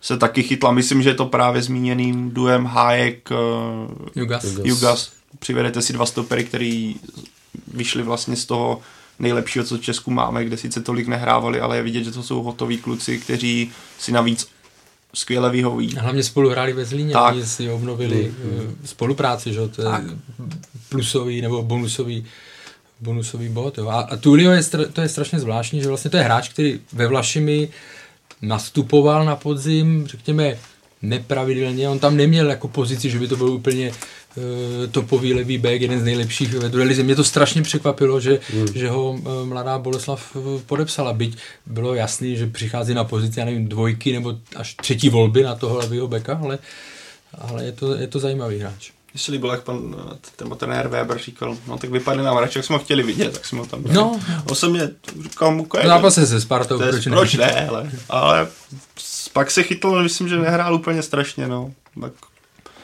[0.00, 0.72] se taky chytla.
[0.72, 4.44] Myslím, že je to právě zmíněným duem Hájek uh, Jugas.
[4.64, 5.12] Jugas.
[5.38, 6.96] Přivedete si dva stopery, který
[7.74, 8.80] vyšli vlastně z toho
[9.18, 12.42] nejlepšího, co v Česku máme, kde sice tolik nehrávali, ale je vidět, že to jsou
[12.42, 14.48] hotoví kluci, kteří si navíc
[15.14, 15.96] skvěle vyhoví.
[15.96, 17.34] Hlavně spolu hráli ve Zlíně, tak.
[17.44, 18.76] si obnovili mm.
[18.84, 19.68] spolupráci, že?
[19.68, 20.04] to je tak.
[20.88, 22.24] plusový nebo bonusový
[23.04, 23.78] bonusový bod.
[23.78, 23.88] Jo.
[23.88, 24.62] A, a Tulio je,
[24.92, 27.68] to je strašně zvláštní, že vlastně to je hráč, který ve Vlašimi
[28.42, 30.56] nastupoval na podzim, řekněme,
[31.02, 31.88] nepravidelně.
[31.88, 34.44] On tam neměl jako pozici, že by to byl úplně uh,
[34.90, 37.02] topový levý back, jeden z nejlepších ve druhé lize.
[37.02, 38.66] Mě to strašně překvapilo, že, hmm.
[38.74, 41.12] že ho uh, mladá Boleslav uh, podepsala.
[41.12, 41.36] Byť
[41.66, 45.78] bylo jasný, že přichází na pozici, já nevím, dvojky nebo až třetí volby na toho
[45.78, 46.58] levého beka, ale,
[47.38, 49.96] ale je, to, je to zajímavý hráč mně se líbilo, jak pan
[50.36, 53.46] ten trenér Weber říkal, no tak vypadne nám radši, jak jsme ho chtěli vidět, tak
[53.46, 53.94] jsme ho tam dali.
[53.94, 54.20] No.
[54.48, 54.90] On se mě
[55.22, 57.12] říkal mu, jako Zápase se Spartou, proč, ne?
[57.12, 58.48] Proč ne, ale, ale
[59.32, 61.72] pak se chytl, myslím, že nehrál úplně strašně, no.
[62.00, 62.12] Tak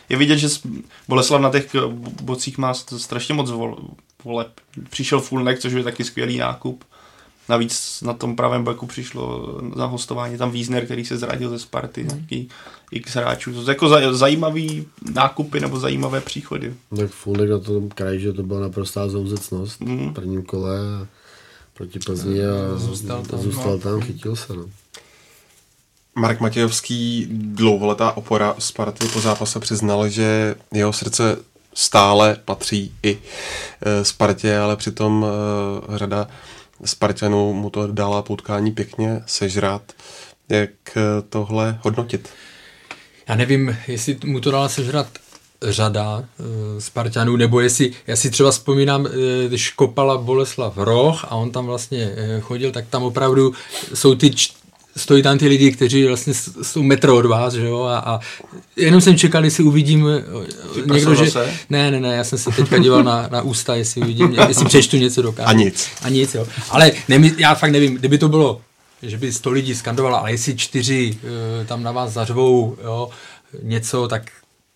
[0.08, 0.48] je vidět, že
[1.08, 1.74] Boleslav na těch
[2.22, 3.50] bocích má strašně moc
[4.24, 4.48] voleb.
[4.90, 6.84] Přišel Fulnek, což je taky skvělý nákup.
[7.50, 12.02] Navíc na tom pravém beku přišlo na hostování tam Wiesner, který se zradil ze Sparty,
[12.02, 12.10] hmm.
[12.10, 12.48] nějaký
[12.90, 13.52] x hráčů.
[13.52, 16.74] To je jako zaj, zajímavý nákupy nebo zajímavé příchody.
[16.96, 20.10] Tak Fulnek na tom kraji, že to byla naprostá zouzecnost hmm.
[20.10, 21.06] v prvním kole a
[21.74, 23.78] proti Plzni a zůstal tam, zůstal no.
[23.78, 24.52] tam chytil se.
[24.52, 24.64] No.
[26.14, 31.36] Marek Matějovský, dlouholetá opora Sparty po zápase přiznal, že jeho srdce
[31.74, 33.18] stále patří i
[33.82, 36.28] e, Spartě, ale přitom e, řada
[36.84, 39.92] Spartanů mu to dala potkání pěkně sežrat.
[40.48, 42.28] Jak eh, tohle hodnotit?
[43.28, 45.06] Já nevím, jestli mu to dala sežrat
[45.62, 46.44] řada uh,
[46.78, 49.10] Spartanů, nebo jestli, já si třeba vzpomínám, uh,
[49.48, 53.52] když kopala Boleslav Roh a on tam vlastně uh, chodil, tak tam opravdu
[53.94, 54.30] jsou ty
[54.96, 58.20] stojí tam ty lidi, kteří vlastně jsou metro od vás, že jo, a, a
[58.76, 60.06] jenom jsem čekal, jestli uvidím
[60.74, 61.30] Ty někdo, že...
[61.30, 61.54] Se?
[61.70, 64.96] Ne, ne, ne, já jsem se teďka díval na, na ústa, jestli uvidím, jestli přečtu
[64.96, 65.88] něco do A nic.
[66.02, 66.46] A nic, jo.
[66.70, 68.60] Ale ne, já fakt nevím, kdyby to bylo,
[69.02, 73.10] že by sto lidí skandovalo, ale jestli čtyři uh, tam na vás zařvou, jo,
[73.62, 74.30] něco, tak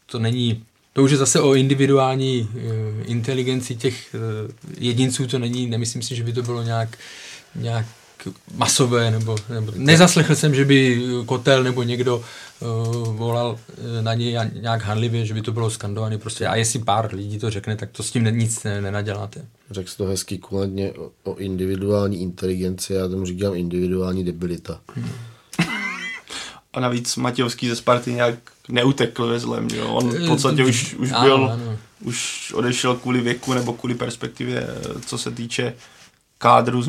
[0.06, 0.62] to není,
[0.92, 2.60] to už je zase o individuální uh,
[3.04, 6.98] inteligenci těch uh, jedinců, to není, nemyslím si, že by to bylo nějak,
[7.54, 7.86] nějak
[8.54, 14.38] masové, nebo, nebo nezaslechl jsem, že by Kotel nebo někdo uh, volal uh, na něj
[14.60, 16.46] nějak hanlivě, že by to bylo skandované prostě.
[16.46, 19.44] A jestli pár lidí to řekne, tak to s tím nic ne, nenaděláte.
[19.70, 24.80] Řekl jsi to hezky kulantně o, o individuální inteligenci, já tomu říkám individuální debilita.
[24.94, 25.10] Hmm.
[26.72, 28.34] A navíc Matějovský ze Sparty nějak
[28.68, 29.88] neutekl ve zlem, jo?
[29.88, 31.78] On v podstatě už, už byl, ano, ano.
[32.00, 34.66] už odešel kvůli věku nebo kvůli perspektivě,
[35.06, 35.74] co se týče
[36.38, 36.82] kádru,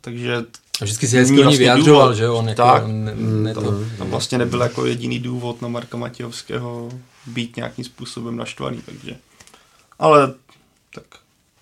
[0.00, 0.44] takže
[0.84, 3.60] vždycky si hezky ní vyjadřoval, že on jako tak, ne, ne to,
[3.98, 6.88] tam vlastně nebyl jako jediný důvod na Marka Matějovského
[7.26, 9.16] být nějakým způsobem naštvaný, takže.
[9.98, 10.34] Ale
[10.94, 11.04] tak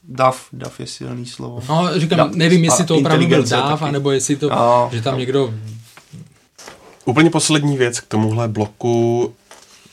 [0.04, 1.62] dav, dav je silný slovo.
[1.68, 5.14] No, říkám, dav, nevím, jestli to opravdu byl dav, anebo jestli to, no, že tam
[5.14, 5.20] no.
[5.20, 5.54] někdo...
[7.04, 9.34] Úplně poslední věc k tomuhle bloku.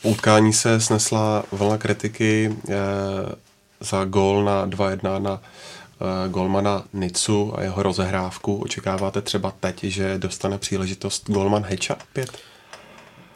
[0.02, 2.74] Utkání se snesla vlna kritiky eh,
[3.80, 5.40] za gól na 2-1 na Eh,
[6.28, 8.56] golmana Nicu a jeho rozehrávku.
[8.56, 12.30] Očekáváte třeba teď, že dostane příležitost golman Heča opět?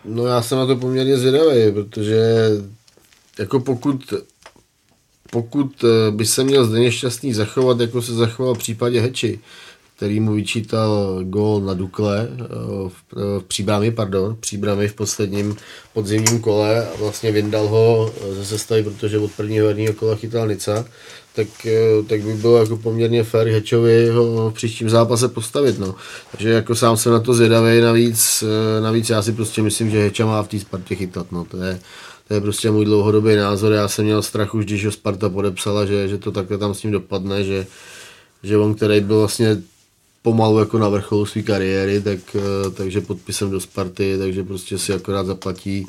[0.04, 2.48] No já jsem na to poměrně zvědavý, protože
[3.38, 4.14] jako pokud
[5.30, 9.40] pokud eh, by se měl Zdeněk Šťastný zachovat, jako se zachoval v případě Heči,
[9.96, 12.44] který mu vyčítal gól na Dukle, eh,
[12.88, 15.56] v, v příbrami, pardon, příbrami v posledním
[15.92, 20.84] podzimním kole a vlastně vyndal ho ze sestavy, protože od prvního herního kola chytal Nica,
[21.38, 25.78] tak, eh, tak by bylo jako poměrně fair Hečovi ho v příštím zápase postavit.
[25.78, 25.94] No.
[26.30, 30.02] Takže jako sám jsem na to zvědavý, navíc, eh, navíc já si prostě myslím, že
[30.02, 31.32] Heča má v té Spartě chytat.
[31.32, 31.44] No.
[31.44, 31.80] To, je,
[32.28, 33.72] to je prostě můj dlouhodobý názor.
[33.72, 36.82] Já jsem měl strach už, když ho Sparta podepsala, že, že to takhle tam s
[36.82, 37.66] ním dopadne, že,
[38.42, 39.62] že on, který byl vlastně
[40.22, 44.92] pomalu jako na vrcholu své kariéry, tak, eh, takže podpisem do Sparty, takže prostě si
[44.92, 45.86] akorát zaplatí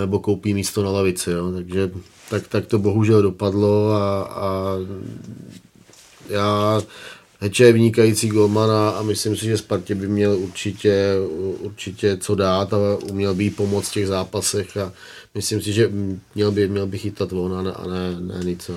[0.00, 1.30] nebo koupí místo na lavici.
[1.30, 1.52] Jo.
[1.52, 1.90] Takže
[2.30, 4.76] tak, tak to bohužel dopadlo a, a
[6.28, 6.80] já
[7.40, 11.14] Heče je vynikající golman a, a myslím si, že Spartě by měl určitě,
[11.60, 12.78] určitě co dát a
[13.10, 14.92] uměl by jí pomoct v těch zápasech a
[15.34, 15.90] myslím si, že
[16.34, 18.70] měl by, měl by chytat on a ne, a ne, ne nic.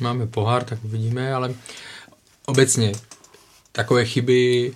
[0.00, 1.54] Máme pohár, tak uvidíme, ale
[2.46, 2.92] obecně
[3.72, 4.72] takové chyby,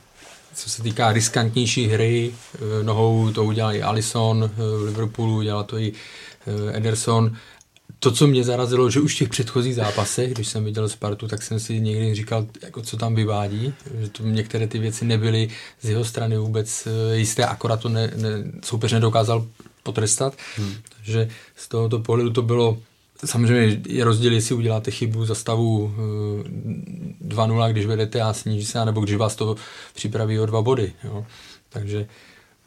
[0.58, 5.64] co se týká riskantnější hry, eh, nohou to udělal i Alisson eh, v Liverpoolu, udělal
[5.64, 5.92] to i
[6.46, 7.36] eh, Ederson,
[8.00, 11.42] to, co mě zarazilo, že už v těch předchozích zápasech, když jsem viděl Spartu, tak
[11.42, 15.48] jsem si někdy říkal, jako co tam vyvádí, že to některé ty věci nebyly
[15.80, 18.28] z jeho strany vůbec jisté, akorát to ne, ne,
[18.64, 19.46] soupeř nedokázal
[19.82, 20.34] potrestat.
[20.56, 20.74] Hmm.
[20.96, 22.78] Takže z tohoto pohledu to bylo
[23.24, 25.94] Samozřejmě je rozdíl, jestli uděláte chybu za stavu
[27.28, 29.56] 2-0, když vedete a sníží se, nebo když vás to
[29.94, 30.92] připraví o dva body.
[31.04, 31.26] Jo.
[31.68, 32.06] Takže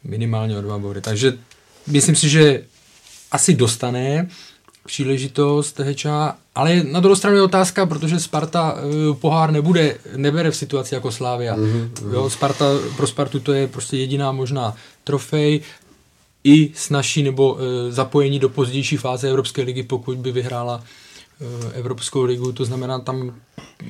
[0.04, 1.00] minimálně o dva body.
[1.00, 1.38] Takže
[1.86, 2.62] myslím si, že
[3.32, 4.28] asi dostane
[4.86, 10.56] příležitost Heča, ale na druhou stranu je otázka, protože Sparta uh, pohár nebude, nebere v
[10.56, 11.56] situaci jako Slávia.
[11.56, 12.12] Mm-hmm.
[12.12, 12.64] Jo, Sparta,
[12.96, 14.74] pro Spartu to je prostě jediná možná
[15.04, 15.60] trofej,
[16.44, 20.82] i snaží nebo uh, zapojení do pozdější fáze Evropské ligy, pokud by vyhrála
[21.42, 23.40] Eh, Evropskou ligu, to znamená tam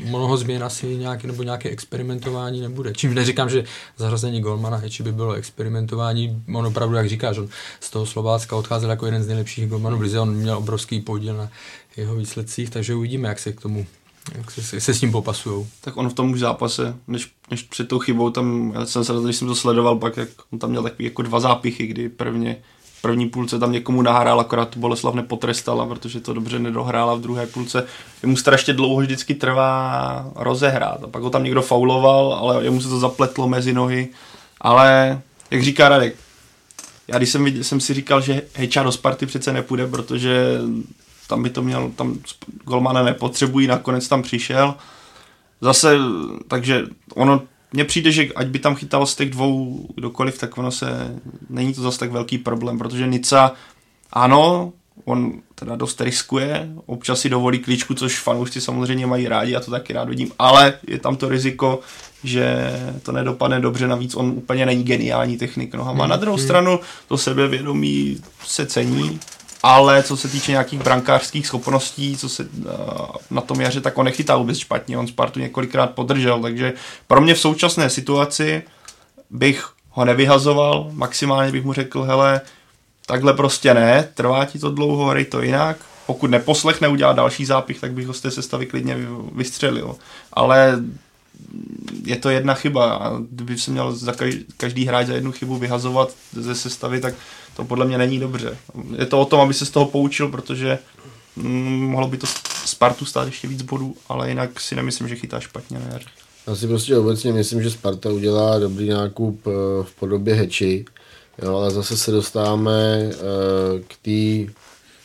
[0.05, 2.93] mnoho změn asi nějaké, nebo nějaké experimentování nebude.
[2.95, 3.65] Čím neříkám, že
[3.97, 7.49] zařazení Golmana Heči by bylo experimentování, on opravdu, jak říkáš, on
[7.81, 11.49] z toho Slovácka odcházel jako jeden z nejlepších golmanů v on měl obrovský podíl na
[11.97, 13.87] jeho výsledcích, takže uvidíme, jak se k tomu
[14.35, 15.67] jak se, se s ním popasují.
[15.81, 19.13] Tak on v tom už zápase, než, než před tou chybou, tam, já jsem se,
[19.25, 22.57] když jsem to sledoval, pak jak on tam měl takový jako dva zápichy, kdy prvně
[23.03, 27.47] první půlce tam někomu nahrál, akorát to Boleslav nepotrestala, protože to dobře nedohrála v druhé
[27.47, 27.87] půlce.
[28.23, 32.89] Jemu strašně dlouho vždycky trvá rozehrát a pak ho tam někdo fauloval, ale jemu se
[32.89, 34.09] to zapletlo mezi nohy.
[34.61, 35.21] Ale,
[35.51, 36.17] jak říká Radek,
[37.09, 40.59] já když jsem, viděl, jsem si říkal, že Heča do Sparty přece nepůjde, protože
[41.33, 42.19] tam by to měl, tam
[42.65, 44.75] Golmana nepotřebují, nakonec tam přišel.
[45.61, 45.99] Zase,
[46.49, 46.83] takže
[47.15, 47.43] ono
[47.73, 51.19] mně přijde, že ať by tam chytal z těch dvou kdokoliv, tak ono se,
[51.51, 53.53] není to zase tak velký problém, protože Nica,
[54.13, 54.73] ano,
[55.05, 59.71] on teda dost riskuje, občas si dovolí klíčku, což fanoušci samozřejmě mají rádi, já to
[59.71, 61.81] taky rád vidím, ale je tam to riziko,
[62.25, 62.73] že
[63.03, 66.07] to nedopadne dobře, navíc on úplně není geniální technik nohama.
[66.07, 69.21] Na druhou stranu to sebevědomí se cení,
[69.63, 72.71] ale co se týče nějakých brankářských schopností, co se uh,
[73.31, 76.73] na tom jaře, tak on nechytal vůbec špatně, on Spartu několikrát podržel, takže
[77.07, 78.63] pro mě v současné situaci
[79.31, 82.41] bych ho nevyhazoval, maximálně bych mu řekl, hele,
[83.07, 85.77] takhle prostě ne, trvá ti to dlouho, hry to jinak,
[86.07, 88.97] pokud neposlechne udělat další zápich, tak bych ho z té sestavy klidně
[89.35, 89.97] vystřelil.
[90.33, 90.79] Ale
[92.05, 95.57] je to jedna chyba a kdyby se měl za každý, každý hráč za jednu chybu
[95.57, 97.15] vyhazovat ze sestavy, tak
[97.57, 98.57] to podle mě není dobře.
[98.99, 100.79] Je to o tom, aby se z toho poučil, protože
[101.37, 102.27] mm, mohlo by to
[102.65, 106.07] Spartu stát ještě víc bodů, ale jinak si nemyslím, že chytá špatně na jaře.
[106.47, 109.51] Já si prostě obecně myslím, že Sparta udělá dobrý nákup eh,
[109.83, 110.85] v podobě Heči,
[111.43, 112.73] jo, ale zase se dostáváme
[113.03, 113.13] eh,
[113.89, 114.53] k té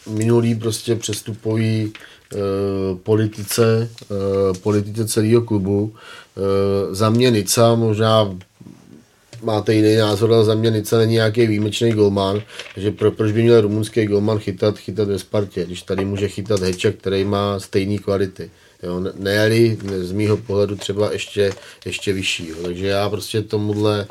[0.09, 1.93] minulý prostě přestupový
[3.03, 3.89] politice,
[4.61, 5.95] politice celého klubu.
[6.91, 8.37] Za mě Nica možná
[9.43, 12.41] máte jiný názor, ale za mě Nica není nějaký výjimečný golman,
[12.75, 16.59] takže pro, proč by měl rumunský golman chytat, chytat ve Spartě, když tady může chytat
[16.59, 18.51] Heča, který má stejné kvality.
[18.83, 19.49] Jo, ne
[20.01, 21.53] z mýho pohledu třeba ještě,
[21.85, 22.47] ještě vyšší.
[22.49, 22.55] Jo.
[22.63, 24.07] Takže já prostě tomuhle,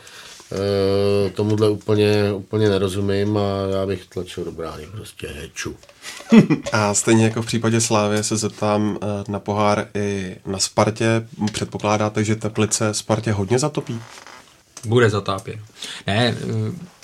[0.53, 5.77] e, tomuhle úplně, úplně nerozumím a já bych tlačil do brány prostě Heču.
[6.73, 11.29] A stejně jako v případě Slávy se zeptám eh, na pohár i na Spartě.
[11.53, 14.01] Předpokládáte, že Teplice Spartě hodně zatopí?
[14.85, 15.61] Bude zatápěn.
[16.07, 16.97] Ne, eh,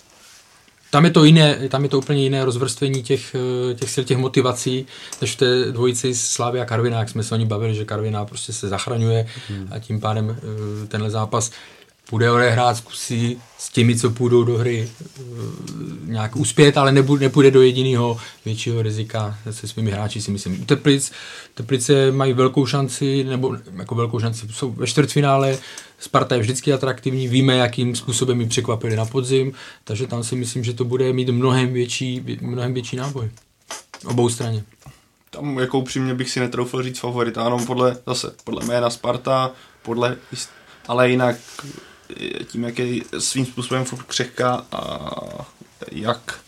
[0.91, 3.37] tam je to jiné, tam je to úplně jiné rozvrstvení těch,
[3.71, 4.87] eh, těch sil, těch motivací,
[5.21, 8.25] než v té dvojici Slávy a Karviná, jak jsme se o ní bavili, že Karviná
[8.25, 9.69] prostě se zachraňuje hmm.
[9.71, 11.51] a tím pádem eh, tenhle zápas
[12.11, 14.89] bude odehrát, zkusí s těmi, co půjdou do hry
[16.05, 20.65] nějak uspět, ale nebude, nepůjde do jediného většího rizika se svými hráči, si myslím.
[20.65, 21.13] Teplic,
[21.55, 25.59] Teplice mají velkou šanci, nebo jako velkou šanci, jsou ve čtvrtfinále,
[25.99, 29.53] Sparta je vždycky atraktivní, víme, jakým způsobem ji překvapili na podzim,
[29.85, 33.31] takže tam si myslím, že to bude mít mnohem větší, mnohem větší náboj.
[34.05, 34.65] Obou straně.
[35.31, 39.51] Tam jako upřímně bych si netroufil říct favorit, ano, podle, zase, podle jména Sparta,
[39.83, 40.17] podle,
[40.89, 41.37] ale jinak
[42.45, 45.11] tím, jak je svým způsobem křehká a
[45.93, 46.41] jak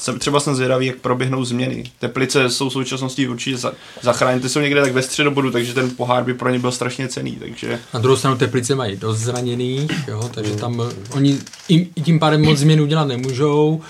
[0.00, 1.92] jsem, třeba jsem zvědavý, jak proběhnou změny.
[1.98, 3.72] Teplice jsou v současnosti určitě za,
[4.02, 7.08] zachráněny, ty jsou někde tak ve středobodu, takže ten pohár by pro ně byl strašně
[7.08, 7.36] cený.
[7.36, 7.80] Takže...
[7.94, 11.38] Na druhou stranu Teplice mají dost zraněný, jo, takže tam oni
[11.68, 13.80] i tím pádem moc změn udělat nemůžou,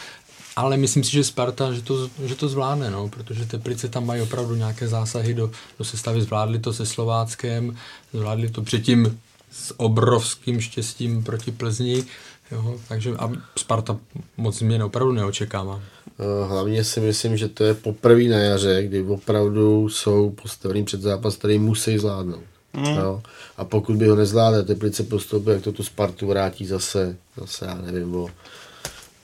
[0.56, 4.22] ale myslím si, že Sparta, že to, že to zvládne, no, protože Teplice tam mají
[4.22, 7.76] opravdu nějaké zásahy do, do sestavy, zvládli to se Slováckem,
[8.12, 9.18] zvládli to předtím
[9.50, 12.04] s obrovským štěstím proti Plzni,
[12.52, 13.96] jo, takže a Sparta
[14.36, 15.80] moc změn opravdu neočekává.
[16.06, 21.00] Eh, hlavně si myslím, že to je poprvé na jaře, kdy opravdu jsou postavený před
[21.00, 22.44] zápas, který musí zvládnout.
[22.72, 22.84] Mm.
[22.84, 23.22] Jo?
[23.56, 27.74] A pokud by ho nezvládne, Teplice postoupí, jak to tu Spartu vrátí zase, zase já
[27.74, 28.28] nevím, o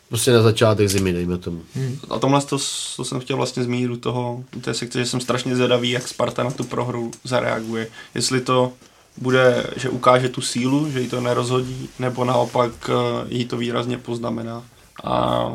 [0.08, 1.62] prostě na začátek zimy, dejme tomu.
[1.74, 1.98] Hmm.
[2.10, 2.58] A tomhle to,
[2.96, 6.08] to jsem chtěl vlastně zmínit u toho, u té sekce, že jsem strašně zvědavý, jak
[6.08, 7.88] Sparta na tu prohru zareaguje.
[8.14, 8.72] Jestli to
[9.16, 13.98] bude, že ukáže tu sílu, že jí to nerozhodí, nebo naopak uh, jí to výrazně
[13.98, 14.64] poznamená.
[15.04, 15.46] A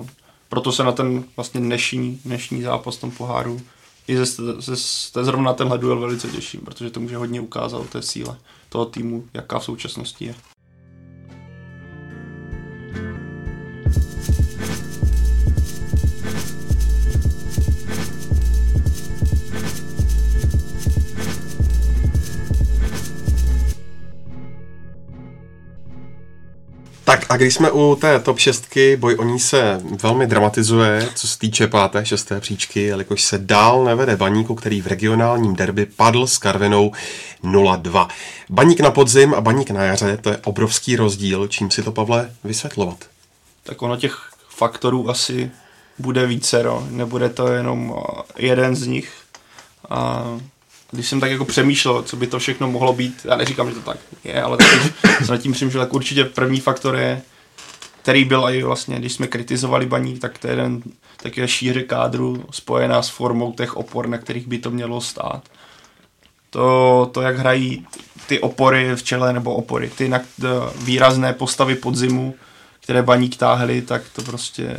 [0.50, 3.62] proto se na ten vlastně dnešní, dnešní zápas tom poháru
[4.08, 4.76] i ze, ze,
[5.14, 8.38] ze zrovna tenhle duel velice těším, protože to může hodně ukázat o té síle
[8.70, 10.36] toho týmu, jaká v současnosti je.
[27.32, 31.40] A když jsme u té top 6, boj o ní se velmi dramatizuje, co se
[31.40, 36.38] týče páté, šesté příčky, jelikož se dál nevede baníku, který v regionálním derby padl s
[36.38, 36.92] Karvinou
[37.44, 38.08] 0-2.
[38.50, 41.48] Baník na podzim a baník na jaře, to je obrovský rozdíl.
[41.48, 42.98] Čím si to, Pavle, vysvětlovat?
[43.64, 45.52] Tak ono těch faktorů asi
[46.00, 47.96] bude více, nebude to jenom
[48.38, 49.12] jeden z nich.
[49.90, 50.26] A
[50.92, 53.82] když jsem tak jako přemýšlel, co by to všechno mohlo být, já neříkám, že to
[53.82, 57.22] tak je, ale když jsem nad tím přemýšlel, tak určitě první faktor je,
[58.02, 60.82] který byl i vlastně, když jsme kritizovali baník, tak to je jeden
[61.18, 65.42] také šíře kádru spojená s formou těch opor, na kterých by to mělo stát.
[66.50, 67.86] To, to jak hrají
[68.28, 70.22] ty opory v čele, nebo opory, ty na,
[70.76, 72.36] výrazné postavy podzimu,
[72.80, 74.78] které baník táhly, tak to prostě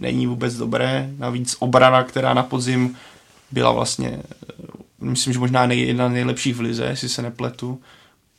[0.00, 1.10] není vůbec dobré.
[1.18, 2.96] Navíc obrana, která na podzim
[3.50, 4.22] byla vlastně
[5.00, 7.80] myslím, že možná nej, jedna nejlepších v lize, jestli se nepletu,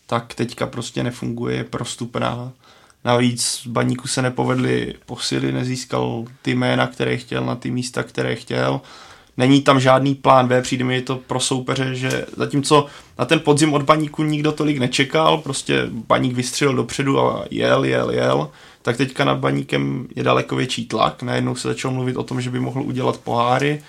[0.07, 2.51] tak teďka prostě nefunguje, je prostupná.
[3.05, 8.81] Navíc baníku se nepovedly posily, nezískal ty jména, které chtěl na ty místa, které chtěl.
[9.37, 12.85] Není tam žádný plán B, přijde mi to pro soupeře, že zatímco
[13.19, 18.11] na ten podzim od baníku nikdo tolik nečekal, prostě baník vystřelil dopředu a jel, jel,
[18.11, 18.49] jel,
[18.81, 21.23] tak teďka nad baníkem je daleko větší tlak.
[21.23, 23.81] Najednou se začal mluvit o tom, že by mohl udělat poháry,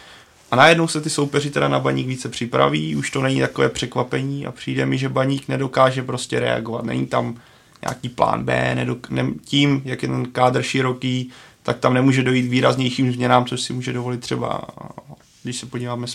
[0.50, 4.46] a najednou se ty soupeři teda na baník více připraví, už to není takové překvapení
[4.46, 6.84] a přijde mi, že baník nedokáže prostě reagovat.
[6.84, 7.36] Není tam
[7.82, 11.30] nějaký plán B, nedok- ne- tím, jak je ten kádr široký,
[11.62, 14.60] tak tam nemůže dojít výraznějším změnám, což si může dovolit třeba,
[15.42, 16.06] když se podíváme,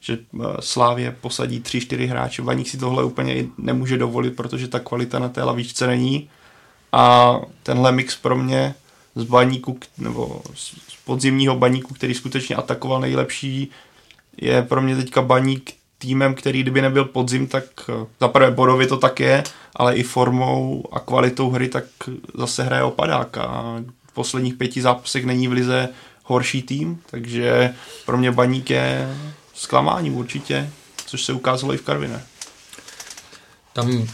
[0.00, 2.42] že eh, Slávě posadí 3-4 hráče.
[2.42, 6.30] Baník si tohle úplně nemůže dovolit, protože ta kvalita na té lavičce není.
[6.92, 8.74] A tenhle mix pro mě
[9.14, 10.42] z baníku, nebo
[11.08, 13.70] podzimního baníku, který skutečně atakoval nejlepší,
[14.36, 18.86] je pro mě teďka baník týmem, který kdyby nebyl podzim, tak eh, za prvé bodově
[18.86, 19.44] to tak je,
[19.76, 21.84] ale i formou a kvalitou hry tak
[22.34, 25.88] zase hraje opadák a v posledních pěti zápasech není v lize
[26.24, 27.74] horší tým, takže
[28.06, 29.16] pro mě baník je
[29.54, 30.70] zklamáním určitě,
[31.06, 32.22] což se ukázalo i v Karviné.
[33.72, 34.08] Tam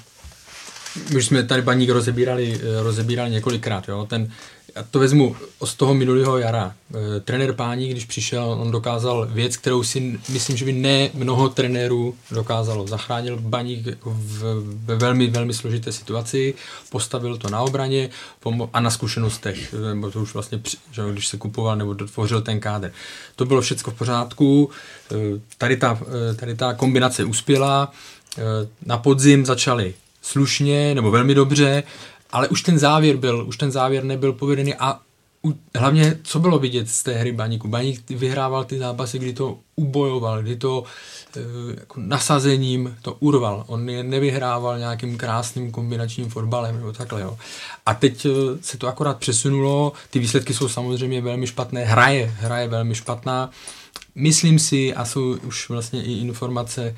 [1.17, 4.07] už jsme tady baník rozebírali, eh, rozebírali několikrát, jo?
[4.11, 4.31] ten
[4.77, 6.75] já to vezmu z toho minulého jara.
[7.17, 11.49] E, trenér Pání, když přišel, on dokázal věc, kterou si myslím, že by ne mnoho
[11.49, 12.87] trenérů dokázalo.
[12.87, 13.87] Zachránil baník
[14.65, 16.55] ve velmi, velmi složité situaci,
[16.91, 18.11] postavil to na obraně
[18.73, 20.61] a na zkušenostech, nebo to už vlastně,
[20.91, 22.93] že když se kupoval nebo dotvořil ten kádr.
[23.37, 24.71] To bylo všechno v pořádku,
[25.11, 25.15] e,
[25.59, 25.99] tady ta,
[26.37, 27.93] tady ta kombinace uspěla,
[28.87, 31.83] na podzim začali slušně nebo velmi dobře,
[32.35, 35.01] ale už ten závěr byl, už ten závěr nebyl povedený a
[35.47, 37.69] u, hlavně, co bylo vidět z té hry Baníku?
[37.69, 40.85] Baník vyhrával ty zápasy, kdy to ubojoval, kdy to
[41.37, 41.41] e,
[41.81, 43.65] jako nasazením to urval.
[43.67, 47.21] On je nevyhrával nějakým krásným kombinačním fotbalem nebo takhle.
[47.21, 47.39] Jo.
[47.87, 48.31] A teď e,
[48.61, 53.51] se to akorát přesunulo, ty výsledky jsou samozřejmě velmi špatné, hraje, hraje velmi špatná.
[54.15, 56.97] Myslím si, a jsou už vlastně i informace,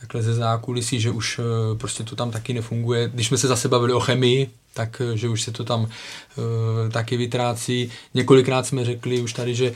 [0.00, 1.42] takhle ze zákulisí, že už e,
[1.78, 3.10] prostě to tam taky nefunguje.
[3.14, 5.88] Když jsme se zase bavili o chemii, tak eh, že už se to tam uh,
[6.92, 7.90] taky vytrácí.
[8.14, 9.72] Několikrát jsme řekli už tady, že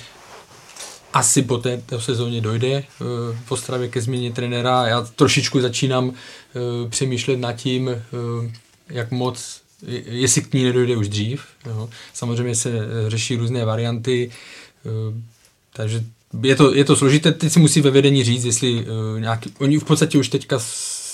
[1.13, 3.07] asi po této sezóně dojde uh,
[3.45, 4.87] v Ostravě ke změně trenéra.
[4.87, 6.15] Já trošičku začínám uh,
[6.91, 7.95] přemýšlet nad tím, uh,
[8.89, 9.61] jak moc,
[10.07, 11.45] jestli k ní nedojde už dřív.
[11.67, 11.91] Jo.
[12.13, 12.71] Samozřejmě se
[13.09, 14.31] řeší různé varianty,
[15.73, 16.05] takže
[16.43, 19.79] je to, je to složité, teď si musí ve vedení říct, jestli uh, nějaký, oni
[19.79, 20.59] v podstatě už teďka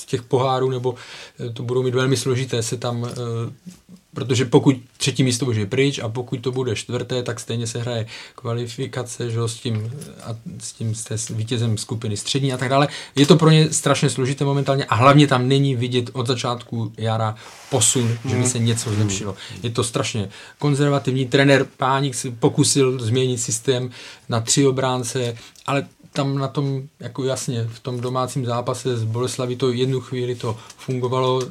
[0.06, 0.94] těch pohárů, nebo
[1.40, 3.12] eh, to budou mít velmi složité se tam, eh,
[4.16, 7.78] protože pokud třetí místo už je pryč a pokud to bude čtvrté, tak stejně se
[7.78, 9.92] hraje kvalifikace, že s tím,
[10.24, 12.88] a s tím s vítězem skupiny střední a tak dále.
[13.14, 17.34] Je to pro ně strašně složité momentálně a hlavně tam není vidět od začátku jara
[17.70, 18.50] posun, že by hmm.
[18.50, 19.36] se něco zlepšilo.
[19.62, 20.28] Je to strašně
[20.58, 21.26] konzervativní.
[21.26, 23.90] Trenér Páník si pokusil změnit systém
[24.28, 25.36] na tři obránce,
[25.66, 30.34] ale tam na tom, jako jasně, v tom domácím zápase s Boleslaví to jednu chvíli
[30.34, 31.42] to fungovalo,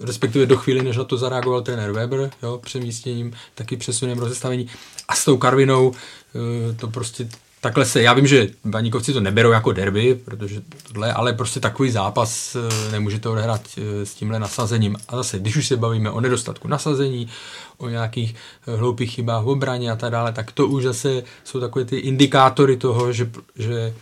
[0.00, 4.68] respektive do chvíli, než na to zareagoval trenér Weber, jo, přemístěním, taky přesunem rozestavení.
[5.08, 7.28] A s tou Karvinou eh, to prostě
[7.60, 11.90] takhle se, já vím, že baníkovci to neberou jako derby, protože tohle, ale prostě takový
[11.90, 14.96] zápas eh, nemůžete odehrát eh, s tímhle nasazením.
[15.08, 17.28] A zase, když už se bavíme o nedostatku nasazení,
[17.78, 18.34] o nějakých
[18.66, 21.96] eh, hloupých chybách v obraně a tak dále, tak to už zase jsou takové ty
[21.96, 23.94] indikátory toho, že, že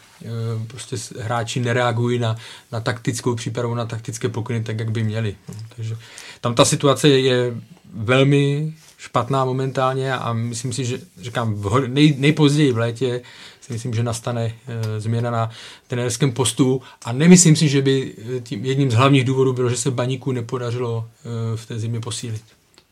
[0.67, 2.37] prostě hráči nereagují na,
[2.73, 5.37] na taktickou přípravu, na taktické pokyny tak, jak by měli.
[5.77, 5.97] Takže
[6.41, 7.55] tam ta situace je
[7.95, 13.23] velmi špatná momentálně a myslím si, že říkám, v, nej, nejpozději v létě
[13.61, 15.51] si myslím, že nastane e, změna na
[15.87, 19.77] trenérském postu a nemyslím si, že by eh, tím jedním z hlavních důvodů bylo, že
[19.77, 22.43] se baníku nepodařilo e, v té zimě posílit.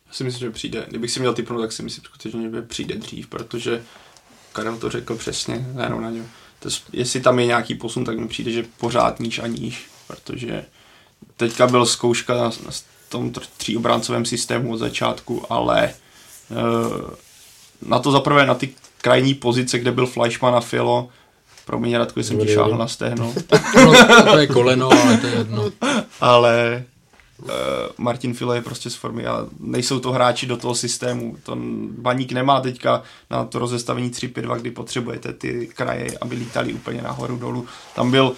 [0.06, 0.86] Já si myslím, že přijde.
[0.88, 3.82] Kdybych si měl typnout, tak si myslím skutečně, že přijde dřív, protože
[4.52, 6.22] Karel to řekl přesně, nejenom na něj.
[6.58, 10.64] To, jestli tam je nějaký posun, tak mi přijde, že pořád níž a níž, protože
[11.36, 12.70] teďka byl zkouška na, na
[13.08, 15.94] tom tříobráncovém systému od začátku, ale e,
[17.82, 18.68] na to zaprvé na ty
[19.02, 21.08] krajní pozice, kde byl Fleischmann a Filo,
[21.64, 23.34] promiň Radku, jsem ti šáhl na stehno.
[23.76, 23.92] no,
[24.32, 25.70] to je koleno, ale to je jedno.
[26.20, 26.84] ale
[27.42, 27.48] uh,
[27.98, 31.36] Martin Filo je prostě z formy a nejsou to hráči do toho systému.
[31.42, 31.56] To
[31.98, 37.36] baník nemá teďka na to rozestavení 3-5-2, kdy potřebujete ty kraje, aby lítali úplně nahoru
[37.36, 37.66] dolů.
[37.94, 38.32] Tam byl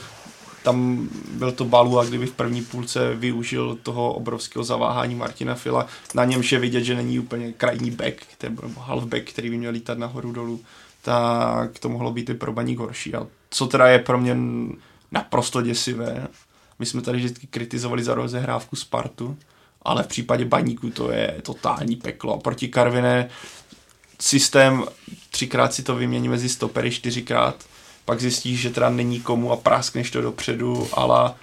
[0.69, 5.87] tam byl to balu a kdyby v první půlce využil toho obrovského zaváhání Martina Fila,
[6.15, 9.73] na němž je vidět, že není úplně krajní back, nebo half back, který by měl
[9.73, 10.61] lítat nahoru dolů,
[11.03, 13.15] tak to mohlo být i pro baník horší.
[13.15, 14.37] A co teda je pro mě
[15.13, 16.29] naprosto děsivé,
[16.79, 19.37] my jsme tady vždycky kritizovali za rozehrávku Spartu,
[19.83, 22.35] ale v případě baníku to je totální peklo.
[22.35, 23.29] A proti Karviné
[24.21, 24.85] systém
[25.31, 27.65] třikrát si to vymění mezi stopery, čtyřikrát
[28.09, 31.35] pak zjistíš, že teda není komu a práskneš to dopředu, ale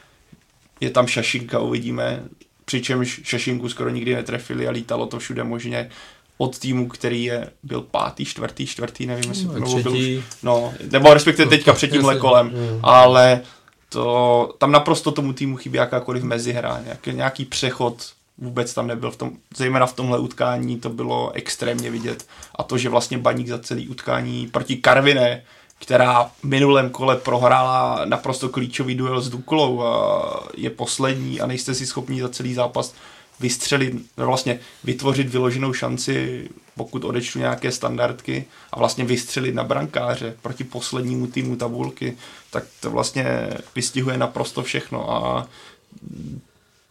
[0.82, 2.24] je tam šašinka, uvidíme,
[2.66, 5.90] přičemž šašinku skoro nikdy netrefili a lítalo to všude možně.
[6.38, 11.50] Od týmu, který je, byl pátý, čtvrtý, čtvrtý, nevím, jestli no, byl, no, nebo respektive
[11.50, 12.80] teďka před tímhle kolem, mm.
[12.84, 13.42] ale
[13.90, 19.18] to, tam naprosto tomu týmu chybí jakákoliv mezihra, nějaký, nějaký přechod vůbec tam nebyl v
[19.18, 22.26] tom, zejména v tomhle utkání to bylo extrémně vidět.
[22.56, 25.44] A to, že vlastně Baník za celý utkání proti Karviné
[25.80, 31.76] která v minulém kole prohrála naprosto klíčový duel s Duklou a je poslední a nejste
[31.76, 32.94] si schopni za celý zápas
[33.40, 40.64] vystřelit, vlastně vytvořit vyloženou šanci, pokud odečtu nějaké standardky a vlastně vystřelit na brankáře proti
[40.64, 42.18] poslednímu týmu tabulky,
[42.52, 45.12] tak to vlastně vystihuje naprosto všechno.
[45.12, 45.48] A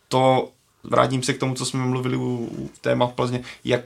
[0.09, 0.49] to
[0.85, 3.81] vrátím se k tomu, co jsme mluvili u, u téma v Plzně, jak,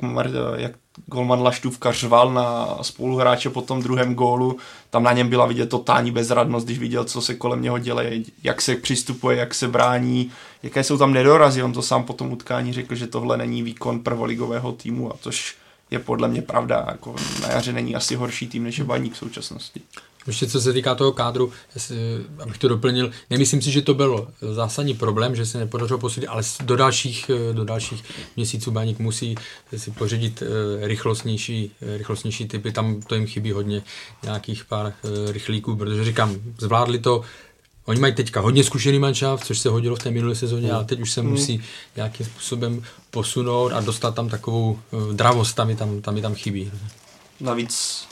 [0.56, 0.72] jak
[1.06, 4.56] golman Laštůvka řval na spoluhráče po tom druhém gólu,
[4.90, 8.62] tam na něm byla vidět totální bezradnost, když viděl, co se kolem něho děje, jak
[8.62, 10.30] se přistupuje, jak se brání,
[10.62, 14.00] jaké jsou tam nedorazy, on to sám po tom utkání řekl, že tohle není výkon
[14.00, 15.56] prvoligového týmu a tož
[15.90, 19.18] je podle mě pravda, jako na jaře není asi horší tým než je Baník v
[19.18, 19.80] současnosti.
[20.28, 21.96] Ještě co se týká toho kádru, jestli,
[22.38, 26.42] abych to doplnil, nemyslím si, že to byl zásadní problém, že se nepodařilo posílit, ale
[26.62, 28.04] do dalších, do dalších
[28.36, 29.34] měsíců Baník musí
[29.76, 33.82] si pořídit eh, rychlostnější, eh, rychlostnější typy, tam to jim chybí hodně
[34.22, 37.22] nějakých pár eh, rychlíků, protože říkám, zvládli to
[37.84, 41.00] Oni mají teďka hodně zkušený manšaft, což se hodilo v té minulé sezóně, ale teď
[41.00, 41.28] už se mm.
[41.28, 41.62] musí
[41.96, 44.78] nějakým způsobem posunout a dostat tam takovou
[45.12, 46.70] dravost, tam mi tam, tam, tam chybí.
[47.40, 48.06] Navíc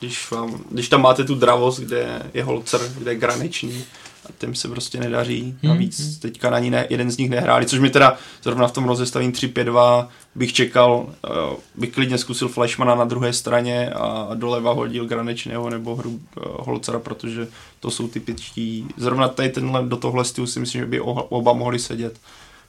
[0.00, 3.84] když, vám, když tam máte tu dravost, kde je holcer, kde je granečný,
[4.26, 5.42] a tím se prostě nedaří.
[5.42, 5.72] Hmm.
[5.72, 6.14] Navíc hmm.
[6.14, 9.32] teďka na ní ne, jeden z nich nehráli, což mi teda zrovna v tom rozestavení
[9.32, 15.70] 3-5-2 bych čekal, uh, bych klidně zkusil Flashmana na druhé straně a doleva hodil Granečného
[15.70, 17.48] nebo hru uh, Holcera, protože
[17.80, 18.86] to jsou typičtí.
[18.96, 22.18] Zrovna tady tenhle, do tohle stylu si myslím, že by oba mohli sedět.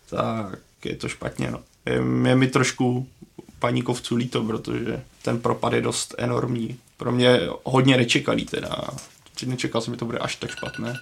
[0.10, 1.52] Tak je to špatně.
[1.52, 1.60] No.
[1.86, 1.94] Je,
[2.30, 3.08] je mi trošku
[3.60, 8.70] paníkovců líto, protože ten propad je dost enormní pro mě hodně nečekaný teda.
[9.46, 10.94] Nečekal jsem, že to bude až tak špatné.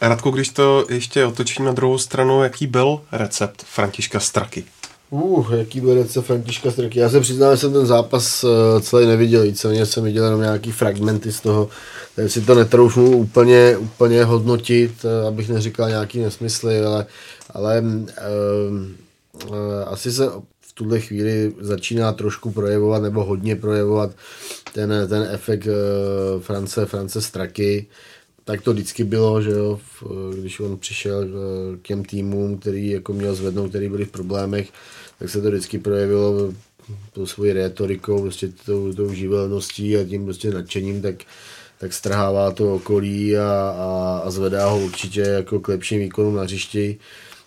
[0.00, 4.64] Radku, když to ještě otočím na druhou stranu, jaký byl recept Františka Straky?
[5.10, 6.98] Uh, jaký byl recept Františka Straky?
[6.98, 8.50] Já se přiznám, že jsem ten zápas uh,
[8.80, 11.68] celý neviděl, víceméně jsem viděl jenom nějaký fragmenty z toho,
[12.16, 17.06] takže si to netroufnu úplně, úplně hodnotit, uh, abych neříkal nějaký nesmysly, ale,
[17.50, 19.56] ale uh, uh,
[19.86, 20.26] asi se
[20.60, 24.10] v tuhle chvíli začíná trošku projevovat, nebo hodně projevovat
[24.72, 27.86] ten, ten efekt uh, France, France Straky.
[28.44, 29.80] Tak to vždycky bylo, že jo,
[30.40, 34.68] když on přišel uh, k těm týmům, který jako měl zvednout, který byli v problémech,
[35.18, 36.54] tak se to vždycky projevilo
[37.12, 41.14] tou svojí retorikou, prostě tou, tou živelností a tím prostě nadšením, tak,
[41.78, 46.42] tak strhává to okolí a, a, a zvedá ho určitě jako k lepším výkonům na
[46.42, 46.98] hřišti.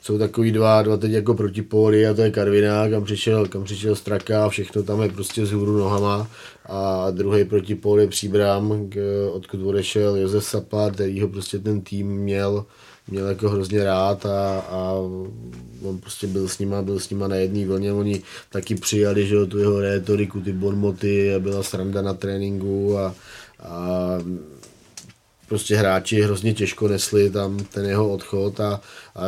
[0.06, 3.95] Jsou takový dva, dva teď jako protipóly a to je Karviná, kam přišel, kam přišel
[3.95, 6.27] Straka a všechno tam je prostě z hůru nohama.
[6.65, 8.90] A druhý protipól je Příbram,
[9.32, 12.65] odkud odešel Josef Sapa, který ho prostě ten tým měl
[13.07, 14.94] měl jako hrozně rád a, a
[15.84, 18.22] on prostě byl s nima, byl s nima na jedné vlně, oni
[18.52, 23.15] taky přijali, že tu jeho rétoriku, ty bonmoty a byla sranda na tréninku a,
[23.60, 24.10] a
[25.47, 28.81] prostě hráči hrozně těžko nesli tam ten jeho odchod a,
[29.15, 29.26] a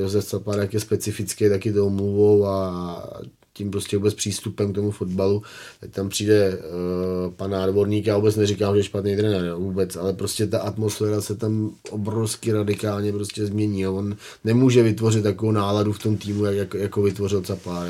[0.00, 3.22] Josef Caparek je specifický taky tou mluvou a
[3.54, 5.42] tím prostě vůbec přístupem k tomu fotbalu.
[5.80, 10.12] Teď tam přijde uh, pan Arborník, já vůbec neříkám, že je špatný trenér, vůbec, ale
[10.12, 13.80] prostě ta atmosféra se tam obrovsky radikálně prostě změní.
[13.80, 13.94] Jo.
[13.94, 17.84] On nemůže vytvořit takovou náladu v tom týmu, jak, jako, jako vytvořil Capá.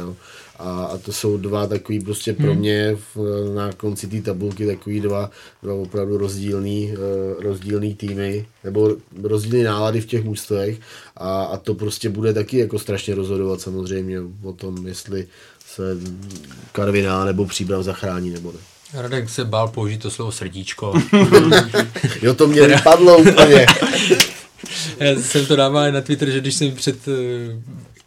[0.62, 2.58] A, a to jsou dva takový prostě pro hmm.
[2.58, 3.16] mě v,
[3.54, 5.30] na konci té tabulky takový dva,
[5.62, 10.78] dva opravdu rozdílný, uh, rozdílný týmy, nebo rozdílný nálady v těch mužstvech
[11.16, 15.26] a, a to prostě bude taky jako strašně rozhodovat samozřejmě o tom, jestli
[15.66, 15.82] se
[16.72, 18.58] Karviná nebo Příbram zachrání nebo ne.
[18.94, 20.92] Radek se bál použít to slovo srdíčko.
[22.22, 23.66] jo, to mě vypadlo úplně.
[24.98, 27.12] Já jsem to dával na Twitter, že když jsem před eh,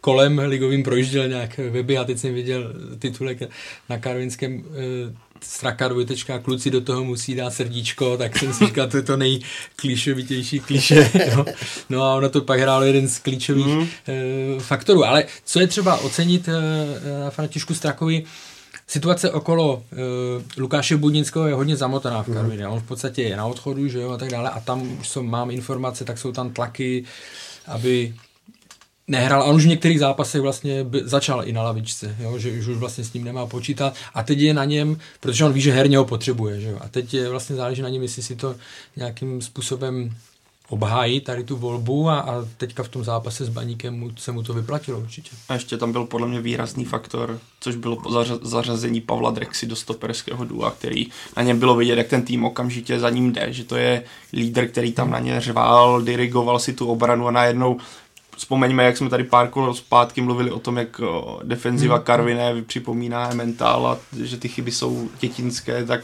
[0.00, 3.38] kolem ligovým projížděl nějak weby a teď jsem viděl titulek
[3.88, 8.88] na karvinském eh, straka dvojtečka, kluci do toho musí dát srdíčko, tak jsem si říkal,
[8.88, 11.10] to je to nejklíšovitější klíše.
[11.36, 11.44] No.
[11.90, 13.88] no a ono to pak hrálo jeden z klíčových mm.
[14.08, 15.04] e, faktorů.
[15.04, 16.52] Ale co je třeba ocenit e,
[17.24, 18.24] na Františku Strakovi,
[18.88, 19.96] Situace okolo e,
[20.60, 22.66] Lukáše Budnického je hodně zamotaná v Karvině.
[22.66, 22.72] Mm.
[22.72, 24.50] On v podstatě je na odchodu, že jo, a tak dále.
[24.50, 27.04] A tam už jsem, mám informace, tak jsou tam tlaky,
[27.66, 28.14] aby
[29.08, 32.66] nehrál a on už v některých zápasech vlastně začal i na lavičce, jo, že už,
[32.66, 35.72] už vlastně s ním nemá počítat a teď je na něm, protože on ví, že
[35.72, 38.56] herně ho potřebuje, že jo, a teď je vlastně záleží na něm, jestli si to
[38.96, 40.10] nějakým způsobem
[40.68, 44.42] obhájí tady tu volbu a, a teďka v tom zápase s Baníkem mu, se mu
[44.42, 45.30] to vyplatilo určitě.
[45.48, 49.76] A ještě tam byl podle mě výrazný faktor, což bylo zařa- zařazení Pavla Drexy do
[49.76, 51.06] stoperského dua, který
[51.36, 54.02] na něm bylo vidět, jak ten tým okamžitě za ním jde, že to je
[54.32, 57.78] lídr, který tam na ně řval, dirigoval si tu obranu a najednou
[58.36, 61.00] vzpomeňme, jak jsme tady pár kol zpátky mluvili o tom, jak
[61.42, 62.04] defenziva hmm.
[62.04, 66.00] Karviné připomíná mentál a že ty chyby jsou dětinské, tak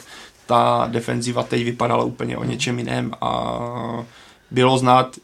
[0.46, 3.12] ta defenziva teď vypadala úplně o něčem jiném.
[3.20, 3.58] A
[4.50, 5.16] bylo znát,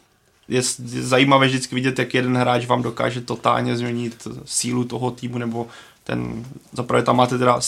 [0.47, 0.61] je
[1.01, 5.67] zajímavé vždycky vidět, jak jeden hráč vám dokáže totálně změnit sílu toho týmu, nebo
[6.03, 7.59] ten, zaprvé tam máte teda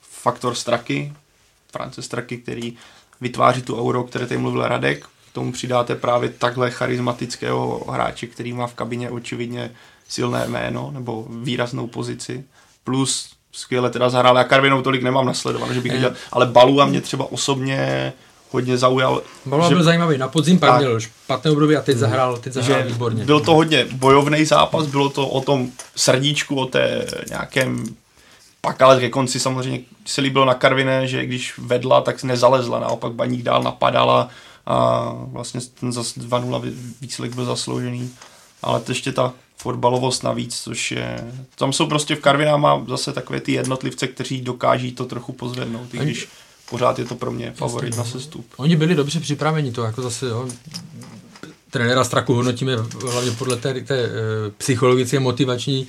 [0.00, 1.12] faktor Straky,
[1.72, 2.76] France Straky, který
[3.20, 5.06] vytváří tu euro, o které tady mluvil Radek,
[5.36, 9.70] tomu přidáte právě takhle charismatického hráče, který má v kabině očividně
[10.08, 12.44] silné jméno nebo výraznou pozici,
[12.84, 14.36] plus skvěle teda zahrál.
[14.36, 18.12] Já Karvinou tolik nemám nasledovat, že bych viděl, ale Balu a mě třeba osobně
[18.50, 19.22] hodně zaujal.
[19.46, 19.74] Balu že...
[19.74, 23.24] byl zajímavý, na podzim pak měl špatné období a teď zahrál, teď zahrál výborně.
[23.24, 27.84] Byl to hodně bojovný zápas, bylo to o tom srdíčku, o té nějakém
[28.60, 33.12] pak ale ke konci samozřejmě se líbilo na Karviné, že když vedla, tak nezalezla, naopak
[33.12, 34.28] Baník dál napadala,
[34.66, 38.10] a vlastně ten zase 2-0 výsledek byl zasloužený,
[38.62, 43.12] ale to ještě ta fotbalovost navíc, což je, tam jsou prostě v Karviná má zase
[43.12, 46.28] takové ty jednotlivce, kteří dokáží to trochu pozvednout, i když
[46.70, 48.46] pořád je to pro mě favorit na sestup.
[48.56, 50.48] Oni byli dobře připraveni, to jako zase, jo,
[51.70, 52.76] trenéra Straku hodnotíme
[53.12, 54.10] hlavně podle té, té e,
[54.58, 55.86] psychologické motivační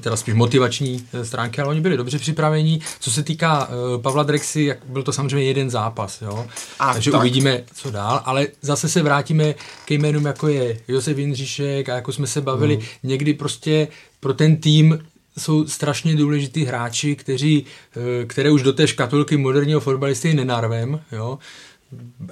[0.00, 2.80] teda spíš motivační eh, stránky, ale oni byli dobře připraveni.
[3.00, 6.46] Co se týká uh, Pavla Drexy, jak byl to samozřejmě jeden zápas, jo?
[6.78, 7.20] A takže tak.
[7.20, 9.54] uvidíme, co dál, ale zase se vrátíme
[9.84, 12.84] ke jménům, jako je Josef Jindřišek a jako jsme se bavili, hmm.
[13.02, 13.88] někdy prostě
[14.20, 14.98] pro ten tým
[15.38, 17.64] jsou strašně důležitý hráči, kteří,
[17.96, 21.38] eh, které už do té škatulky moderního fotbalisty nenarvem, jo?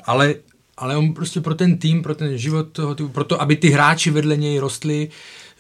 [0.05, 0.35] ale
[0.77, 4.11] ale on prostě pro ten tým, pro ten život toho, pro to, aby ty hráči
[4.11, 5.09] vedle něj rostli,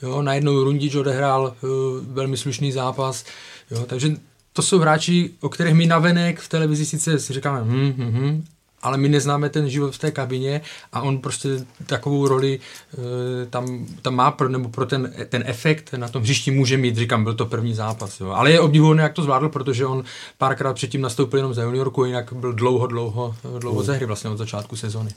[0.03, 1.71] Jo, najednou Rundič odehrál uh,
[2.15, 3.25] velmi slušný zápas.
[3.71, 4.16] Jo, takže
[4.53, 8.45] to jsou hráči, o kterých my navenek v televizi sice si říkáme, hm, hm, hm,
[8.83, 10.61] ale my neznáme ten život v té kabině
[10.93, 11.49] a on prostě
[11.87, 12.61] takovou roli
[12.99, 13.05] uh,
[13.51, 17.25] tam, tam má, pro, nebo pro ten, ten efekt na tom hřišti může mít, říkám,
[17.25, 18.21] byl to první zápas.
[18.21, 18.31] Jo.
[18.31, 20.05] Ale je obdivuhodné, jak to zvládl, protože on
[20.39, 24.39] párkrát předtím nastoupil jenom za juniorku, jinak byl dlouho, dlouho, dlouho ze hry vlastně od
[24.39, 25.11] začátku sezony.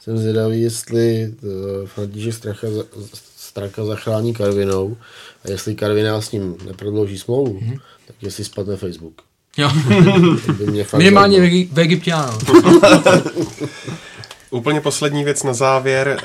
[0.00, 1.50] Jsem zvědavý, jestli uh,
[1.86, 2.66] František Stracha
[3.54, 4.96] Straka zachrání Karvinou
[5.44, 7.80] a jestli Karviná s ním neprodlouží smlouvu, mm-hmm.
[8.06, 9.22] tak jestli spadne Facebook.
[9.56, 9.70] Jo.
[10.96, 12.38] Minimálně v, v Egyptě ano.
[14.50, 16.18] Úplně poslední věc na závěr.
[16.18, 16.24] Eh,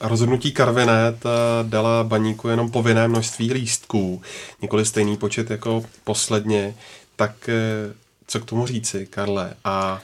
[0.00, 1.24] rozhodnutí Karvinet
[1.62, 4.22] dala baníku jenom povinné množství lístků,
[4.62, 6.74] nikoli stejný počet jako posledně.
[7.16, 7.94] Tak eh,
[8.26, 9.54] co k tomu říci, Karle?
[9.64, 10.00] A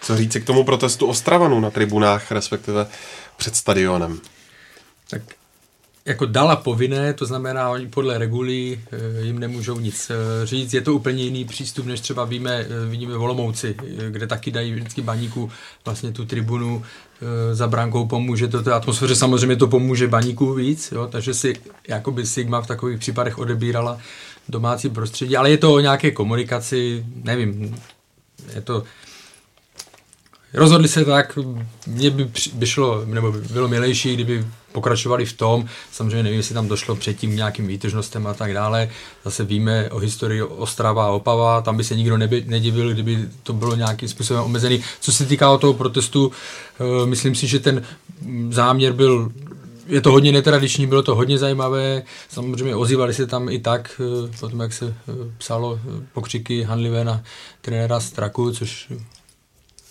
[0.00, 2.86] co říci k tomu protestu Ostravanu na tribunách, respektive
[3.36, 4.20] před stadionem?
[5.10, 5.22] Tak
[6.04, 10.74] jako dala povinné, to znamená, oni podle regulí eh, jim nemůžou nic eh, říct.
[10.74, 13.74] Je to úplně jiný přístup, než třeba víme, eh, vidíme v Olomouci,
[14.10, 15.50] kde taky dají vždycky baníku
[15.84, 16.82] vlastně tu tribunu
[17.52, 21.54] za bránkou pomůže to té atmosféře, samozřejmě to pomůže baníku víc, jo, takže si
[21.88, 23.98] jakoby Sigma v takových případech odebírala
[24.48, 27.76] domácí prostředí, ale je to o nějaké komunikaci, nevím,
[28.54, 28.82] je to,
[30.54, 31.38] rozhodli se tak,
[31.86, 36.54] mě by, by šlo, nebo by bylo milejší, kdyby pokračovali v tom, samozřejmě nevím, jestli
[36.54, 38.88] tam došlo předtím k nějakým výtržnostem a tak dále,
[39.24, 43.52] zase víme o historii Ostrava a Opava, tam by se nikdo neby, nedivil, kdyby to
[43.52, 44.84] bylo nějakým způsobem omezený.
[45.00, 47.82] Co se týká toho protestu, uh, myslím si, že ten
[48.50, 49.32] záměr byl
[49.86, 52.02] je to hodně netradiční, bylo to hodně zajímavé.
[52.28, 55.80] Samozřejmě ozývali se tam i tak, eh, potom jak se eh, psalo
[56.12, 57.22] pokřiky hanlivé na
[57.60, 58.92] trenéra Straku, což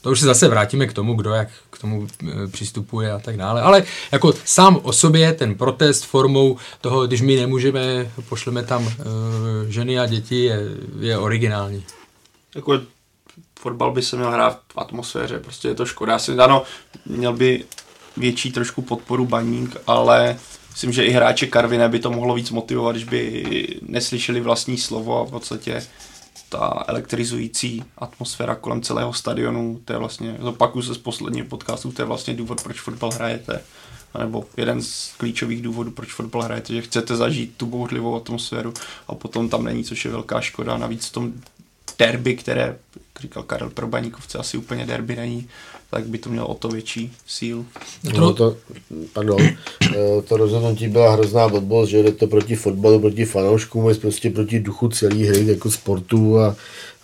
[0.01, 3.37] to už se zase vrátíme k tomu, kdo jak k tomu e, přistupuje a tak
[3.37, 3.61] dále.
[3.61, 8.93] Ale jako sám o sobě ten protest formou toho, když my nemůžeme, pošleme tam uh,
[9.67, 10.59] ženy a děti, je,
[10.99, 11.83] je originální.
[12.55, 12.81] Jako
[13.59, 16.15] fotbal by se měl hrát v atmosféře, prostě je to škoda.
[16.15, 16.63] Asi, ano,
[17.05, 17.63] měl by
[18.17, 20.37] větší trošku podporu baník, ale
[20.71, 23.43] myslím, že i hráče Karviné by to mohlo víc motivovat, když by
[23.81, 25.83] neslyšeli vlastní slovo a v podstatě
[26.51, 32.01] ta elektrizující atmosféra kolem celého stadionu, to je vlastně, zopakuju se z posledního podcastu, to
[32.01, 33.61] je vlastně důvod, proč fotbal hrajete,
[34.19, 38.73] nebo jeden z klíčových důvodů, proč fotbal hrajete, že chcete zažít tu bouřlivou atmosféru
[39.07, 40.77] a potom tam není, což je velká škoda.
[40.77, 41.33] Navíc v tom
[41.99, 42.61] derby, které,
[42.95, 45.49] jak říkal Karel, pro Baníkovce asi úplně derby není,
[45.91, 47.65] tak by to mělo o to větší síl.
[48.19, 48.57] No to,
[49.13, 53.95] pardon, eh, to rozhodnutí byla hrozná blbost, že jde to proti fotbalu, proti fanouškům, je
[53.95, 56.55] prostě proti duchu celé hry, jako sportu a,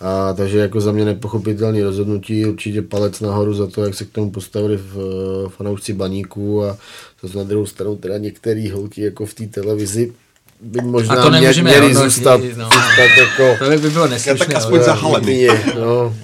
[0.02, 4.12] a takže jako za mě nepochopitelný rozhodnutí, určitě palec nahoru za to, jak se k
[4.12, 6.78] tomu postavili v eh, fanoušci baníků a
[7.22, 10.14] to na druhou stranu teda některý holky jako v té televizi
[10.62, 13.66] by možná a to mě, měli zůstat, no, zůstat jako...
[13.66, 14.46] To by bylo neslušné.
[14.46, 15.48] Tak aspoň zahalený.
[15.76, 16.16] No,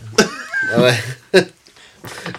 [0.77, 0.97] ale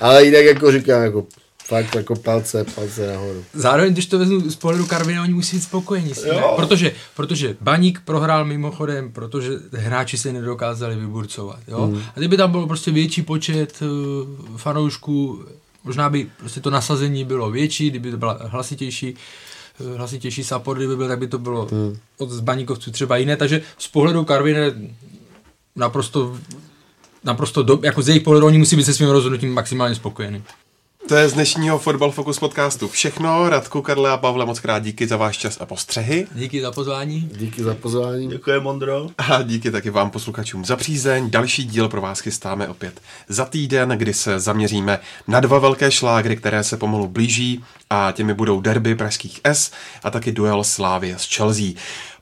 [0.04, 1.26] ale jinak jako říkám, jako
[1.64, 3.44] fakt jako palce, palce nahoru.
[3.54, 7.56] Zároveň, když to vezmu z pohledu Karvina, oni musí být spokojení s tím, protože, protože
[7.60, 11.58] Baník prohrál mimochodem, protože hráči se nedokázali vyburcovat.
[11.68, 11.86] Jo?
[11.86, 12.02] Hmm.
[12.16, 15.44] A kdyby tam byl prostě větší počet uh, fanoušků,
[15.84, 19.14] možná by prostě to nasazení bylo větší, kdyby to byla hlasitější,
[19.80, 21.96] uh, hlasitější support, kdyby byl, tak by to bylo hmm.
[22.18, 24.72] od Baníkovců třeba jiné, takže z pohledu Karvine
[25.76, 26.38] naprosto
[27.24, 30.42] naprosto, do, jako z jejich pohledu, oni musí být se svým rozhodnutím maximálně spokojení.
[31.08, 33.48] To je z dnešního Fotbal Focus podcastu všechno.
[33.48, 36.26] Radku, Karle a Pavle, moc krát díky za váš čas a postřehy.
[36.34, 37.30] Díky za pozvání.
[37.36, 38.28] Díky za pozvání.
[38.28, 39.06] Děkuji, Mondro.
[39.18, 41.30] A díky taky vám posluchačům za přízeň.
[41.30, 44.98] Další díl pro vás chystáme opět za týden, kdy se zaměříme
[45.28, 49.70] na dva velké šlágry, které se pomalu blíží a těmi budou derby pražských S
[50.02, 51.72] a taky duel Slávě s Chelsea.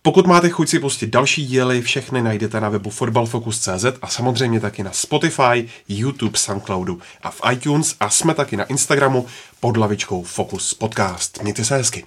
[0.05, 4.83] Pokud máte chuť si pustit další díly, všechny najdete na webu fotbalfocus.cz a samozřejmě taky
[4.83, 9.27] na Spotify, YouTube, Soundcloudu a v iTunes a jsme taky na Instagramu
[9.61, 11.43] pod lavičkou Focus Podcast.
[11.43, 12.05] Mějte se hezky.